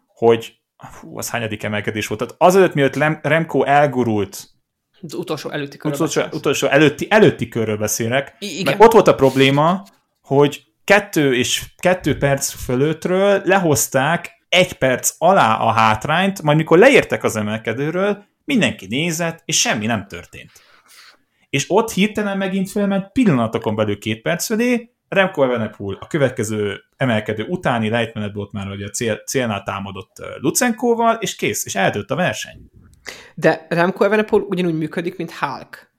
hogy 0.07 0.61
hú, 1.01 1.19
az 1.19 1.31
hányadik 1.31 1.63
emelkedés 1.63 2.07
volt. 2.07 2.21
Tehát 2.21 2.35
azelőtt, 2.39 2.75
mielőtt 2.75 2.95
Lem- 2.95 3.27
Remco 3.27 3.63
elgurult, 3.63 4.49
Az 5.01 5.15
utolsó 5.15 5.51
előtti 5.51 5.77
körben. 5.77 6.01
utolsó, 6.01 6.37
utolsó 6.37 6.67
előtti, 6.67 7.07
előtti 7.11 7.49
körről 7.49 7.77
beszélek, 7.77 8.37
I- 8.39 8.59
igen. 8.59 8.73
meg 8.73 8.87
ott 8.87 8.93
volt 8.93 9.09
a 9.09 9.15
probléma, 9.15 9.83
hogy 10.23 10.65
kettő 10.85 11.35
és 11.35 11.65
kettő 11.77 12.19
perc 12.19 12.51
fölöttről 12.51 13.43
lehozták 13.45 14.42
egy 14.53 14.73
perc 14.73 15.15
alá 15.19 15.57
a 15.57 15.71
hátrányt, 15.71 16.43
majd 16.43 16.57
mikor 16.57 16.79
leértek 16.79 17.25
az 17.25 17.37
emelkedőről, 17.37 18.25
mindenki 18.45 18.87
nézett, 18.87 19.43
és 19.45 19.61
semmi 19.61 19.87
nem 19.87 20.07
történt. 20.07 20.51
És 21.51 21.65
ott 21.69 21.91
hirtelen 21.91 22.37
megint 22.37 22.71
felment 22.71 23.13
pillanatokon 23.13 23.75
belül 23.75 23.99
két 23.99 24.23
perc 24.23 24.47
fölé, 24.47 24.93
Remco 25.09 25.43
Evenepoel 25.43 25.97
a 26.01 26.07
következő 26.07 26.81
emelkedő 26.97 27.45
utáni 27.49 27.89
lejtmenetben 27.89 28.43
ott 28.43 28.53
már 28.53 28.69
ugye 28.69 28.87
a 28.87 28.91
cél, 28.91 29.17
célnál 29.17 29.63
támadott 29.63 30.17
Lucenkóval, 30.41 31.15
és 31.15 31.37
kész, 31.37 31.65
és 31.65 31.75
eldőlt 31.75 32.11
a 32.11 32.15
verseny. 32.15 32.61
De 33.35 33.67
Remco 33.69 34.05
Evenepoel 34.05 34.43
ugyanúgy 34.43 34.75
működik, 34.75 35.17
mint 35.17 35.31
Hulk. 35.31 35.92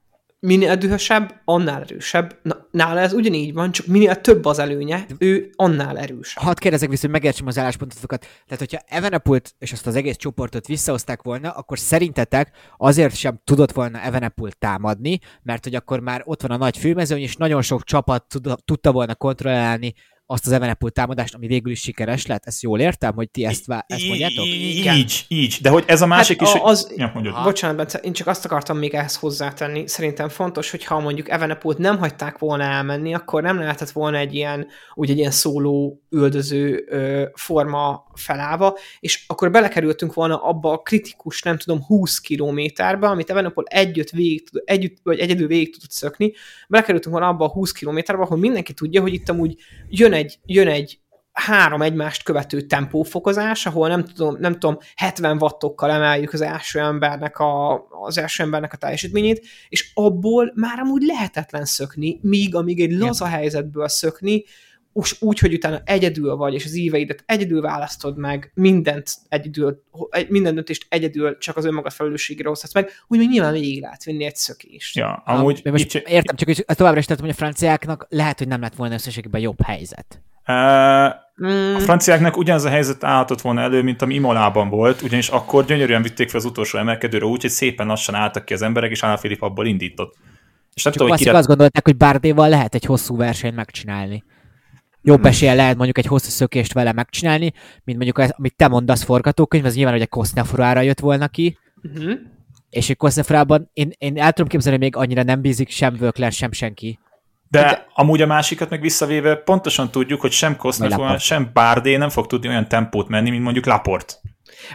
Minél 0.46 0.76
dühösebb, 0.76 1.40
annál 1.44 1.82
erősebb. 1.82 2.38
Na, 2.42 2.68
nála 2.70 3.00
ez 3.00 3.12
ugyanígy 3.12 3.52
van, 3.52 3.72
csak 3.72 3.86
minél 3.86 4.20
több 4.20 4.44
az 4.44 4.58
előnye, 4.58 5.06
ő 5.18 5.50
annál 5.54 5.98
erősebb. 5.98 6.44
Hadd 6.44 6.58
kérdezek 6.58 6.88
vissza, 6.88 7.02
hogy 7.02 7.10
megértsem 7.10 7.46
az 7.46 7.58
álláspontotokat. 7.58 8.20
Tehát, 8.20 8.58
hogyha 8.58 8.80
Evenepult 8.86 9.54
és 9.58 9.72
azt 9.72 9.86
az 9.86 9.96
egész 9.96 10.16
csoportot 10.16 10.66
visszahozták 10.66 11.22
volna, 11.22 11.50
akkor 11.50 11.78
szerintetek 11.78 12.56
azért 12.76 13.16
sem 13.16 13.40
tudott 13.44 13.72
volna 13.72 14.00
Evenepul 14.00 14.50
támadni, 14.50 15.18
mert 15.42 15.64
hogy 15.64 15.74
akkor 15.74 16.00
már 16.00 16.22
ott 16.24 16.42
van 16.42 16.50
a 16.50 16.56
nagy 16.56 16.78
főmezőny, 16.78 17.22
és 17.22 17.36
nagyon 17.36 17.62
sok 17.62 17.84
csapat 17.84 18.24
tud, 18.28 18.54
tudta 18.64 18.92
volna 18.92 19.14
kontrollálni 19.14 19.94
azt 20.26 20.46
az 20.46 20.52
Evenepul 20.52 20.90
támadást, 20.90 21.34
ami 21.34 21.46
végül 21.46 21.72
is 21.72 21.80
sikeres 21.80 22.26
lett. 22.26 22.46
Ezt 22.46 22.62
jól 22.62 22.80
értem, 22.80 23.14
hogy 23.14 23.30
ti 23.30 23.44
ezt, 23.44 23.66
vá- 23.66 23.92
ezt 23.92 24.06
mondjátok? 24.06 24.44
Így, 24.44 25.24
így. 25.28 25.58
De 25.62 25.68
hogy 25.68 25.84
ez 25.86 26.02
a 26.02 26.06
másik 26.06 26.38
Hát 26.40 26.48
is, 26.48 26.54
a- 26.54 26.58
hogy... 26.58 26.70
az- 26.70 26.92
Ja, 26.96 27.10
mondjad. 27.14 27.42
Bocsánat, 27.42 27.76
Bence, 27.76 27.98
én 27.98 28.12
csak 28.12 28.26
azt 28.26 28.44
akartam 28.44 28.78
még 28.78 28.94
ehhez 28.94 29.16
hozzátenni. 29.16 29.86
Szerintem 29.88 30.28
fontos, 30.28 30.70
hogy 30.70 30.84
ha 30.84 31.00
mondjuk 31.00 31.28
Evenepult 31.30 31.78
nem 31.78 31.98
hagyták 31.98 32.38
volna 32.38 32.62
elmenni, 32.64 33.14
akkor 33.14 33.42
nem 33.42 33.58
lehetett 33.58 33.90
volna 33.90 34.16
egy 34.16 34.34
ilyen, 34.34 34.66
úgy 34.94 35.10
egy 35.10 35.18
ilyen 35.18 35.30
szóló 35.30 36.02
üldöző 36.10 36.84
ö, 36.88 37.24
forma 37.34 38.04
felállva, 38.14 38.78
és 39.00 39.24
akkor 39.26 39.50
belekerültünk 39.50 40.14
volna 40.14 40.42
abba 40.42 40.72
a 40.72 40.78
kritikus, 40.78 41.42
nem 41.42 41.58
tudom, 41.58 41.82
20 41.84 42.18
kilométerbe, 42.18 43.06
amit 43.08 43.30
Evenepul 43.30 43.64
együtt 43.66 44.10
végig, 44.10 44.50
tud- 44.50 44.62
együtt, 44.66 44.96
vagy 45.02 45.18
egyedül 45.18 45.46
végig 45.46 45.72
tudott 45.74 45.90
szökni, 45.90 46.32
belekerültünk 46.68 47.14
volna 47.14 47.30
abba 47.30 47.44
a 47.44 47.48
20 47.50 47.72
kilométerbe, 47.72 48.22
ahol 48.22 48.38
mindenki 48.38 48.72
tudja, 48.72 49.00
hogy 49.00 49.12
itt 49.14 49.28
amúgy 49.28 49.54
jön 49.88 50.12
egy, 50.14 50.38
jön 50.44 50.68
egy 50.68 50.98
három 51.32 51.82
egymást 51.82 52.22
követő 52.22 52.60
tempófokozás, 52.60 53.66
ahol 53.66 53.88
nem 53.88 54.04
tudom, 54.04 54.36
nem 54.38 54.52
tudom 54.52 54.78
70 54.96 55.36
wattokkal 55.42 55.90
emeljük 55.90 56.32
az 56.32 56.40
első 56.40 56.78
embernek 56.78 57.38
a, 57.38 57.86
az 57.88 58.18
első 58.18 58.42
embernek 58.42 58.72
a 58.72 58.76
teljesítményét, 58.76 59.46
és 59.68 59.90
abból 59.94 60.52
már 60.54 60.78
amúgy 60.78 61.02
lehetetlen 61.02 61.64
szökni, 61.64 62.18
míg 62.22 62.54
amíg 62.54 62.80
egy 62.80 62.92
laza 62.92 63.26
helyzetből 63.26 63.88
szökni, 63.88 64.44
úgy, 64.96 65.10
úgy, 65.20 65.38
hogy 65.38 65.54
utána 65.54 65.80
egyedül 65.84 66.36
vagy, 66.36 66.54
és 66.54 66.64
az 66.64 66.74
íveidet 66.74 67.22
egyedül 67.26 67.60
választod 67.60 68.16
meg, 68.18 68.50
mindent 68.54 69.10
egyedül, 69.28 69.82
egy- 70.10 70.28
minden 70.28 70.54
döntést 70.54 70.86
egyedül 70.88 71.38
csak 71.38 71.56
az 71.56 71.64
önmagad 71.64 71.92
felelősségre 71.92 72.48
hozhatsz 72.48 72.74
meg, 72.74 72.90
úgy 73.06 73.18
még 73.18 73.28
nyilván 73.28 73.52
végig 73.52 73.80
lehet 73.80 74.04
vinni 74.04 74.24
egy 74.24 74.36
szökést. 74.36 74.96
Ja, 74.96 75.22
amúgy 75.26 75.60
Am- 75.64 75.72
most 75.72 75.94
itt, 75.94 76.08
értem, 76.08 76.36
csak 76.36 76.48
hogy 76.48 76.64
továbbra 76.66 76.98
is 76.98 77.06
tettem, 77.06 77.24
hogy 77.24 77.34
a 77.34 77.36
franciáknak 77.36 78.06
lehet, 78.08 78.38
hogy 78.38 78.48
nem 78.48 78.60
lett 78.60 78.74
volna 78.74 78.94
összességében 78.94 79.40
jobb 79.40 79.62
helyzet. 79.62 80.20
uh, 80.48 81.22
Mm, 81.42 81.74
a 81.74 81.78
franciáknak 81.78 82.36
ugyanaz 82.36 82.64
a 82.64 82.68
helyzet 82.68 83.04
állhatott 83.04 83.40
volna 83.40 83.60
elő, 83.60 83.82
mint 83.82 84.02
ami 84.02 84.14
Imolában 84.14 84.68
volt, 84.68 85.02
ugyanis 85.02 85.28
akkor 85.28 85.64
gyönyörűen 85.64 86.02
vitték 86.02 86.28
fel 86.28 86.40
az 86.40 86.44
utolsó 86.46 86.78
emelkedőre 86.78 87.24
úgy, 87.24 87.40
hogy 87.40 87.50
szépen 87.50 87.86
lassan 87.86 88.14
álltak 88.14 88.44
ki 88.44 88.52
az 88.54 88.62
emberek, 88.62 88.90
és 88.90 89.02
Anna 89.02 89.16
Filip 89.16 89.42
abból 89.42 89.66
indított. 89.66 90.14
És 90.74 90.82
nem 90.82 90.92
Csak 90.92 90.92
tudom, 90.92 91.08
hogy 91.08 91.14
azt, 91.16 91.22
kire... 91.22 91.36
azt 91.38 91.46
gondolták, 91.46 91.84
hogy 91.84 91.96
Bárdéval 91.96 92.48
lehet 92.48 92.74
egy 92.74 92.84
hosszú 92.84 93.16
versenyt 93.16 93.54
megcsinálni. 93.54 94.24
Jobb 95.06 95.24
esélye 95.24 95.54
lehet 95.54 95.76
mondjuk 95.76 95.98
egy 95.98 96.06
hosszú 96.06 96.28
szökést 96.30 96.72
vele 96.72 96.92
megcsinálni, 96.92 97.52
mint 97.84 97.98
mondjuk 97.98 98.18
az, 98.18 98.34
amit 98.38 98.54
te 98.56 98.68
mondasz 98.68 99.02
forgatókönyv, 99.04 99.64
az 99.64 99.74
nyilván, 99.74 99.92
hogy 99.92 100.02
a 100.02 100.06
Kosznefruára 100.06 100.80
jött 100.80 101.00
volna 101.00 101.28
ki, 101.28 101.58
uh-huh. 101.82 102.12
és 102.70 102.90
egy 102.90 102.96
Kosznefrában 102.96 103.70
én, 103.72 103.92
én 103.98 104.18
el 104.18 104.32
tudom 104.32 104.50
képzelni, 104.50 104.78
hogy 104.78 104.86
még 104.86 104.96
annyira 104.96 105.22
nem 105.22 105.40
bízik 105.40 105.70
sem 105.70 105.96
Vökler, 105.96 106.32
sem 106.32 106.52
senki. 106.52 106.98
De, 107.48 107.60
De- 107.60 107.86
amúgy 107.94 108.22
a 108.22 108.26
másikat 108.26 108.70
meg 108.70 108.80
visszavéve 108.80 109.36
pontosan 109.36 109.90
tudjuk, 109.90 110.20
hogy 110.20 110.32
sem 110.32 110.56
Kosznefol, 110.56 110.98
Laport. 111.04 111.20
sem 111.20 111.50
Bárdé 111.52 111.96
nem 111.96 112.08
fog 112.08 112.26
tudni 112.26 112.48
olyan 112.48 112.68
tempót 112.68 113.08
menni, 113.08 113.30
mint 113.30 113.42
mondjuk 113.42 113.66
Laport. 113.66 114.20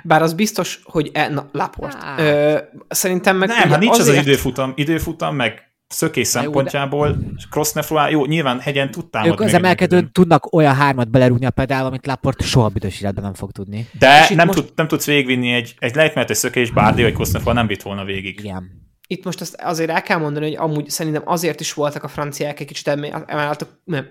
Bár 0.04 0.22
az 0.22 0.34
biztos, 0.34 0.80
hogy 0.84 1.10
e, 1.14 1.28
na, 1.30 1.50
Laport. 1.52 2.04
Hát. 2.04 2.20
Ö, 2.20 2.58
szerintem 2.88 3.38
meg 3.38 3.48
Nem, 3.48 3.58
ugye 3.58 3.68
hát 3.70 3.80
nincs 3.80 3.94
az 3.94 4.00
az 4.00 4.08
azért- 4.08 4.26
időfutam, 4.26 4.74
időfutam, 4.76 5.36
meg 5.36 5.69
szökés 5.90 6.28
szempontjából, 6.28 7.18
Crossnefroy, 7.50 8.12
jó, 8.12 8.26
nyilván 8.26 8.60
hegyen 8.60 8.92
tud 8.92 9.10
támadni. 9.10 9.34
Ők 9.34 9.40
az 9.48 9.54
emelkedőn 9.54 10.12
tudnak 10.12 10.54
olyan 10.54 10.76
hármat 10.76 11.10
belerúgni 11.10 11.46
a 11.46 11.50
pedál, 11.50 11.86
amit 11.86 12.06
Laport 12.06 12.42
soha 12.42 12.68
büdös 12.68 13.02
életben 13.02 13.24
nem 13.24 13.34
fog 13.34 13.52
tudni. 13.52 13.88
De 14.00 14.28
nem, 14.36 14.48
most- 14.48 14.60
tud, 14.60 14.72
nem 14.76 14.88
tudsz 14.88 15.06
végigvinni 15.06 15.54
egy, 15.54 15.76
egy 15.80 15.96
lejtmenetes 15.96 16.38
szökés 16.38 16.72
Bárdé 16.72 17.04
vagy 17.04 17.14
Crossnefroy 17.14 17.54
nem 17.54 17.68
vitt 17.68 17.82
volna 17.82 18.04
végig. 18.04 18.40
Igen. 18.40 18.88
Itt 19.08 19.24
most 19.24 19.42
azt 19.42 19.62
azért 19.62 19.90
el 19.90 20.02
kell 20.02 20.18
mondani, 20.18 20.46
hogy 20.46 20.56
amúgy 20.56 20.90
szerintem 20.90 21.22
azért 21.26 21.60
is 21.60 21.74
voltak 21.74 22.04
a 22.04 22.08
franciák 22.08 22.60
egy 22.60 22.68
kicsit 22.68 22.88
emel- 22.88 23.30
emellett 23.30 23.68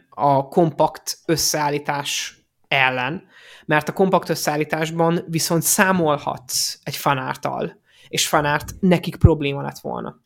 a 0.08 0.48
kompakt 0.48 1.18
összeállítás 1.26 2.38
ellen, 2.68 3.22
mert 3.66 3.88
a 3.88 3.92
kompakt 3.92 4.28
összeállításban 4.28 5.24
viszont 5.26 5.62
számolhatsz 5.62 6.78
egy 6.82 6.96
fanártal, 6.96 7.80
és 8.08 8.28
fanárt 8.28 8.74
nekik 8.80 9.16
probléma 9.16 9.62
lett 9.62 9.78
volna. 9.78 10.20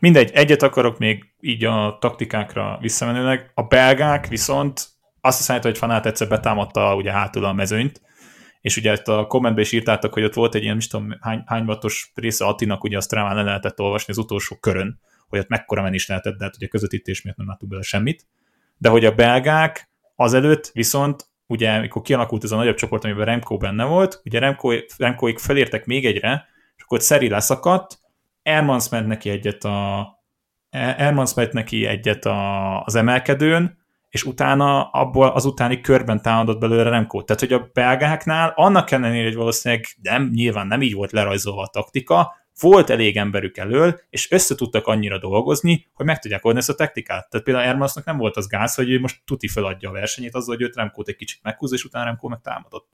Mindegy, 0.00 0.30
egyet 0.34 0.62
akarok 0.62 0.98
még 0.98 1.24
így 1.40 1.64
a 1.64 1.96
taktikákra 2.00 2.78
visszamenőleg. 2.80 3.50
A 3.54 3.62
belgák 3.62 4.26
viszont 4.26 4.88
azt 5.20 5.38
hiszem, 5.38 5.60
hogy 5.60 5.78
Fanát 5.78 6.06
egyszer 6.06 6.28
betámadta 6.28 6.94
ugye 6.94 7.12
hátul 7.12 7.44
a 7.44 7.52
mezőnyt, 7.52 8.00
és 8.60 8.76
ugye 8.76 8.92
itt 8.92 9.08
a 9.08 9.26
kommentben 9.26 9.64
is 9.64 9.72
írtátok, 9.72 10.12
hogy 10.12 10.24
ott 10.24 10.34
volt 10.34 10.54
egy 10.54 10.62
ilyen, 10.62 10.76
nem 10.76 10.88
tudom, 10.88 11.18
hány, 11.20 11.42
hány 11.46 11.64
wattos 11.64 12.12
része 12.14 12.44
Attinak, 12.44 12.84
ugye 12.84 12.96
azt 12.96 13.12
rá 13.12 13.32
le 13.34 13.42
lehetett 13.42 13.80
olvasni 13.80 14.12
az 14.12 14.18
utolsó 14.18 14.56
körön, 14.56 15.00
hogy 15.28 15.38
ott 15.38 15.48
mekkora 15.48 15.82
menés 15.82 16.06
lehetett, 16.06 16.36
de 16.36 16.44
hát 16.44 16.56
ugye 16.56 16.66
közvetítés 16.66 17.22
miatt 17.22 17.36
nem 17.36 17.46
láttuk 17.46 17.68
bele 17.68 17.82
semmit. 17.82 18.26
De 18.78 18.88
hogy 18.88 19.04
a 19.04 19.14
belgák 19.14 19.90
azelőtt 20.16 20.70
viszont, 20.72 21.26
ugye 21.46 21.72
amikor 21.72 22.02
kialakult 22.02 22.44
ez 22.44 22.50
a 22.50 22.56
nagyobb 22.56 22.76
csoport, 22.76 23.04
amiben 23.04 23.24
Remco 23.24 23.56
benne 23.56 23.84
volt, 23.84 24.20
ugye 24.24 24.38
Remco, 24.38 24.70
Remcoik 24.96 25.38
felértek 25.38 25.86
még 25.86 26.06
egyre, 26.06 26.46
és 26.76 26.82
akkor 26.82 27.02
Szeri 27.02 27.28
leszakadt, 27.28 27.98
Ermans 28.46 28.88
ment 28.88 29.06
neki 29.06 29.30
egyet 29.30 29.64
a 29.64 30.08
Ermans 30.70 31.34
ment 31.34 31.52
neki 31.52 31.86
egyet 31.86 32.24
a, 32.24 32.82
az 32.82 32.94
emelkedőn, 32.94 33.78
és 34.08 34.24
utána 34.24 34.90
abból 34.90 35.28
az 35.28 35.44
utáni 35.44 35.80
körben 35.80 36.22
támadott 36.22 36.60
belőle 36.60 36.82
Remco. 36.82 37.22
Tehát, 37.22 37.42
hogy 37.42 37.52
a 37.52 37.70
belgáknál 37.72 38.52
annak 38.56 38.90
ellenére, 38.90 39.24
hogy 39.24 39.34
valószínűleg 39.34 39.84
nem, 40.02 40.30
nyilván 40.34 40.66
nem 40.66 40.82
így 40.82 40.94
volt 40.94 41.12
lerajzolva 41.12 41.62
a 41.62 41.66
taktika, 41.66 42.34
volt 42.60 42.90
elég 42.90 43.16
emberük 43.16 43.56
elől, 43.56 44.00
és 44.10 44.30
össze 44.30 44.54
tudtak 44.54 44.86
annyira 44.86 45.18
dolgozni, 45.18 45.86
hogy 45.94 46.06
meg 46.06 46.18
tudják 46.18 46.44
oldani 46.44 46.64
ezt 46.68 46.80
a 46.80 46.84
technikát. 46.84 47.30
Tehát 47.30 47.46
például 47.46 47.66
Ermansnak 47.66 48.04
nem 48.04 48.16
volt 48.16 48.36
az 48.36 48.46
gáz, 48.46 48.74
hogy 48.74 48.90
ő 48.90 49.00
most 49.00 49.20
tuti 49.24 49.48
feladja 49.48 49.88
a 49.88 49.92
versenyét 49.92 50.34
azzal, 50.34 50.54
hogy 50.54 50.64
őt 50.64 50.76
Remkót 50.76 51.08
egy 51.08 51.16
kicsit 51.16 51.42
meghúz, 51.42 51.72
és 51.72 51.84
utána 51.84 52.04
Remkó 52.04 52.28
meg 52.28 52.40
támadott. 52.40 52.88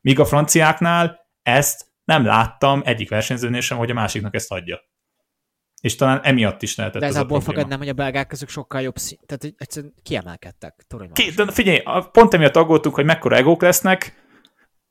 Míg 0.00 0.20
a 0.20 0.24
franciáknál 0.24 1.26
ezt 1.42 1.89
nem 2.10 2.24
láttam 2.24 2.82
egyik 2.84 3.08
versenyzőnél 3.08 3.60
sem, 3.60 3.78
hogy 3.78 3.90
a 3.90 3.94
másiknak 3.94 4.34
ezt 4.34 4.52
adja. 4.52 4.80
És 5.80 5.94
talán 5.94 6.20
emiatt 6.22 6.62
is 6.62 6.76
lehetett 6.76 7.00
De 7.00 7.06
ez, 7.06 7.14
ez 7.14 7.20
abból 7.20 7.42
nem, 7.68 7.78
hogy 7.78 7.88
a 7.88 7.92
belgák 7.92 8.26
közük 8.26 8.48
sokkal 8.48 8.80
jobb 8.80 8.96
szín. 8.96 9.18
Tehát 9.26 9.42
hogy 9.42 9.54
egyszerűen 9.56 9.92
kiemelkedtek. 10.02 10.86
Ki, 11.12 11.30
de 11.30 11.52
figyelj, 11.52 11.82
pont 12.12 12.34
emiatt 12.34 12.56
aggódtunk, 12.56 12.94
hogy 12.94 13.04
mekkora 13.04 13.36
egók 13.36 13.62
lesznek. 13.62 14.28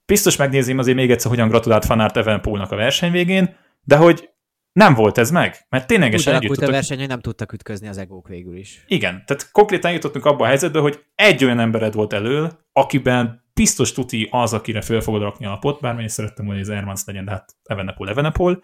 Biztos 0.05 0.35
megnézném 0.35 0.77
azért 0.77 0.97
még 0.97 1.11
egyszer, 1.11 1.29
hogyan 1.31 1.47
gratulált 1.47 1.85
Fanart 1.85 2.17
Evenpoolnak 2.17 2.71
a 2.71 2.75
verseny 2.75 3.11
végén, 3.11 3.55
de 3.83 3.95
hogy 3.95 4.29
nem 4.71 4.93
volt 4.93 5.17
ez 5.17 5.31
meg, 5.31 5.65
mert 5.69 5.83
Úgy 5.83 5.89
ténylegesen 5.89 6.33
együtt 6.33 6.49
alakult 6.49 6.57
a 6.57 6.61
tudtak... 6.61 6.75
verseny, 6.75 6.97
hogy 6.97 7.07
nem 7.07 7.19
tudtak 7.19 7.53
ütközni 7.53 7.87
az 7.87 7.97
egók 7.97 8.27
végül 8.27 8.57
is. 8.57 8.83
Igen, 8.87 9.23
tehát 9.25 9.51
konkrétan 9.51 9.91
jutottunk 9.91 10.25
abba 10.25 10.43
a 10.43 10.47
helyzetbe, 10.47 10.79
hogy 10.79 11.03
egy 11.15 11.43
olyan 11.43 11.59
embered 11.59 11.93
volt 11.93 12.13
elől, 12.13 12.59
akiben 12.73 13.38
biztos 13.59 13.91
tuti 13.91 14.27
az, 14.31 14.53
akire 14.53 14.81
föl 14.81 15.01
fogod 15.01 15.21
rakni 15.21 15.45
a 15.45 15.49
lapot, 15.49 15.81
bármennyi 15.81 16.09
szerettem 16.09 16.45
volna, 16.45 16.59
hogy 16.59 16.69
az 16.69 16.75
Ermans 16.75 17.01
legyen, 17.05 17.25
de 17.25 17.31
hát 17.31 17.55
Evenepol, 17.63 18.09
Evenepol, 18.09 18.63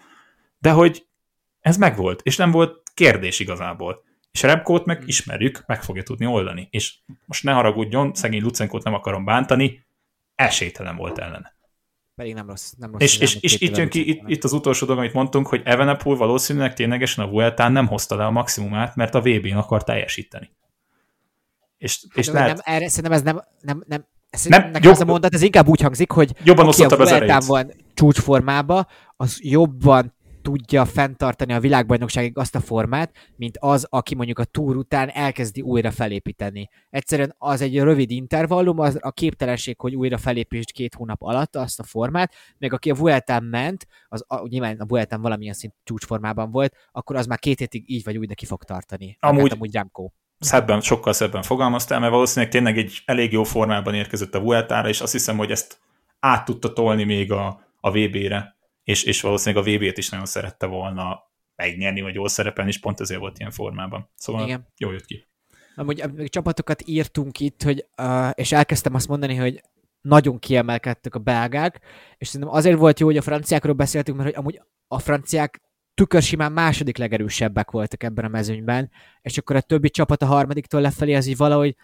de 0.60 0.72
hogy 0.72 1.08
ez 1.60 1.78
megvolt, 1.78 2.22
és 2.22 2.38
nem 2.38 2.52
volt 2.52 2.82
kérdés 2.94 3.40
igazából. 3.40 4.04
És 4.32 4.44
a 4.44 4.48
Remkót 4.48 4.86
meg 4.86 5.04
ismerjük, 5.06 5.64
meg 5.68 5.84
fogja 5.84 6.04
tudni 6.04 6.26
oldani. 6.26 6.68
És 6.72 6.96
most 7.26 7.44
ne 7.44 7.52
haragudjon, 7.52 8.14
szegény 8.14 8.42
Lucenkót 8.42 8.84
nem 8.84 8.94
akarom 8.94 9.26
bántani, 9.26 9.86
esélytelen 10.36 10.96
volt 10.96 11.18
ellene. 11.18 11.56
Pedig 12.16 12.34
nem 12.34 12.48
rossz. 12.48 12.72
Nem 12.72 12.92
rossz 12.92 13.02
És, 13.02 13.18
és, 13.18 13.36
és 13.36 13.60
itt 13.62 13.78
jön 13.78 13.90
ki, 13.90 14.10
itt, 14.10 14.22
itt 14.26 14.44
az 14.44 14.54
utolsó 14.54 14.86
dolog, 14.86 15.02
amit 15.02 15.14
mondtunk, 15.14 15.48
hogy 15.48 15.62
Evenepul 15.66 16.18
valószínűleg 16.18 16.74
ténylegesen 16.74 17.26
a 17.26 17.30
Vueltán 17.30 17.72
nem 17.72 17.88
hozta 17.88 18.16
le 18.16 18.26
a 18.26 18.32
maximumát, 18.32 18.96
mert 18.96 19.16
a 19.16 19.22
VB-n 19.22 19.56
akar 19.56 19.84
teljesíteni. 19.84 20.50
És, 21.78 22.06
és 22.14 22.26
Hát, 22.26 22.36
lehet, 22.36 22.56
nem, 22.56 22.76
erre, 22.76 22.88
szerintem 22.90 23.12
ez 23.12 23.22
nem, 23.22 23.44
nem, 23.62 23.84
nem, 23.88 24.06
ez 24.36 24.46
Nem, 24.46 24.62
nekem 24.62 24.82
jobb- 24.82 24.94
ez 24.94 25.02
a 25.02 25.06
mondat, 25.06 25.34
ez 25.34 25.42
inkább 25.42 25.68
úgy 25.68 25.82
hangzik, 25.82 26.12
hogy 26.12 26.34
Jobban 26.44 26.68
aki 26.68 26.84
a 26.84 26.88
Vueltán 26.90 27.42
van 27.48 27.72
csúcsformába, 27.94 28.88
az 29.16 29.40
jobban 29.42 30.14
tudja 30.42 30.86
fenntartani 30.86 31.54
a 31.54 31.60
világbajnokságig 31.60 32.38
azt 32.38 32.56
a 32.56 32.60
formát, 32.60 33.16
mint 33.36 33.58
az, 33.60 33.88
aki 33.90 34.16
mondjuk 34.16 34.40
a 34.40 34.44
túr 34.44 34.76
után 34.76 35.10
elkezdi 35.10 35.62
újra 35.62 35.92
felépíteni. 35.92 36.70
Egyszerűen 36.90 37.36
az 37.38 37.62
egy 37.62 37.80
rövid 37.80 38.12
intervallum, 38.12 38.80
az 38.80 38.98
a 39.02 39.12
képtelenség, 39.12 39.80
hogy 39.80 39.96
újra 39.96 40.18
felépítsd 40.18 40.72
két 40.72 40.94
hónap 40.96 41.22
alatt 41.22 41.56
azt 41.56 41.80
a 41.80 41.84
formát, 41.84 42.34
meg 42.58 42.74
aki 42.74 42.90
a 42.90 42.96
Vueltán 42.96 43.44
ment, 43.44 43.88
az 44.08 44.24
a, 44.28 44.48
nyilván 44.48 44.78
a 44.80 44.86
Vueltán 44.86 45.22
valamilyen 45.22 45.54
szint 45.54 45.74
csúcsformában 45.84 46.52
volt, 46.52 46.76
akkor 46.92 47.16
az 47.16 47.26
már 47.26 47.40
két 47.40 47.60
hétig 47.60 47.84
így 47.92 48.04
vagy 48.04 48.18
úgy 48.18 48.28
neki 48.28 48.46
fog 48.46 48.64
tartani. 48.64 49.18
Amúgy- 49.20 49.42
hát 49.42 49.52
amúgy 49.52 49.74
Remco. 49.74 50.10
Szebben, 50.40 50.82
sokkal 50.82 51.14
szebben 51.14 51.42
fogalmaztál, 51.42 52.00
mert 52.00 52.12
valószínűleg 52.12 52.52
tényleg 52.52 52.78
egy 52.78 53.02
elég 53.06 53.32
jó 53.32 53.44
formában 53.44 53.94
érkezett 53.94 54.36
a 54.36 54.40
Vueltára, 54.40 54.88
és 54.88 55.02
azt 55.02 55.12
hiszem, 55.12 55.38
hogy 55.38 55.52
ezt 55.52 55.80
át 56.20 56.46
tudta 56.46 56.74
tolni 56.74 57.04
még 57.04 57.32
a, 57.32 57.62
a 57.80 57.92
VB-re, 57.92 58.56
és, 58.84 59.04
és 59.04 59.22
valószínűleg 59.22 59.66
a 59.66 59.70
VB-t 59.70 59.98
is 59.98 60.10
nagyon 60.10 60.26
szerette 60.26 60.66
volna 60.66 61.24
megnyerni, 61.56 62.02
vagy 62.02 62.16
jól 62.16 62.28
szerepelni, 62.28 62.70
és 62.70 62.80
pont 62.80 63.00
ezért 63.00 63.20
volt 63.20 63.40
ilyen 63.40 63.52
formában. 63.52 64.10
Szóval 64.16 64.44
Igen. 64.44 64.68
jó 64.78 64.92
jött 64.92 65.06
ki. 65.06 65.26
Amúgy 65.76 66.04
csapatokat 66.26 66.82
írtunk 66.86 67.40
itt, 67.40 67.64
hogy, 67.64 67.86
uh, 67.98 68.30
és 68.34 68.52
elkezdtem 68.52 68.94
azt 68.94 69.08
mondani, 69.08 69.36
hogy 69.36 69.62
nagyon 70.02 70.40
kiemelkedtek 70.40 71.16
a 71.16 71.20
belgák, 71.20 71.80
és 72.18 72.28
szerintem 72.28 72.56
azért 72.56 72.78
volt 72.78 73.00
jó, 73.00 73.06
hogy 73.06 73.18
a 73.18 73.22
franciákról 73.22 73.74
beszéltünk, 73.74 74.18
mert 74.18 74.30
hogy 74.30 74.40
amúgy 74.40 74.62
a 74.88 75.00
franciák 75.00 75.62
tükörsimán 75.96 76.52
második 76.52 76.98
legerősebbek 76.98 77.72
voltak 77.72 78.04
ebben 78.04 78.26
a 78.26 78.28
mezőnyben, 78.28 78.92
és 79.22 79.38
akkor 79.38 79.56
a 79.56 79.62
többi 79.62 79.90
csapat 79.90 80.22
a 80.22 80.26
harmadiktól 80.26 80.82
lefelé 80.82 81.14
az 81.14 81.26
így 81.26 81.38
valahogy 81.38 81.76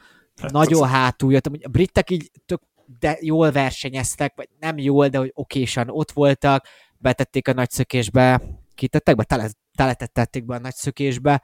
Hát 0.42 0.52
nagyon 0.52 0.84
az- 0.84 0.90
hátul 0.90 1.32
jött. 1.32 1.46
A 1.46 1.70
britek 1.70 2.10
így 2.10 2.32
tök, 2.46 2.62
de 3.00 3.18
jól 3.20 3.52
versenyeztek, 3.52 4.34
vagy 4.36 4.50
nem 4.60 4.78
jól, 4.78 5.08
de 5.08 5.18
hogy 5.18 5.32
okésan 5.34 5.90
ott 5.90 6.12
voltak, 6.12 6.68
betették 6.98 7.48
a 7.48 7.54
nagy 7.54 7.70
szökésbe, 7.70 8.42
kitettek 8.76 9.16
be, 9.16 9.24
tele, 9.24 9.50
teletették 9.78 10.46
be 10.46 10.56
a 10.56 10.60
nagy 10.60 10.74
szökésbe, 10.74 11.42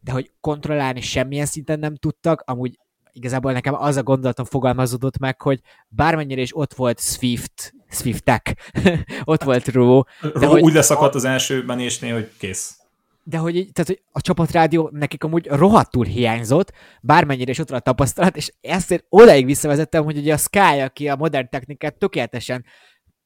de 0.00 0.12
hogy 0.12 0.30
kontrollálni 0.40 1.00
semmilyen 1.00 1.46
szinten 1.46 1.78
nem 1.78 1.96
tudtak, 1.96 2.40
amúgy 2.46 2.78
igazából 3.12 3.52
nekem 3.52 3.74
az 3.74 3.96
a 3.96 4.02
gondolatom 4.02 4.44
fogalmazódott 4.44 5.18
meg, 5.18 5.40
hogy 5.42 5.60
bármennyire 5.88 6.40
is 6.40 6.56
ott 6.56 6.74
volt 6.74 7.00
Swift, 7.00 7.74
Swiftek, 7.90 8.72
ott 9.24 9.42
volt 9.42 9.68
Ró, 9.68 10.06
Ró 10.20 10.50
hogy- 10.50 10.62
úgy 10.62 10.72
leszakadt 10.72 11.14
az 11.14 11.24
első 11.24 11.62
menésnél, 11.64 12.12
hogy 12.14 12.30
kész. 12.38 12.76
de 13.24 13.36
hogy, 13.36 13.52
tehát, 13.72 13.86
hogy 13.86 14.02
a 14.12 14.20
csapatrádió 14.20 14.88
nekik 14.92 15.24
amúgy 15.24 15.46
rohadtul 15.46 16.04
hiányzott, 16.04 16.72
bármennyire 17.00 17.50
is 17.50 17.58
ott 17.58 17.68
van 17.68 17.78
a 17.78 17.82
tapasztalat, 17.82 18.36
és 18.36 18.52
ezt 18.60 18.90
én 18.90 19.00
odaig 19.08 19.44
visszavezettem, 19.44 20.04
hogy 20.04 20.16
ugye 20.16 20.34
a 20.34 20.36
Sky, 20.36 20.58
aki 20.58 21.08
a 21.08 21.16
modern 21.16 21.48
technikát 21.50 21.98
tökéletesen, 21.98 22.64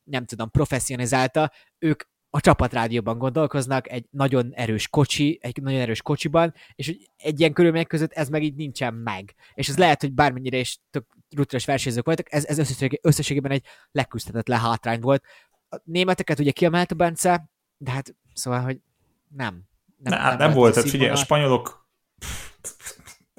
nem 0.04 0.24
tudom, 0.24 0.50
professzionalizálta, 0.50 1.52
ők 1.78 2.02
a 2.36 2.40
csapatrádióban 2.40 3.18
gondolkoznak, 3.18 3.90
egy 3.90 4.04
nagyon 4.10 4.52
erős 4.54 4.88
kocsi, 4.88 5.38
egy 5.42 5.62
nagyon 5.62 5.80
erős 5.80 6.02
kocsiban, 6.02 6.54
és 6.74 6.86
hogy 6.86 7.10
egy 7.16 7.40
ilyen 7.40 7.52
körülmények 7.52 7.86
között 7.86 8.12
ez 8.12 8.28
meg 8.28 8.42
így 8.42 8.54
nincsen 8.54 8.94
meg. 8.94 9.34
És 9.54 9.68
ez 9.68 9.78
lehet, 9.78 10.00
hogy 10.00 10.12
bármennyire 10.12 10.58
is 10.58 10.78
tök 10.90 11.04
rutinos 11.36 11.64
versenyzők 11.64 12.04
voltak, 12.04 12.32
ez, 12.32 12.44
ez 12.44 12.58
összesség, 12.58 13.00
összességében 13.02 13.50
egy 13.50 13.64
leküzdhetetlen 13.90 14.58
hátrány 14.58 15.00
volt. 15.00 15.24
A 15.68 15.80
németeket 15.84 16.38
ugye 16.38 16.50
kiemelte 16.50 16.94
Bence, 16.94 17.48
de 17.76 17.90
hát 17.90 18.14
szóval, 18.32 18.60
hogy 18.60 18.80
nem. 19.28 19.62
Nem, 19.96 20.20
nem, 20.20 20.36
nem 20.36 20.52
volt, 20.52 20.74
tehát 20.74 20.90
figyelj, 20.90 21.10
a 21.10 21.16
spanyolok 21.16 21.88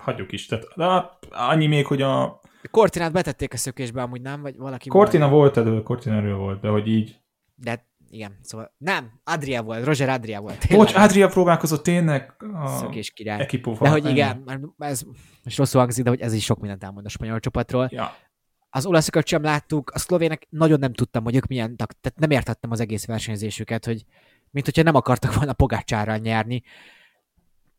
hagyjuk 0.01 0.31
is. 0.31 0.45
Tehát, 0.45 0.65
de 0.75 0.85
annyi 1.29 1.67
még, 1.67 1.85
hogy 1.85 2.01
a 2.01 2.39
Cortinát 2.71 3.11
betették 3.11 3.53
a 3.53 3.57
szökésbe, 3.57 4.01
amúgy 4.01 4.21
nem? 4.21 4.41
Vagy 4.41 4.57
valaki 4.57 4.89
Cortina 4.89 5.29
volt? 5.29 5.55
volt 5.55 5.67
elő, 5.67 5.83
Cortina 5.83 6.15
elő 6.15 6.33
volt, 6.33 6.61
de 6.61 6.67
hogy 6.67 6.87
így 6.87 7.19
De 7.55 7.87
igen, 8.09 8.37
szóval 8.41 8.75
nem, 8.77 9.11
Adria 9.23 9.63
volt, 9.63 9.85
Roger 9.85 10.09
Adria 10.09 10.41
volt. 10.41 10.59
tényleg. 10.59 10.85
Bocs, 10.87 10.95
Adria 10.95 11.27
próbálkozott 11.27 11.83
tényleg 11.83 12.33
a 12.53 12.67
Szökés 12.67 13.11
király. 13.11 13.41
Equipo 13.41 13.77
De 13.81 13.89
hogy 13.89 14.05
igen, 14.05 14.43
ez 14.77 15.03
most 15.43 15.57
rosszul 15.57 15.81
hangzik, 15.81 16.03
de 16.03 16.09
hogy 16.09 16.21
ez 16.21 16.33
is 16.33 16.43
sok 16.43 16.59
mindent 16.59 16.83
elmond 16.83 17.05
a 17.05 17.09
spanyol 17.09 17.39
csapatról. 17.39 17.87
Ja. 17.91 18.15
Az 18.69 18.85
olaszokat 18.85 19.27
sem 19.27 19.41
láttuk, 19.41 19.89
a 19.89 19.99
szlovének 19.99 20.47
nagyon 20.49 20.79
nem 20.79 20.93
tudtam, 20.93 21.23
hogy 21.23 21.35
ők 21.35 21.47
milyen, 21.47 21.75
tehát 21.75 22.19
nem 22.19 22.31
értettem 22.31 22.71
az 22.71 22.79
egész 22.79 23.05
versenyzésüket, 23.05 23.85
hogy 23.85 24.05
mint 24.51 24.65
hogyha 24.65 24.83
nem 24.83 24.95
akartak 24.95 25.33
volna 25.33 25.53
Pogácsárral 25.53 26.17
nyerni. 26.17 26.63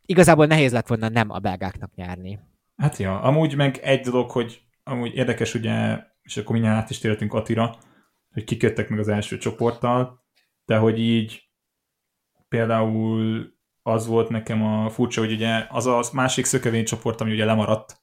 Igazából 0.07 0.47
nehéz 0.47 0.73
lett 0.73 0.87
volna 0.87 1.09
nem 1.09 1.31
a 1.31 1.39
belgáknak 1.39 1.95
nyerni. 1.95 2.39
Hát 2.77 2.97
ja, 2.97 3.21
amúgy 3.21 3.57
meg 3.57 3.79
egy 3.83 4.01
dolog, 4.01 4.31
hogy 4.31 4.63
amúgy 4.85 5.15
érdekes 5.15 5.55
ugye, 5.55 5.99
és 6.23 6.37
akkor 6.37 6.53
mindjárt 6.53 6.77
át 6.77 6.91
is 6.91 6.99
térhetünk 6.99 7.35
Atira, 7.35 7.79
hogy 8.33 8.45
kiköttek 8.45 8.89
meg 8.89 8.99
az 8.99 9.09
első 9.09 9.39
csoporttal, 9.39 10.25
de 10.65 10.77
hogy 10.77 10.99
így 10.99 11.49
például 12.49 13.47
az 13.83 14.07
volt 14.07 14.29
nekem 14.29 14.63
a 14.63 14.91
furcsa, 14.91 15.21
hogy 15.21 15.33
ugye 15.33 15.67
az 15.69 15.87
a 15.87 16.03
másik 16.13 16.45
szökevény 16.45 16.85
csoport, 16.85 17.21
ami 17.21 17.33
ugye 17.33 17.45
lemaradt, 17.45 18.01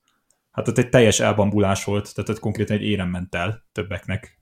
hát 0.51 0.67
ott 0.67 0.77
egy 0.77 0.89
teljes 0.89 1.19
elbambulás 1.19 1.83
volt, 1.83 2.13
tehát 2.13 2.29
ott 2.29 2.39
konkrétan 2.39 2.77
egy 2.77 2.83
érem 2.83 3.09
ment 3.09 3.35
el 3.35 3.65
többeknek. 3.71 4.39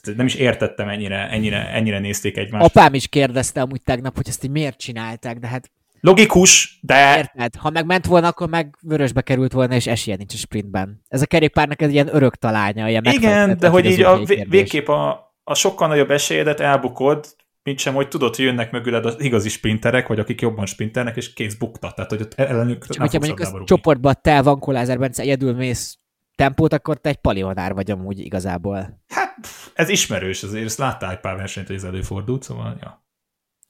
Tehát 0.00 0.18
nem 0.18 0.26
is 0.26 0.34
értettem 0.34 0.88
ennyire, 0.88 1.28
ennyire, 1.28 1.68
ennyire 1.68 1.98
nézték 1.98 2.36
egymást. 2.36 2.64
Apám 2.64 2.94
is 2.94 3.08
kérdezte 3.08 3.60
amúgy 3.60 3.82
tegnap, 3.82 4.16
hogy 4.16 4.28
ezt 4.28 4.44
így 4.44 4.50
miért 4.50 4.78
csinálták, 4.78 5.38
de 5.38 5.46
hát 5.46 5.70
Logikus, 6.04 6.78
de 6.80 7.16
Érted? 7.16 7.56
Ha 7.56 7.70
meg 7.70 7.86
ment 7.86 8.06
volna, 8.06 8.28
akkor 8.28 8.48
meg 8.48 8.76
vörösbe 8.80 9.20
került 9.20 9.52
volna, 9.52 9.74
és 9.74 9.86
esélye 9.86 10.16
nincs 10.16 10.34
a 10.34 10.36
sprintben. 10.36 11.02
Ez 11.08 11.22
a 11.22 11.26
kerékpárnak 11.26 11.82
egy 11.82 11.92
ilyen 11.92 12.14
örök 12.14 12.36
talánya, 12.36 12.88
ilyen 12.88 13.04
Igen, 13.04 13.58
de 13.58 13.68
hogy 13.68 13.84
így 13.84 14.02
a 14.02 14.16
kérdés. 14.16 14.46
végképp 14.48 14.88
a, 14.88 15.34
a 15.44 15.54
sokkal 15.54 15.88
nagyobb 15.88 16.10
esélyedet 16.10 16.60
elbukod, 16.60 17.26
mint 17.62 17.78
sem, 17.78 17.94
hogy 17.94 18.08
tudod, 18.08 18.36
hogy 18.36 18.44
jönnek 18.44 18.70
mögüled 18.70 19.06
az 19.06 19.16
igazi 19.18 19.48
sprinterek, 19.48 20.06
vagy 20.06 20.18
akik 20.18 20.40
jobban 20.40 20.66
sprinternek, 20.66 21.16
és 21.16 21.32
kész 21.32 21.54
bukta. 21.54 21.92
Tehát, 21.92 22.10
hogy 22.10 22.20
ott 22.20 22.34
ellenük 22.34 22.86
Csak 22.86 23.00
hogyha 23.00 23.18
mondjuk 23.18 23.54
a 23.54 23.64
csoportban 23.64 24.14
te 24.22 24.42
van 24.42 24.58
Kolázer 24.58 24.98
Bence 24.98 25.22
egyedül 25.22 25.54
mész 25.54 25.98
tempót, 26.34 26.72
akkor 26.72 26.96
te 26.96 27.08
egy 27.08 27.16
palionára 27.16 27.74
vagy 27.74 27.90
amúgy 27.90 28.18
igazából. 28.18 29.02
Hát, 29.08 29.36
ez 29.74 29.88
ismerős, 29.88 30.42
azért 30.42 30.64
ezt 30.64 30.78
láttál 30.78 31.10
egy 31.10 31.20
pár 31.20 31.36
versenyt, 31.36 31.66
hogy 31.66 31.76
ez 31.76 31.84
előfordult, 31.84 32.42
szóval, 32.42 32.76
ja. 32.80 33.01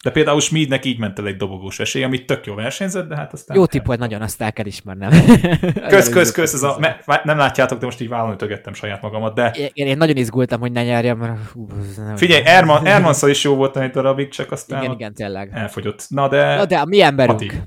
De 0.02 0.10
például 0.10 0.40
Schmidnek 0.40 0.84
így 0.84 0.98
ment 0.98 1.18
el 1.18 1.26
egy 1.26 1.36
dobogós 1.36 1.78
esély, 1.78 2.02
amit 2.02 2.26
tök 2.26 2.46
jó 2.46 2.54
versenyzett, 2.54 3.08
de 3.08 3.16
hát 3.16 3.32
aztán... 3.32 3.56
Jó 3.56 3.66
tipp 3.66 3.86
volt 3.86 3.98
nagyon, 3.98 4.22
azt 4.22 4.42
el 4.42 4.52
kell 4.52 4.66
ismernem. 4.66 5.10
Kösz, 5.88 6.08
kösz, 6.08 6.32
kösz, 6.32 6.52
ez 6.52 6.62
a, 6.62 6.76
me, 7.06 7.20
nem 7.24 7.36
látjátok, 7.36 7.78
de 7.78 7.84
most 7.84 8.00
így 8.00 8.08
vállalni 8.08 8.36
tögettem 8.36 8.74
saját 8.74 9.02
magamat, 9.02 9.34
de... 9.34 9.50
Én, 9.72 9.86
én 9.86 9.96
nagyon 9.96 10.16
izgultam, 10.16 10.60
hogy 10.60 10.72
ne 10.72 10.84
nyerjem, 10.84 11.18
mert... 11.18 11.50
Hú, 11.52 11.66
nem 11.96 12.16
Figyelj, 12.16 12.42
Erman, 12.44 12.86
Ermanszal 12.86 13.30
is 13.30 13.44
jó 13.44 13.54
volt 13.54 13.76
egy 13.76 13.90
darabig, 13.90 14.28
csak 14.28 14.52
aztán 14.52 14.82
Igen, 14.82 14.94
igen, 14.94 15.14
tényleg. 15.14 15.50
elfogyott. 15.52 16.06
Na 16.08 16.28
de... 16.28 16.56
Na 16.56 16.64
de 16.64 16.78
a 16.78 16.84
mi 16.84 17.02
emberünk 17.02 17.40
Mati. 17.40 17.62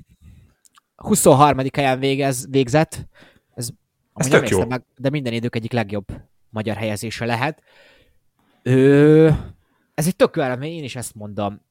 23. 0.96 1.60
helyen 1.74 2.00
végez, 2.00 2.48
végzett. 2.50 3.08
Ez, 3.56 3.70
amúgy 4.14 4.32
tök 4.32 4.50
jó. 4.50 4.66
Meg, 4.66 4.84
de 4.98 5.10
minden 5.10 5.34
idők 5.34 5.56
egyik 5.56 5.72
legjobb 5.72 6.06
magyar 6.50 6.76
helyezése 6.76 7.26
lehet. 7.26 7.64
Ő, 8.64 9.28
ez 9.94 10.08
egy 10.08 10.16
tök 10.16 10.36
jó 10.36 10.44
én 10.44 10.84
is 10.84 10.96
ezt 10.96 11.16
mondom. 11.16 11.65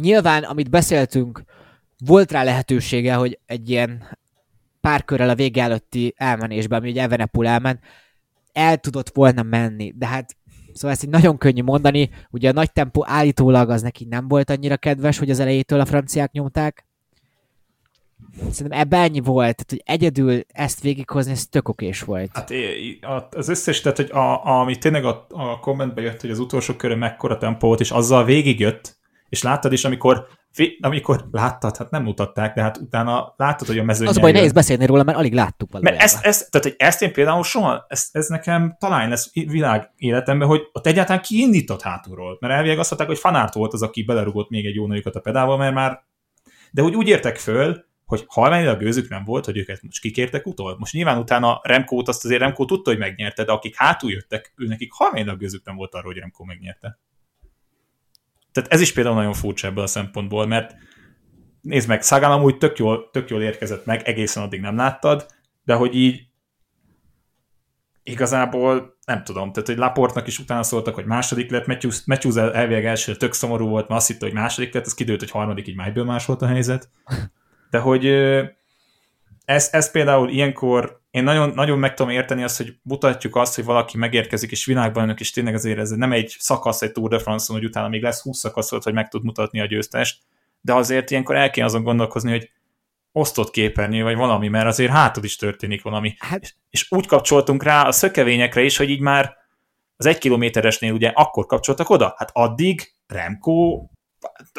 Nyilván, 0.00 0.42
amit 0.42 0.70
beszéltünk, 0.70 1.42
volt 2.04 2.32
rá 2.32 2.42
lehetősége, 2.42 3.14
hogy 3.14 3.38
egy 3.46 3.70
ilyen 3.70 4.18
pár 4.80 5.04
körrel 5.04 5.28
a 5.28 5.34
vége 5.34 5.62
előtti 5.62 6.14
elmenésben, 6.16 6.78
ami 6.78 6.90
ugye 6.90 7.02
Evenepul 7.02 7.46
elment, 7.46 7.80
el 8.52 8.76
tudott 8.76 9.10
volna 9.14 9.42
menni, 9.42 9.92
de 9.96 10.06
hát 10.06 10.38
Szóval 10.72 10.90
ezt 10.90 11.04
így 11.04 11.10
nagyon 11.10 11.38
könnyű 11.38 11.62
mondani, 11.62 12.10
ugye 12.30 12.48
a 12.48 12.52
nagy 12.52 12.72
tempó 12.72 13.04
állítólag 13.06 13.70
az 13.70 13.82
neki 13.82 14.06
nem 14.10 14.28
volt 14.28 14.50
annyira 14.50 14.76
kedves, 14.76 15.18
hogy 15.18 15.30
az 15.30 15.40
elejétől 15.40 15.80
a 15.80 15.84
franciák 15.84 16.32
nyomták. 16.32 16.86
Szerintem 18.50 18.80
ebben 18.80 19.00
ennyi 19.00 19.20
volt, 19.20 19.56
tehát 19.56 19.70
hogy 19.70 19.82
egyedül 19.84 20.40
ezt 20.48 20.80
végighozni, 20.80 21.32
ez 21.32 21.46
tök 21.46 21.68
okés 21.68 22.02
volt. 22.02 22.30
Hát 22.32 22.50
az 23.30 23.48
összes, 23.48 23.80
tehát 23.80 23.96
hogy 23.96 24.10
a, 24.10 24.18
a, 24.18 24.60
ami 24.60 24.78
tényleg 24.78 25.04
a, 25.04 25.26
a 25.28 25.58
kommentbe 25.58 26.00
jött, 26.00 26.20
hogy 26.20 26.30
az 26.30 26.38
utolsó 26.38 26.74
körön 26.74 26.98
mekkora 26.98 27.38
tempó 27.38 27.66
volt, 27.66 27.80
és 27.80 27.90
azzal 27.90 28.24
végigjött, 28.24 28.99
és 29.30 29.42
láttad 29.42 29.72
is, 29.72 29.84
amikor, 29.84 30.26
amikor 30.80 31.28
láttad, 31.30 31.76
hát 31.76 31.90
nem 31.90 32.02
mutatták, 32.02 32.54
de 32.54 32.62
hát 32.62 32.76
utána 32.76 33.34
láttad, 33.36 33.66
hogy 33.66 33.78
a 33.78 33.84
mezőnyen 33.84 34.10
Az 34.10 34.16
a 34.16 34.20
baj, 34.20 34.32
nehéz 34.32 34.52
beszélni 34.52 34.86
róla, 34.86 35.02
mert 35.02 35.18
alig 35.18 35.32
láttuk 35.32 35.70
Mert 35.72 35.84
valójában. 35.84 36.04
ezt, 36.04 36.24
ezt, 36.24 36.50
tehát, 36.50 36.66
hogy 36.66 36.76
ezt 36.78 37.02
én 37.02 37.12
például 37.12 37.42
soha, 37.42 37.84
ez, 37.88 38.08
ez 38.12 38.26
nekem 38.26 38.76
talán 38.78 39.08
lesz 39.08 39.32
világ 39.32 39.92
életemben, 39.96 40.48
hogy 40.48 40.62
ott 40.72 40.86
egyáltalán 40.86 41.22
kiindított 41.22 41.82
hátulról. 41.82 42.36
Mert 42.40 42.54
elvileg 42.54 42.78
azt 42.78 42.90
mondták, 42.90 43.10
hogy 43.10 43.20
fanárt 43.20 43.54
volt 43.54 43.72
az, 43.72 43.82
aki 43.82 44.02
belerugott 44.02 44.50
még 44.50 44.66
egy 44.66 44.74
jó 44.74 44.86
nagyokat 44.86 45.16
a 45.16 45.20
pedálba, 45.20 45.56
mert 45.56 45.74
már 45.74 46.08
de 46.70 46.82
hogy 46.82 46.94
úgy 46.94 47.08
értek 47.08 47.36
föl, 47.36 47.84
hogy 48.04 48.24
halványilag 48.28 48.78
gőzük 48.78 49.08
nem 49.08 49.24
volt, 49.24 49.44
hogy 49.44 49.56
őket 49.56 49.82
most 49.82 50.00
kikértek 50.00 50.46
utol. 50.46 50.76
Most 50.78 50.92
nyilván 50.92 51.18
utána 51.18 51.60
Remkót, 51.62 52.08
azt 52.08 52.24
azért 52.24 52.40
Remkó 52.40 52.64
tudta, 52.64 52.90
hogy 52.90 52.98
megnyerte, 52.98 53.44
de 53.44 53.52
akik 53.52 53.76
hátul 53.76 54.10
jöttek, 54.10 54.52
ő 54.56 54.66
nekik 54.66 54.92
halványilag 54.92 55.38
gőzük 55.38 55.64
nem 55.64 55.76
volt 55.76 55.94
arra, 55.94 56.06
hogy 56.06 56.16
Remkó 56.16 56.44
megnyerte. 56.44 56.98
Tehát 58.52 58.72
ez 58.72 58.80
is 58.80 58.92
például 58.92 59.14
nagyon 59.14 59.32
furcsa 59.32 59.66
ebből 59.66 59.84
a 59.84 59.86
szempontból, 59.86 60.46
mert 60.46 60.74
nézd 61.60 61.88
meg, 61.88 62.02
Sagan 62.02 62.30
amúgy 62.30 62.58
tök 62.58 62.78
jól, 62.78 63.10
tök 63.12 63.30
jól 63.30 63.42
érkezett 63.42 63.84
meg, 63.84 64.02
egészen 64.02 64.42
addig 64.42 64.60
nem 64.60 64.76
láttad, 64.76 65.26
de 65.64 65.74
hogy 65.74 65.94
így 65.94 66.28
igazából 68.02 68.98
nem 69.04 69.24
tudom, 69.24 69.52
tehát 69.52 69.68
hogy 69.68 69.78
Laportnak 69.78 70.26
is 70.26 70.38
utána 70.38 70.62
szóltak, 70.62 70.94
hogy 70.94 71.04
második 71.04 71.50
lett, 71.50 71.66
Matthews, 71.66 72.04
Matthews 72.04 72.36
el- 72.36 72.54
elvileg 72.54 72.84
első 72.84 73.16
tök 73.16 73.32
szomorú 73.32 73.68
volt, 73.68 73.88
mert 73.88 74.00
azt 74.00 74.08
hitte, 74.08 74.24
hogy 74.26 74.34
második 74.34 74.74
lett, 74.74 74.86
az 74.86 74.94
kidőlt, 74.94 75.20
hogy 75.20 75.30
harmadik, 75.30 75.68
így 75.68 75.76
májből 75.76 76.04
más 76.04 76.26
volt 76.26 76.42
a 76.42 76.46
helyzet. 76.46 76.90
De 77.70 77.78
hogy 77.78 78.06
ez, 79.50 79.68
ez 79.72 79.90
például 79.90 80.28
ilyenkor 80.28 81.00
én 81.10 81.22
nagyon, 81.22 81.50
nagyon 81.50 81.78
meg 81.78 81.94
tudom 81.94 82.12
érteni 82.12 82.42
azt, 82.42 82.56
hogy 82.56 82.74
mutatjuk 82.82 83.36
azt, 83.36 83.54
hogy 83.54 83.64
valaki 83.64 83.96
megérkezik, 83.96 84.50
és 84.50 84.64
világbajnok, 84.64 85.20
és 85.20 85.30
tényleg 85.30 85.54
azért 85.54 85.78
ez 85.78 85.90
nem 85.90 86.12
egy 86.12 86.36
szakasz 86.38 86.82
egy 86.82 86.92
Tour 86.92 87.08
de 87.08 87.18
France-on, 87.18 87.58
hogy 87.58 87.66
utána 87.66 87.88
még 87.88 88.02
lesz 88.02 88.22
20 88.22 88.38
szakaszot, 88.38 88.82
hogy 88.82 88.92
meg 88.92 89.08
tud 89.08 89.24
mutatni 89.24 89.60
a 89.60 89.66
győztest, 89.66 90.22
de 90.60 90.74
azért 90.74 91.10
ilyenkor 91.10 91.36
el 91.36 91.50
kéne 91.50 91.66
azon 91.66 91.82
gondolkozni, 91.82 92.30
hogy 92.30 92.50
osztott 93.12 93.50
képernyő, 93.50 94.02
vagy 94.02 94.16
valami, 94.16 94.48
mert 94.48 94.66
azért 94.66 94.92
hátad 94.92 95.24
is 95.24 95.36
történik 95.36 95.82
valami. 95.82 96.14
Hát 96.18 96.56
És 96.70 96.86
úgy 96.90 97.06
kapcsoltunk 97.06 97.62
rá 97.62 97.86
a 97.86 97.92
szökevényekre 97.92 98.62
is, 98.62 98.76
hogy 98.76 98.90
így 98.90 99.00
már 99.00 99.36
az 99.96 100.06
egy 100.06 100.18
kilométeresnél 100.18 100.92
ugye 100.92 101.08
akkor 101.08 101.46
kapcsoltak 101.46 101.90
oda, 101.90 102.14
hát 102.16 102.30
addig 102.32 102.94
Remco 103.06 103.84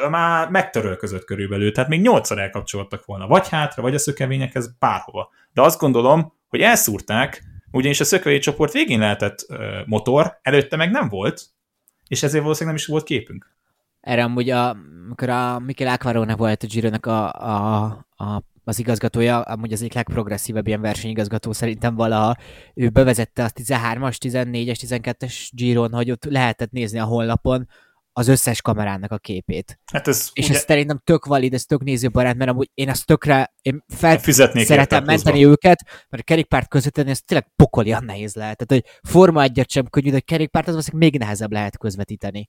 már 0.09 0.49
megtörölközött 0.49 1.23
körülbelül, 1.23 1.71
tehát 1.71 1.89
még 1.89 2.01
nyolcszor 2.01 2.39
elkapcsoltak 2.39 3.05
volna, 3.05 3.27
vagy 3.27 3.49
hátra, 3.49 3.81
vagy 3.81 3.93
a 3.93 3.99
szökevényekhez 3.99 4.77
bárhova. 4.79 5.29
De 5.53 5.61
azt 5.61 5.79
gondolom, 5.79 6.33
hogy 6.47 6.61
elszúrták, 6.61 7.43
ugyanis 7.71 7.99
a 7.99 8.03
szökevény 8.03 8.39
csoport 8.39 8.73
végén 8.73 8.99
lehetett 8.99 9.45
ö, 9.47 9.79
motor, 9.85 10.39
előtte 10.41 10.75
meg 10.75 10.91
nem 10.91 11.09
volt, 11.09 11.45
és 12.07 12.23
ezért 12.23 12.43
valószínűleg 12.43 12.75
nem 12.75 12.85
is 12.85 12.91
volt 12.91 13.03
képünk. 13.03 13.55
erre 14.01 14.23
amúgy, 14.23 14.49
a, 14.49 14.69
amikor 15.05 15.29
a 15.29 15.59
Mikel 15.59 15.93
Aquarone 15.93 16.35
volt 16.35 16.63
a 16.63 16.67
Gironak 16.67 17.05
a, 17.05 17.31
a, 17.33 17.83
a, 18.15 18.43
az 18.63 18.79
igazgatója, 18.79 19.41
amúgy 19.41 19.73
az 19.73 19.79
egyik 19.81 19.93
legprogresszívebb 19.93 20.67
ilyen 20.67 20.81
versenyigazgató 20.81 21.51
szerintem 21.51 21.95
valaha, 21.95 22.35
ő 22.73 22.89
bevezette 22.89 23.43
a 23.43 23.49
13-as, 23.49 24.15
14-es, 24.25 24.77
12-es 24.87 25.49
Giron, 25.51 25.93
hogy 25.93 26.11
ott 26.11 26.25
lehetett 26.25 26.71
nézni 26.71 26.99
a 26.99 27.05
honlapon 27.05 27.67
az 28.13 28.27
összes 28.27 28.61
kamerának 28.61 29.11
a 29.11 29.17
képét. 29.17 29.79
Hát 29.93 30.07
ez 30.07 30.29
És 30.33 30.45
ugye 30.45 30.55
ez 30.55 30.63
szerintem 30.63 31.01
tök 31.03 31.25
valid, 31.25 31.53
ez 31.53 31.63
tök 31.63 31.83
nézőbarát, 31.83 32.35
mert 32.35 32.49
amúgy 32.49 32.69
én 32.73 32.89
azt 32.89 33.05
tökre, 33.05 33.53
én 33.61 33.83
fel 33.87 34.19
fizetnék 34.19 34.65
szeretem 34.65 35.03
menteni 35.03 35.45
őket, 35.45 35.83
mert 36.09 36.23
a 36.23 36.25
kerékpárt 36.25 36.67
közvetíteni, 36.67 37.09
ez 37.09 37.21
tényleg 37.21 37.47
pokolian 37.55 38.03
nehéz 38.03 38.35
lehet. 38.35 38.57
Tehát, 38.57 38.83
hogy 38.83 39.11
Forma 39.11 39.41
egyet 39.41 39.69
sem 39.69 39.89
könnyű, 39.89 40.09
de 40.09 40.17
a 40.17 40.21
kerékpárt 40.21 40.67
az 40.67 40.87
még 40.87 41.17
nehezebb 41.17 41.51
lehet 41.51 41.77
közvetíteni. 41.77 42.47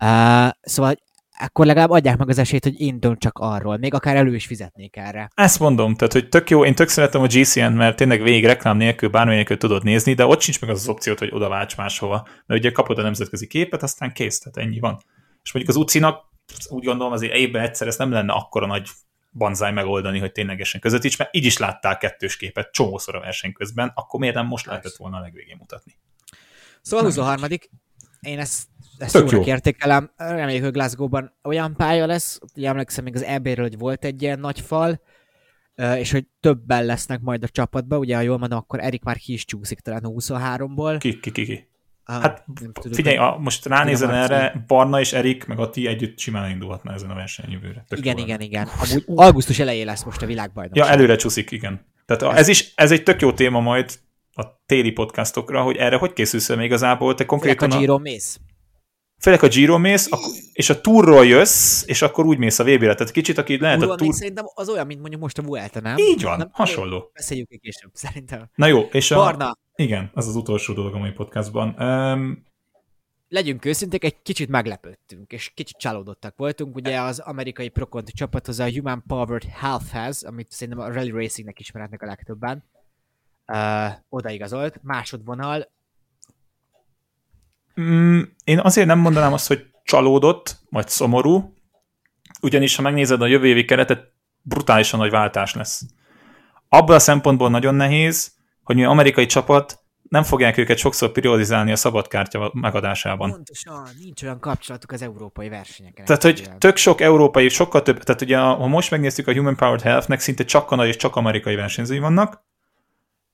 Uh, 0.00 0.48
szóval 0.60 0.94
akkor 1.38 1.66
legalább 1.66 1.90
adják 1.90 2.16
meg 2.16 2.28
az 2.28 2.38
esélyt, 2.38 2.64
hogy 2.64 2.80
én 2.80 3.00
csak 3.18 3.38
arról. 3.38 3.76
Még 3.76 3.94
akár 3.94 4.16
elő 4.16 4.34
is 4.34 4.46
fizetnék 4.46 4.96
erre. 4.96 5.30
Ezt 5.34 5.58
mondom, 5.58 5.94
tehát 5.94 6.12
hogy 6.12 6.28
tök 6.28 6.50
jó, 6.50 6.64
én 6.64 6.74
tök 6.74 6.88
szeretem 6.88 7.20
a 7.20 7.26
GCN-t, 7.26 7.74
mert 7.74 7.96
tényleg 7.96 8.22
végig 8.22 8.44
reklám 8.44 8.76
nélkül, 8.76 9.08
bármi 9.08 9.34
nélkül 9.34 9.56
tudod 9.56 9.84
nézni, 9.84 10.14
de 10.14 10.26
ott 10.26 10.40
sincs 10.40 10.60
meg 10.60 10.70
az 10.70 10.80
az 10.80 10.88
opciót, 10.88 11.18
hogy 11.18 11.30
oda 11.32 11.48
válts 11.48 11.76
máshova. 11.76 12.26
Mert 12.46 12.60
ugye 12.60 12.72
kapod 12.72 12.98
a 12.98 13.02
nemzetközi 13.02 13.46
képet, 13.46 13.82
aztán 13.82 14.12
kész, 14.12 14.38
tehát 14.38 14.68
ennyi 14.68 14.78
van. 14.78 14.98
És 15.42 15.52
mondjuk 15.52 15.76
az 15.76 15.82
UCI-nak 15.82 16.26
úgy 16.68 16.84
gondolom 16.84 17.12
azért 17.12 17.34
évben 17.34 17.62
egyszer 17.62 17.86
ez 17.86 17.96
nem 17.96 18.10
lenne 18.10 18.32
akkora 18.32 18.66
nagy 18.66 18.88
banzáj 19.32 19.72
megoldani, 19.72 20.18
hogy 20.18 20.32
ténylegesen 20.32 20.80
közvetíts, 20.80 21.18
mert 21.18 21.34
így 21.34 21.44
is 21.44 21.58
láttál 21.58 21.98
kettős 21.98 22.36
képet 22.36 22.72
csomószor 22.72 23.14
a 23.14 23.20
verseny 23.20 23.52
közben, 23.52 23.92
akkor 23.94 24.20
miért 24.20 24.34
nem 24.34 24.46
most 24.46 24.66
lehetett 24.66 24.96
volna 24.96 25.16
a 25.16 25.20
legvégén 25.20 25.56
mutatni? 25.58 25.98
Szóval 26.82 27.04
23 27.04 27.44
én 28.20 28.38
ezt, 28.38 28.68
ezt 28.98 29.12
Tök 29.12 29.30
jónak 29.30 29.46
jó. 29.46 29.52
értékelem. 29.52 30.10
Reméljük, 30.16 30.62
hogy 30.62 30.72
Glasgow-ban 30.72 31.34
olyan 31.42 31.74
pálya 31.76 32.06
lesz. 32.06 32.38
Ugye 32.56 32.68
emlékszem 32.68 33.04
még 33.04 33.14
az 33.14 33.22
EB-ről, 33.22 33.64
hogy 33.64 33.78
volt 33.78 34.04
egy 34.04 34.22
ilyen 34.22 34.38
nagy 34.40 34.60
fal, 34.60 35.00
és 35.96 36.10
hogy 36.12 36.26
többen 36.40 36.84
lesznek 36.84 37.20
majd 37.20 37.42
a 37.42 37.48
csapatba. 37.48 37.98
Ugye, 37.98 38.14
ha 38.16 38.20
jól 38.20 38.38
mondom, 38.38 38.58
akkor 38.58 38.80
Erik 38.80 39.02
már 39.02 39.16
ki 39.16 39.32
is 39.32 39.44
csúszik 39.44 39.80
talán 39.80 40.04
a 40.04 40.08
23-ból. 40.08 40.96
Ki, 40.98 41.20
ki, 41.20 41.30
ki, 41.30 41.44
ki. 41.44 41.68
Ah, 42.04 42.22
Hát 42.22 42.44
nem 42.60 42.72
tudok, 42.72 42.94
figyelj, 42.94 43.16
a, 43.16 43.36
most 43.40 43.66
ránézel 43.66 44.14
erre, 44.14 44.64
Barna 44.66 45.00
és 45.00 45.12
Erik, 45.12 45.46
meg 45.46 45.58
a 45.58 45.70
ti 45.70 45.86
együtt 45.86 46.18
simán 46.18 46.50
indulhatna 46.50 46.92
ezen 46.92 47.10
a 47.10 47.14
versenyen 47.14 47.50
jövőre. 47.52 47.84
Tök 47.88 47.98
Igen, 47.98 48.18
igen, 48.18 48.40
igen. 48.40 48.66
Amúgy 48.66 49.04
augusztus 49.06 49.58
elején 49.58 49.86
lesz 49.86 50.04
most 50.04 50.22
a 50.22 50.26
világbajnokság. 50.26 50.86
Ja, 50.86 50.92
előre 50.92 51.16
csúszik, 51.16 51.50
igen. 51.50 51.86
Tehát 52.06 52.22
a, 52.22 52.36
ez 52.36 52.48
is, 52.48 52.72
ez 52.74 52.90
egy 52.90 53.02
tök 53.02 53.20
jó 53.20 53.32
téma 53.32 53.60
majd 53.60 53.98
a 54.38 54.60
téli 54.66 54.90
podcastokra, 54.90 55.62
hogy 55.62 55.76
erre 55.76 55.96
hogy 55.96 56.12
készülsz 56.12 56.48
még 56.48 56.64
igazából, 56.64 57.14
te 57.14 57.14
Főleg 57.14 57.26
konkrétan 57.26 57.70
a 57.70 57.74
a, 57.74 57.78
Giro 57.78 57.98
mész. 57.98 58.38
főleg 59.20 59.42
a 59.42 59.48
Giro 59.48 59.78
mész, 59.78 60.08
és 60.52 60.70
a 60.70 60.80
túrról 60.80 61.26
jössz, 61.26 61.82
és 61.86 62.02
akkor 62.02 62.26
úgy 62.26 62.38
mész 62.38 62.58
a 62.58 62.64
VB-re. 62.64 62.94
Tehát 62.94 63.10
kicsit, 63.10 63.38
aki 63.38 63.58
lehet 63.58 63.76
a 63.76 63.80
Túron 63.80 63.96
még 64.00 64.08
túr... 64.08 64.18
szerintem 64.18 64.44
az 64.54 64.68
olyan, 64.68 64.86
mint 64.86 65.00
mondjuk 65.00 65.20
most 65.22 65.38
a 65.38 65.42
Vuelta, 65.42 65.80
nem? 65.80 65.96
Így 65.96 66.22
van, 66.22 66.38
nem, 66.38 66.48
hasonló. 66.52 67.10
Beszéljük 67.14 67.50
egy 67.50 67.60
később, 67.60 67.90
szerintem. 67.92 68.50
Na 68.54 68.66
jó, 68.66 68.80
és 68.80 69.10
a... 69.10 69.16
Barna, 69.16 69.58
Igen, 69.74 70.10
az 70.14 70.28
az 70.28 70.36
utolsó 70.36 70.72
dolog 70.72 70.94
a 70.94 70.98
mai 70.98 71.10
podcastban. 71.10 71.74
Um, 71.78 72.46
legyünk 73.28 73.64
őszinték, 73.64 74.04
egy 74.04 74.22
kicsit 74.22 74.48
meglepődtünk, 74.48 75.32
és 75.32 75.52
kicsit 75.54 75.76
csalódottak 75.76 76.36
voltunk. 76.36 76.76
Ugye 76.76 77.00
az 77.00 77.18
amerikai 77.18 77.68
Procont 77.68 78.08
csapathoz, 78.10 78.58
a 78.58 78.70
Human 78.70 79.02
Powered 79.06 79.44
Healthhez, 79.44 80.22
amit 80.22 80.50
szerintem 80.50 80.84
a 80.84 80.92
Rally 80.92 81.10
Racingnek 81.10 81.60
ismerhetnek 81.60 82.02
a 82.02 82.06
legtöbben, 82.06 82.64
uh, 83.52 83.92
odaigazolt, 84.08 84.80
másodvonal. 84.82 85.68
Mm, 87.80 88.20
én 88.44 88.58
azért 88.58 88.86
nem 88.86 88.98
mondanám 88.98 89.32
azt, 89.32 89.46
hogy 89.46 89.66
csalódott, 89.82 90.58
vagy 90.70 90.88
szomorú, 90.88 91.54
ugyanis 92.40 92.76
ha 92.76 92.82
megnézed 92.82 93.22
a 93.22 93.26
jövő 93.26 93.46
évi 93.46 93.64
keretet, 93.64 94.12
brutálisan 94.42 94.98
nagy 94.98 95.10
váltás 95.10 95.54
lesz. 95.54 95.82
Abban 96.68 96.94
a 96.94 96.98
szempontból 96.98 97.50
nagyon 97.50 97.74
nehéz, 97.74 98.32
hogy 98.62 98.76
mi 98.76 98.84
amerikai 98.84 99.26
csapat 99.26 99.82
nem 100.08 100.22
fogják 100.22 100.56
őket 100.56 100.78
sokszor 100.78 101.12
priorizálni 101.12 101.72
a 101.72 101.76
szabadkártya 101.76 102.50
megadásában. 102.54 103.30
Pontosan, 103.30 103.88
nincs 103.98 104.22
olyan 104.22 104.40
kapcsolatuk 104.40 104.92
az 104.92 105.02
európai 105.02 105.48
versenyeken. 105.48 106.04
Tehát, 106.04 106.22
hogy 106.22 106.48
tök 106.58 106.76
sok 106.76 107.00
európai, 107.00 107.48
sokkal 107.48 107.82
több, 107.82 108.02
tehát 108.02 108.20
ugye 108.20 108.38
ha 108.38 108.66
most 108.66 108.90
megnéztük 108.90 109.26
a 109.26 109.32
Human 109.32 109.56
Powered 109.56 109.80
Health-nek, 109.80 110.20
szinte 110.20 110.44
csak 110.44 110.66
kanai 110.66 110.88
és 110.88 110.96
csak 110.96 111.16
amerikai 111.16 111.54
versenyzői 111.54 111.98
vannak, 111.98 112.46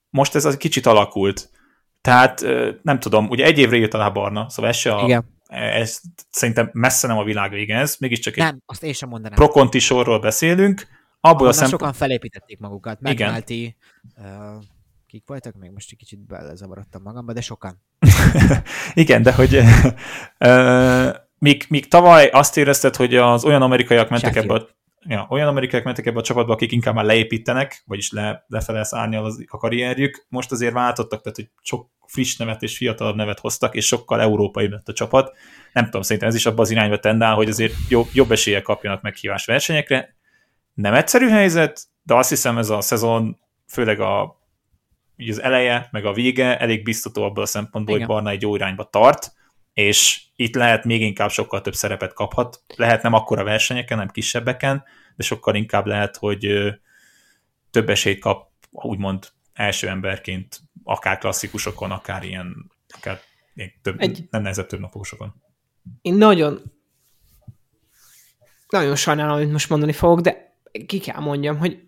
most 0.09 0.35
ez 0.35 0.45
az 0.45 0.57
kicsit 0.57 0.85
alakult. 0.85 1.49
Tehát 2.01 2.45
nem 2.81 2.99
tudom, 2.99 3.29
ugye 3.29 3.45
egy 3.45 3.57
évre 3.57 3.77
jött 3.77 3.93
alá 3.93 4.09
Barna, 4.09 4.49
szóval 4.49 4.71
ez 4.71 4.77
se 4.77 4.95
a, 4.95 5.05
Igen. 5.05 5.25
ez 5.47 6.01
szerintem 6.29 6.69
messze 6.73 7.07
nem 7.07 7.17
a 7.17 7.23
világ 7.23 7.51
vége 7.51 7.77
ez, 7.77 7.95
mégiscsak 7.99 8.37
egy 8.37 8.43
Nem, 8.43 8.61
azt 8.65 8.83
én 8.83 8.93
sem 8.93 9.09
mondanám. 9.09 9.37
prokonti 9.37 9.79
sorról 9.79 10.19
beszélünk, 10.19 10.87
abból 11.19 11.47
a 11.47 11.51
szempont... 11.51 11.79
sokan 11.79 11.93
felépítették 11.93 12.59
magukat. 12.59 13.01
McNulty, 13.01 13.75
uh, 14.17 14.25
kik 15.07 15.23
voltak? 15.25 15.55
Még 15.55 15.71
most 15.71 15.91
egy 15.91 15.97
kicsit 15.97 16.19
belezavarodtam 16.19 17.01
magamba, 17.01 17.33
de 17.33 17.41
sokan. 17.41 17.81
Igen, 18.93 19.21
de 19.21 19.33
hogy 19.33 19.55
uh, 20.39 21.15
míg, 21.39 21.65
míg 21.69 21.87
tavaly 21.87 22.27
azt 22.27 22.57
érezted, 22.57 22.95
hogy 22.95 23.15
az 23.15 23.43
olyan 23.43 23.61
amerikaiak 23.61 24.09
mentek 24.09 24.33
Sheffield. 24.33 24.61
ebbe 24.61 24.69
a 24.69 24.75
Ja, 25.07 25.27
olyan 25.29 25.47
amerikaiak 25.47 25.85
mentek 25.85 26.05
ebbe 26.05 26.19
a 26.19 26.23
csapatba, 26.23 26.53
akik 26.53 26.71
inkább 26.71 26.95
már 26.95 27.05
leépítenek, 27.05 27.83
vagyis 27.85 28.11
le, 28.11 28.45
lefele 28.47 28.83
szárnyal 28.83 29.25
az, 29.25 29.45
a 29.47 29.57
karrierjük. 29.57 30.25
Most 30.29 30.51
azért 30.51 30.73
váltottak, 30.73 31.21
tehát 31.21 31.37
hogy 31.37 31.49
sok 31.61 31.89
friss 32.07 32.35
nevet 32.35 32.63
és 32.63 32.77
fiatalabb 32.77 33.15
nevet 33.15 33.39
hoztak, 33.39 33.75
és 33.75 33.85
sokkal 33.85 34.21
európai 34.21 34.69
lett 34.69 34.87
a 34.87 34.93
csapat. 34.93 35.35
Nem 35.73 35.85
tudom, 35.85 36.01
szerintem 36.01 36.29
ez 36.29 36.35
is 36.35 36.45
abban 36.45 36.59
az 36.59 36.71
irányba 36.71 36.99
tendál, 36.99 37.35
hogy 37.35 37.49
azért 37.49 37.73
jobb, 37.89 38.07
jobb 38.13 38.31
esélye 38.31 38.61
kapjanak 38.61 39.01
meghívás 39.01 39.45
versenyekre. 39.45 40.15
Nem 40.73 40.93
egyszerű 40.93 41.27
helyzet, 41.27 41.81
de 42.03 42.15
azt 42.15 42.29
hiszem 42.29 42.57
ez 42.57 42.69
a 42.69 42.81
szezon, 42.81 43.39
főleg 43.67 43.99
a, 43.99 44.41
így 45.15 45.29
az 45.29 45.41
eleje, 45.41 45.87
meg 45.91 46.05
a 46.05 46.13
vége 46.13 46.59
elég 46.59 46.83
biztató 46.83 47.23
abból 47.23 47.43
a 47.43 47.47
szempontból, 47.47 47.95
Igen. 47.95 48.07
hogy 48.07 48.15
Barna 48.15 48.31
egy 48.31 48.41
jó 48.41 48.55
irányba 48.55 48.83
tart, 48.83 49.33
és 49.75 50.21
itt 50.35 50.55
lehet 50.55 50.83
még 50.83 51.01
inkább 51.01 51.29
sokkal 51.29 51.61
több 51.61 51.75
szerepet 51.75 52.13
kaphat. 52.13 52.63
Lehet 52.75 53.01
nem 53.01 53.13
akkora 53.13 53.43
versenyeken, 53.43 53.97
nem 53.97 54.09
kisebbeken, 54.09 54.83
de 55.15 55.23
sokkal 55.23 55.55
inkább 55.55 55.85
lehet, 55.85 56.17
hogy 56.17 56.47
több 57.71 57.89
esélyt 57.89 58.19
kap, 58.19 58.49
úgymond 58.71 59.27
első 59.53 59.87
emberként, 59.87 60.59
akár 60.83 61.17
klasszikusokon, 61.17 61.91
akár 61.91 62.23
ilyen, 62.23 62.71
akár 62.97 63.19
több, 63.81 64.01
egy... 64.01 64.27
nem 64.29 64.41
nehezebb 64.41 64.67
több 64.67 64.79
naposokon. 64.79 65.33
Én 66.01 66.13
nagyon 66.13 66.61
nagyon 68.69 68.95
sajnálom, 68.95 69.35
amit 69.35 69.51
most 69.51 69.69
mondani 69.69 69.93
fogok, 69.93 70.19
de 70.19 70.57
ki 70.85 70.99
kell 70.99 71.19
mondjam, 71.19 71.57
hogy 71.57 71.87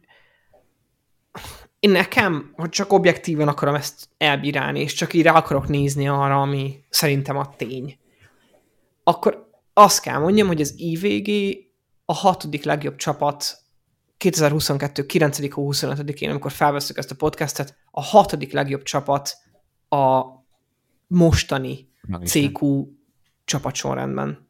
én 1.87 1.93
nekem, 1.93 2.51
hogy 2.55 2.69
csak 2.69 2.93
objektíven 2.93 3.47
akarom 3.47 3.75
ezt 3.75 4.09
elbírálni, 4.17 4.79
és 4.79 4.93
csak 4.93 5.13
így 5.13 5.21
rá 5.21 5.33
akarok 5.33 5.67
nézni 5.67 6.07
arra, 6.07 6.41
ami 6.41 6.83
szerintem 6.89 7.37
a 7.37 7.55
tény, 7.55 7.97
akkor 9.03 9.49
azt 9.73 10.01
kell 10.01 10.19
mondjam, 10.19 10.47
hogy 10.47 10.61
az 10.61 10.73
IVG 10.77 11.57
a 12.05 12.13
hatodik 12.13 12.63
legjobb 12.63 12.95
csapat 12.95 13.57
2022. 14.17 15.05
9. 15.05 15.51
hó 15.53 15.69
25-én, 15.73 16.29
amikor 16.29 16.51
felveszük 16.51 16.97
ezt 16.97 17.11
a 17.11 17.15
podcastet, 17.15 17.77
a 17.91 18.01
hatodik 18.01 18.51
legjobb 18.51 18.83
csapat 18.83 19.37
a 19.89 20.23
mostani. 21.07 21.91
CQ 22.23 22.85
csapatsorrendben. 23.45 24.47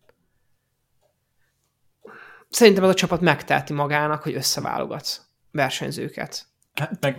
Szerintem 2.49 2.83
ez 2.83 2.89
a 2.89 2.93
csapat 2.93 3.21
megteheti 3.21 3.73
magának, 3.73 4.23
hogy 4.23 4.33
összeválogat 4.33 5.25
versenyzőket. 5.51 6.47
Hát 6.79 7.01
meg, 7.01 7.15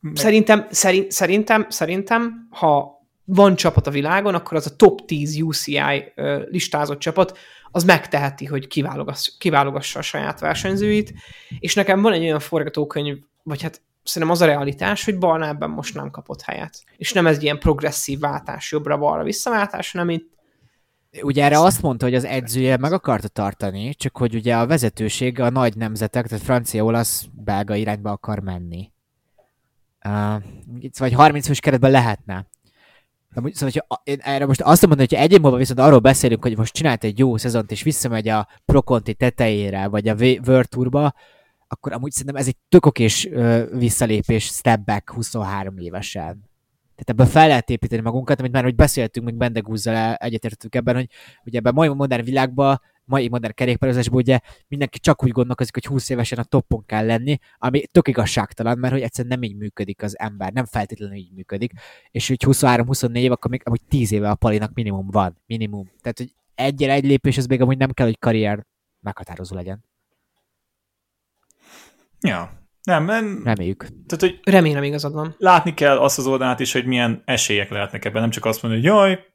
meg, 0.00 0.16
Szerintem, 0.16 0.66
szerint, 0.70 1.10
szerintem, 1.10 1.66
szerintem, 1.68 2.46
ha 2.50 3.00
van 3.24 3.56
csapat 3.56 3.86
a 3.86 3.90
világon, 3.90 4.34
akkor 4.34 4.56
az 4.56 4.66
a 4.66 4.76
top 4.76 5.06
10 5.06 5.40
UCI 5.40 5.82
listázott 6.50 6.98
csapat, 6.98 7.38
az 7.70 7.84
megteheti, 7.84 8.44
hogy 8.44 8.66
kiválogass, 8.66 9.28
kiválogassa 9.38 9.98
a 9.98 10.02
saját 10.02 10.40
versenyzőit, 10.40 11.12
és 11.58 11.74
nekem 11.74 12.02
van 12.02 12.12
egy 12.12 12.22
olyan 12.22 12.40
forgatókönyv, 12.40 13.18
vagy 13.42 13.62
hát 13.62 13.82
szerintem 14.02 14.36
az 14.36 14.42
a 14.42 14.46
realitás, 14.46 15.04
hogy 15.04 15.18
Barna 15.18 15.46
ebben 15.46 15.70
most 15.70 15.94
nem 15.94 16.10
kapott 16.10 16.40
helyet. 16.40 16.84
És 16.96 17.12
nem 17.12 17.26
ez 17.26 17.36
egy 17.36 17.42
ilyen 17.42 17.58
progresszív 17.58 18.18
váltás, 18.18 18.72
jobbra-balra 18.72 19.22
visszaváltás, 19.22 19.92
hanem 19.92 20.10
itt 20.10 20.30
Ugye 21.22 21.44
erre 21.44 21.58
azt 21.58 21.82
mondta, 21.82 22.04
hogy 22.04 22.14
az 22.14 22.24
edzője 22.24 22.76
meg 22.76 22.92
akarta 22.92 23.28
tartani, 23.28 23.94
csak 23.94 24.16
hogy 24.16 24.34
ugye 24.34 24.56
a 24.56 24.66
vezetőség 24.66 25.40
a 25.40 25.50
nagy 25.50 25.76
nemzetek, 25.76 26.26
tehát 26.26 26.44
francia, 26.44 26.84
olasz, 26.84 27.26
belga 27.32 27.74
irányba 27.74 28.10
akar 28.10 28.38
menni. 28.38 28.91
Uh, 30.04 30.42
vagy 30.98 31.12
30 31.12 31.46
fős 31.46 31.60
keretben 31.60 31.90
lehetne. 31.90 32.46
De 33.34 33.40
Szóval, 33.40 33.50
hogyha, 33.58 34.00
én 34.04 34.18
erre 34.20 34.46
most 34.46 34.60
azt 34.60 34.86
mondom, 34.86 35.06
hogy 35.08 35.18
egy 35.18 35.40
múlva 35.40 35.56
viszont 35.56 35.78
arról 35.78 35.98
beszélünk, 35.98 36.42
hogy 36.42 36.56
most 36.56 36.74
csinált 36.74 37.04
egy 37.04 37.18
jó 37.18 37.36
szezont, 37.36 37.70
és 37.70 37.82
visszamegy 37.82 38.28
a 38.28 38.48
Proconti 38.64 39.14
tetejére, 39.14 39.86
vagy 39.86 40.08
a 40.08 40.14
World 40.14 40.68
Tourba, 40.68 41.14
akkor 41.68 41.92
amúgy 41.92 42.10
szerintem 42.10 42.36
ez 42.36 42.46
egy 42.46 42.56
tök 42.68 42.98
visszalépés, 43.78 44.44
step 44.44 44.80
back 44.80 45.10
23 45.10 45.78
évesen. 45.78 46.50
Tehát 46.94 47.20
ebben 47.20 47.26
fel 47.26 47.48
lehet 47.48 47.70
építeni 47.70 48.02
magunkat, 48.02 48.40
amit 48.40 48.52
már 48.52 48.62
hogy 48.62 48.74
beszéltünk, 48.74 49.26
még 49.26 49.34
Bendegúzzal 49.34 50.14
egyetértettük 50.14 50.74
ebben, 50.74 50.94
hogy 50.94 51.08
ugye 51.44 51.58
ebben 51.58 51.72
a 51.72 51.76
mai 51.76 51.88
modern 51.88 52.24
világban, 52.24 52.80
mai 53.04 53.28
modern 53.28 53.54
kerékpározásban 53.54 54.18
ugye 54.18 54.38
mindenki 54.68 54.98
csak 54.98 55.24
úgy 55.24 55.30
gondolkozik, 55.30 55.74
hogy 55.74 55.84
20 55.84 56.08
évesen 56.08 56.38
a 56.38 56.44
toppon 56.44 56.84
kell 56.86 57.06
lenni, 57.06 57.38
ami 57.58 57.86
tök 57.86 58.08
igazságtalan, 58.08 58.78
mert 58.78 58.92
hogy 58.92 59.02
egyszerűen 59.02 59.38
nem 59.38 59.50
így 59.50 59.56
működik 59.56 60.02
az 60.02 60.18
ember, 60.18 60.52
nem 60.52 60.64
feltétlenül 60.64 61.16
így 61.16 61.32
működik, 61.32 61.72
és 62.10 62.28
hogy 62.28 62.44
23-24 62.46 63.16
év, 63.16 63.32
akkor 63.32 63.50
még 63.50 63.62
amúgy 63.64 63.82
10 63.88 64.12
éve 64.12 64.30
a 64.30 64.34
palinak 64.34 64.74
minimum 64.74 65.08
van, 65.10 65.42
minimum. 65.46 65.90
Tehát, 66.00 66.18
hogy 66.18 66.34
egyel 66.54 66.90
egy 66.90 67.04
lépés, 67.04 67.36
az 67.36 67.46
még 67.46 67.60
amúgy 67.60 67.78
nem 67.78 67.90
kell, 67.90 68.06
hogy 68.06 68.18
karrier 68.18 68.66
meghatározó 69.00 69.54
legyen. 69.54 69.84
ja, 72.20 72.60
nem, 72.82 73.04
nem, 73.04 73.42
Reméljük. 73.44 73.78
tehát 74.06 74.20
hogy 74.20 74.40
remélem 74.42 74.82
igazad 74.82 75.12
van. 75.12 75.34
látni 75.38 75.74
kell 75.74 75.98
azt 75.98 76.18
az 76.18 76.26
oldalát 76.26 76.60
is, 76.60 76.72
hogy 76.72 76.86
milyen 76.86 77.22
esélyek 77.24 77.70
lehetnek 77.70 78.04
ebben, 78.04 78.20
nem 78.20 78.30
csak 78.30 78.44
azt 78.44 78.62
mondani, 78.62 78.86
hogy 78.86 78.94
jaj, 78.94 79.31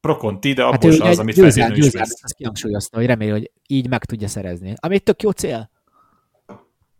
Prokonti, 0.00 0.52
de 0.52 0.64
Hát 0.64 0.74
abból 0.74 0.90
ugye 0.90 1.08
az, 1.08 1.18
amit 1.18 1.34
győzel, 1.34 1.70
is 1.70 1.78
győzel, 1.78 2.00
vesz. 2.00 2.22
azt 2.22 2.34
kihangsúlyozta, 2.34 2.96
hogy 2.96 3.06
reméli, 3.06 3.30
hogy 3.30 3.50
így 3.66 3.88
meg 3.88 4.04
tudja 4.04 4.28
szerezni. 4.28 4.74
Ami 4.76 4.94
egy 4.94 5.02
tök 5.02 5.22
jó 5.22 5.30
cél. 5.30 5.70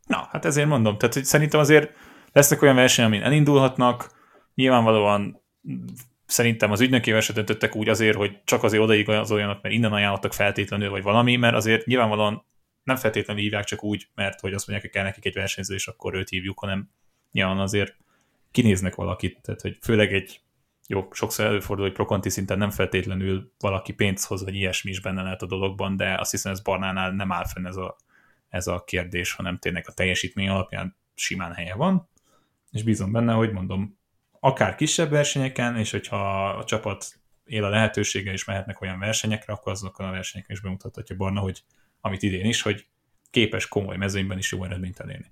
Na, 0.06 0.28
hát 0.30 0.44
ezért 0.44 0.68
mondom, 0.68 0.98
tehát 0.98 1.14
hogy 1.14 1.24
szerintem 1.24 1.60
azért 1.60 1.92
lesznek 2.32 2.62
olyan 2.62 2.74
versenyek, 2.74 3.10
amin 3.10 3.22
elindulhatnak, 3.22 4.10
nyilvánvalóan 4.54 5.42
szerintem 6.26 6.70
az 6.70 6.80
ügynökével 6.80 7.20
se 7.20 7.32
döntöttek 7.32 7.76
úgy 7.76 7.88
azért, 7.88 8.16
hogy 8.16 8.40
csak 8.44 8.62
azért 8.62 8.82
odaigazoljanak, 8.82 9.62
mert 9.62 9.74
innen 9.74 9.92
ajánlottak 9.92 10.32
feltétlenül, 10.32 10.90
vagy 10.90 11.02
valami, 11.02 11.36
mert 11.36 11.54
azért 11.54 11.86
nyilvánvalóan 11.86 12.44
nem 12.84 12.96
feltétlenül 12.96 13.42
hívják 13.42 13.64
csak 13.64 13.84
úgy, 13.84 14.08
mert 14.14 14.40
hogy 14.40 14.52
azt 14.52 14.66
mondják, 14.66 14.90
hogy 14.90 14.96
kell 14.98 15.08
nekik 15.08 15.24
egy 15.24 15.34
versenyző, 15.34 15.74
és 15.74 15.88
akkor 15.88 16.14
őt 16.14 16.28
hívjuk, 16.28 16.58
hanem 16.58 16.90
nyilván 17.32 17.58
azért 17.58 17.96
kinéznek 18.50 18.94
valakit, 18.94 19.38
tehát 19.42 19.60
hogy 19.60 19.78
főleg 19.80 20.12
egy 20.12 20.40
jó, 20.90 21.08
sokszor 21.12 21.46
előfordul, 21.46 21.84
hogy 21.84 21.94
prokonti 21.94 22.30
szinten 22.30 22.58
nem 22.58 22.70
feltétlenül 22.70 23.52
valaki 23.58 23.92
pénzt 23.92 24.26
hoz, 24.26 24.44
vagy 24.44 24.54
ilyesmi 24.54 24.90
is 24.90 25.00
benne 25.00 25.22
lehet 25.22 25.42
a 25.42 25.46
dologban, 25.46 25.96
de 25.96 26.14
azt 26.14 26.30
hiszem 26.30 26.52
ez 26.52 26.60
Barnánál 26.60 27.10
nem 27.10 27.32
áll 27.32 27.46
fenn 27.46 27.66
ez 27.66 27.76
a, 27.76 27.96
ez 28.48 28.66
a 28.66 28.84
kérdés, 28.84 29.32
hanem 29.32 29.58
tényleg 29.58 29.84
a 29.88 29.92
teljesítmény 29.92 30.48
alapján 30.48 30.96
simán 31.14 31.52
helye 31.52 31.74
van, 31.74 32.08
és 32.70 32.82
bízom 32.82 33.12
benne, 33.12 33.32
hogy 33.32 33.52
mondom, 33.52 33.98
akár 34.40 34.74
kisebb 34.74 35.10
versenyeken, 35.10 35.76
és 35.76 35.90
hogyha 35.90 36.48
a 36.48 36.64
csapat 36.64 37.20
él 37.44 37.64
a 37.64 37.68
lehetősége, 37.68 38.32
és 38.32 38.44
mehetnek 38.44 38.80
olyan 38.80 38.98
versenyekre, 38.98 39.52
akkor 39.52 39.72
azokon 39.72 40.06
a 40.06 40.10
versenyeken 40.10 40.56
is 40.56 40.62
bemutathatja 40.62 41.16
Barna, 41.16 41.40
hogy 41.40 41.62
amit 42.00 42.22
idén 42.22 42.44
is, 42.44 42.62
hogy 42.62 42.86
képes 43.30 43.68
komoly 43.68 43.96
mezőnyben 43.96 44.38
is 44.38 44.52
jó 44.52 44.64
eredményt 44.64 45.00
elérni. 45.00 45.30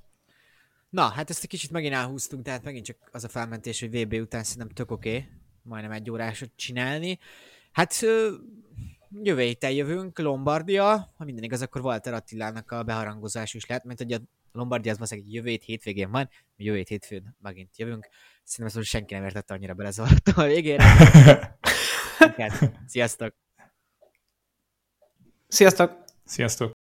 Na, 0.91 1.09
hát 1.09 1.31
ezt 1.31 1.43
egy 1.43 1.49
kicsit 1.49 1.71
megint 1.71 1.95
elhúztunk, 1.95 2.45
tehát 2.45 2.65
megint 2.65 2.85
csak 2.85 2.97
az 3.13 3.25
a 3.25 3.29
felmentés, 3.29 3.81
hogy 3.81 3.91
VB 3.91 4.13
után 4.13 4.43
szerintem 4.43 4.69
tök 4.69 4.91
oké, 4.91 5.17
okay, 5.17 5.29
majdnem 5.67 5.93
egy 5.93 6.11
órásot 6.11 6.51
csinálni. 6.57 7.19
Hát 7.73 7.95
jövő 9.23 9.41
héten 9.41 9.71
jövünk, 9.71 10.19
Lombardia, 10.19 11.13
ha 11.17 11.25
minden 11.25 11.45
igaz, 11.45 11.63
akkor 11.63 11.81
Walter 11.81 12.15
Attilának 12.15 12.71
a 12.71 12.83
beharangozás 12.83 13.55
is 13.55 13.67
lehet, 13.67 13.85
mert 13.85 14.01
ugye 14.01 14.17
a 14.17 14.21
Lombardia 14.53 14.91
az 14.91 14.99
valószínűleg 14.99 15.33
jövő 15.33 15.49
hét 15.49 15.63
hétvégén 15.63 16.11
van, 16.11 16.29
mi 16.57 16.65
jövő 16.65 16.77
hét 16.77 16.89
hétfőn 16.89 17.37
megint 17.43 17.79
jövünk. 17.79 18.09
Szerintem 18.45 18.67
ezt 18.67 18.77
most 18.77 18.89
senki 18.89 19.15
nem 19.15 19.25
értette 19.25 19.55
annyira 19.55 19.75
belezavartam 19.75 20.35
a 20.37 20.47
végére. 20.47 20.85
Sziasztok! 22.87 23.35
Sziasztok! 25.49 26.05
Sziasztok! 26.25 26.76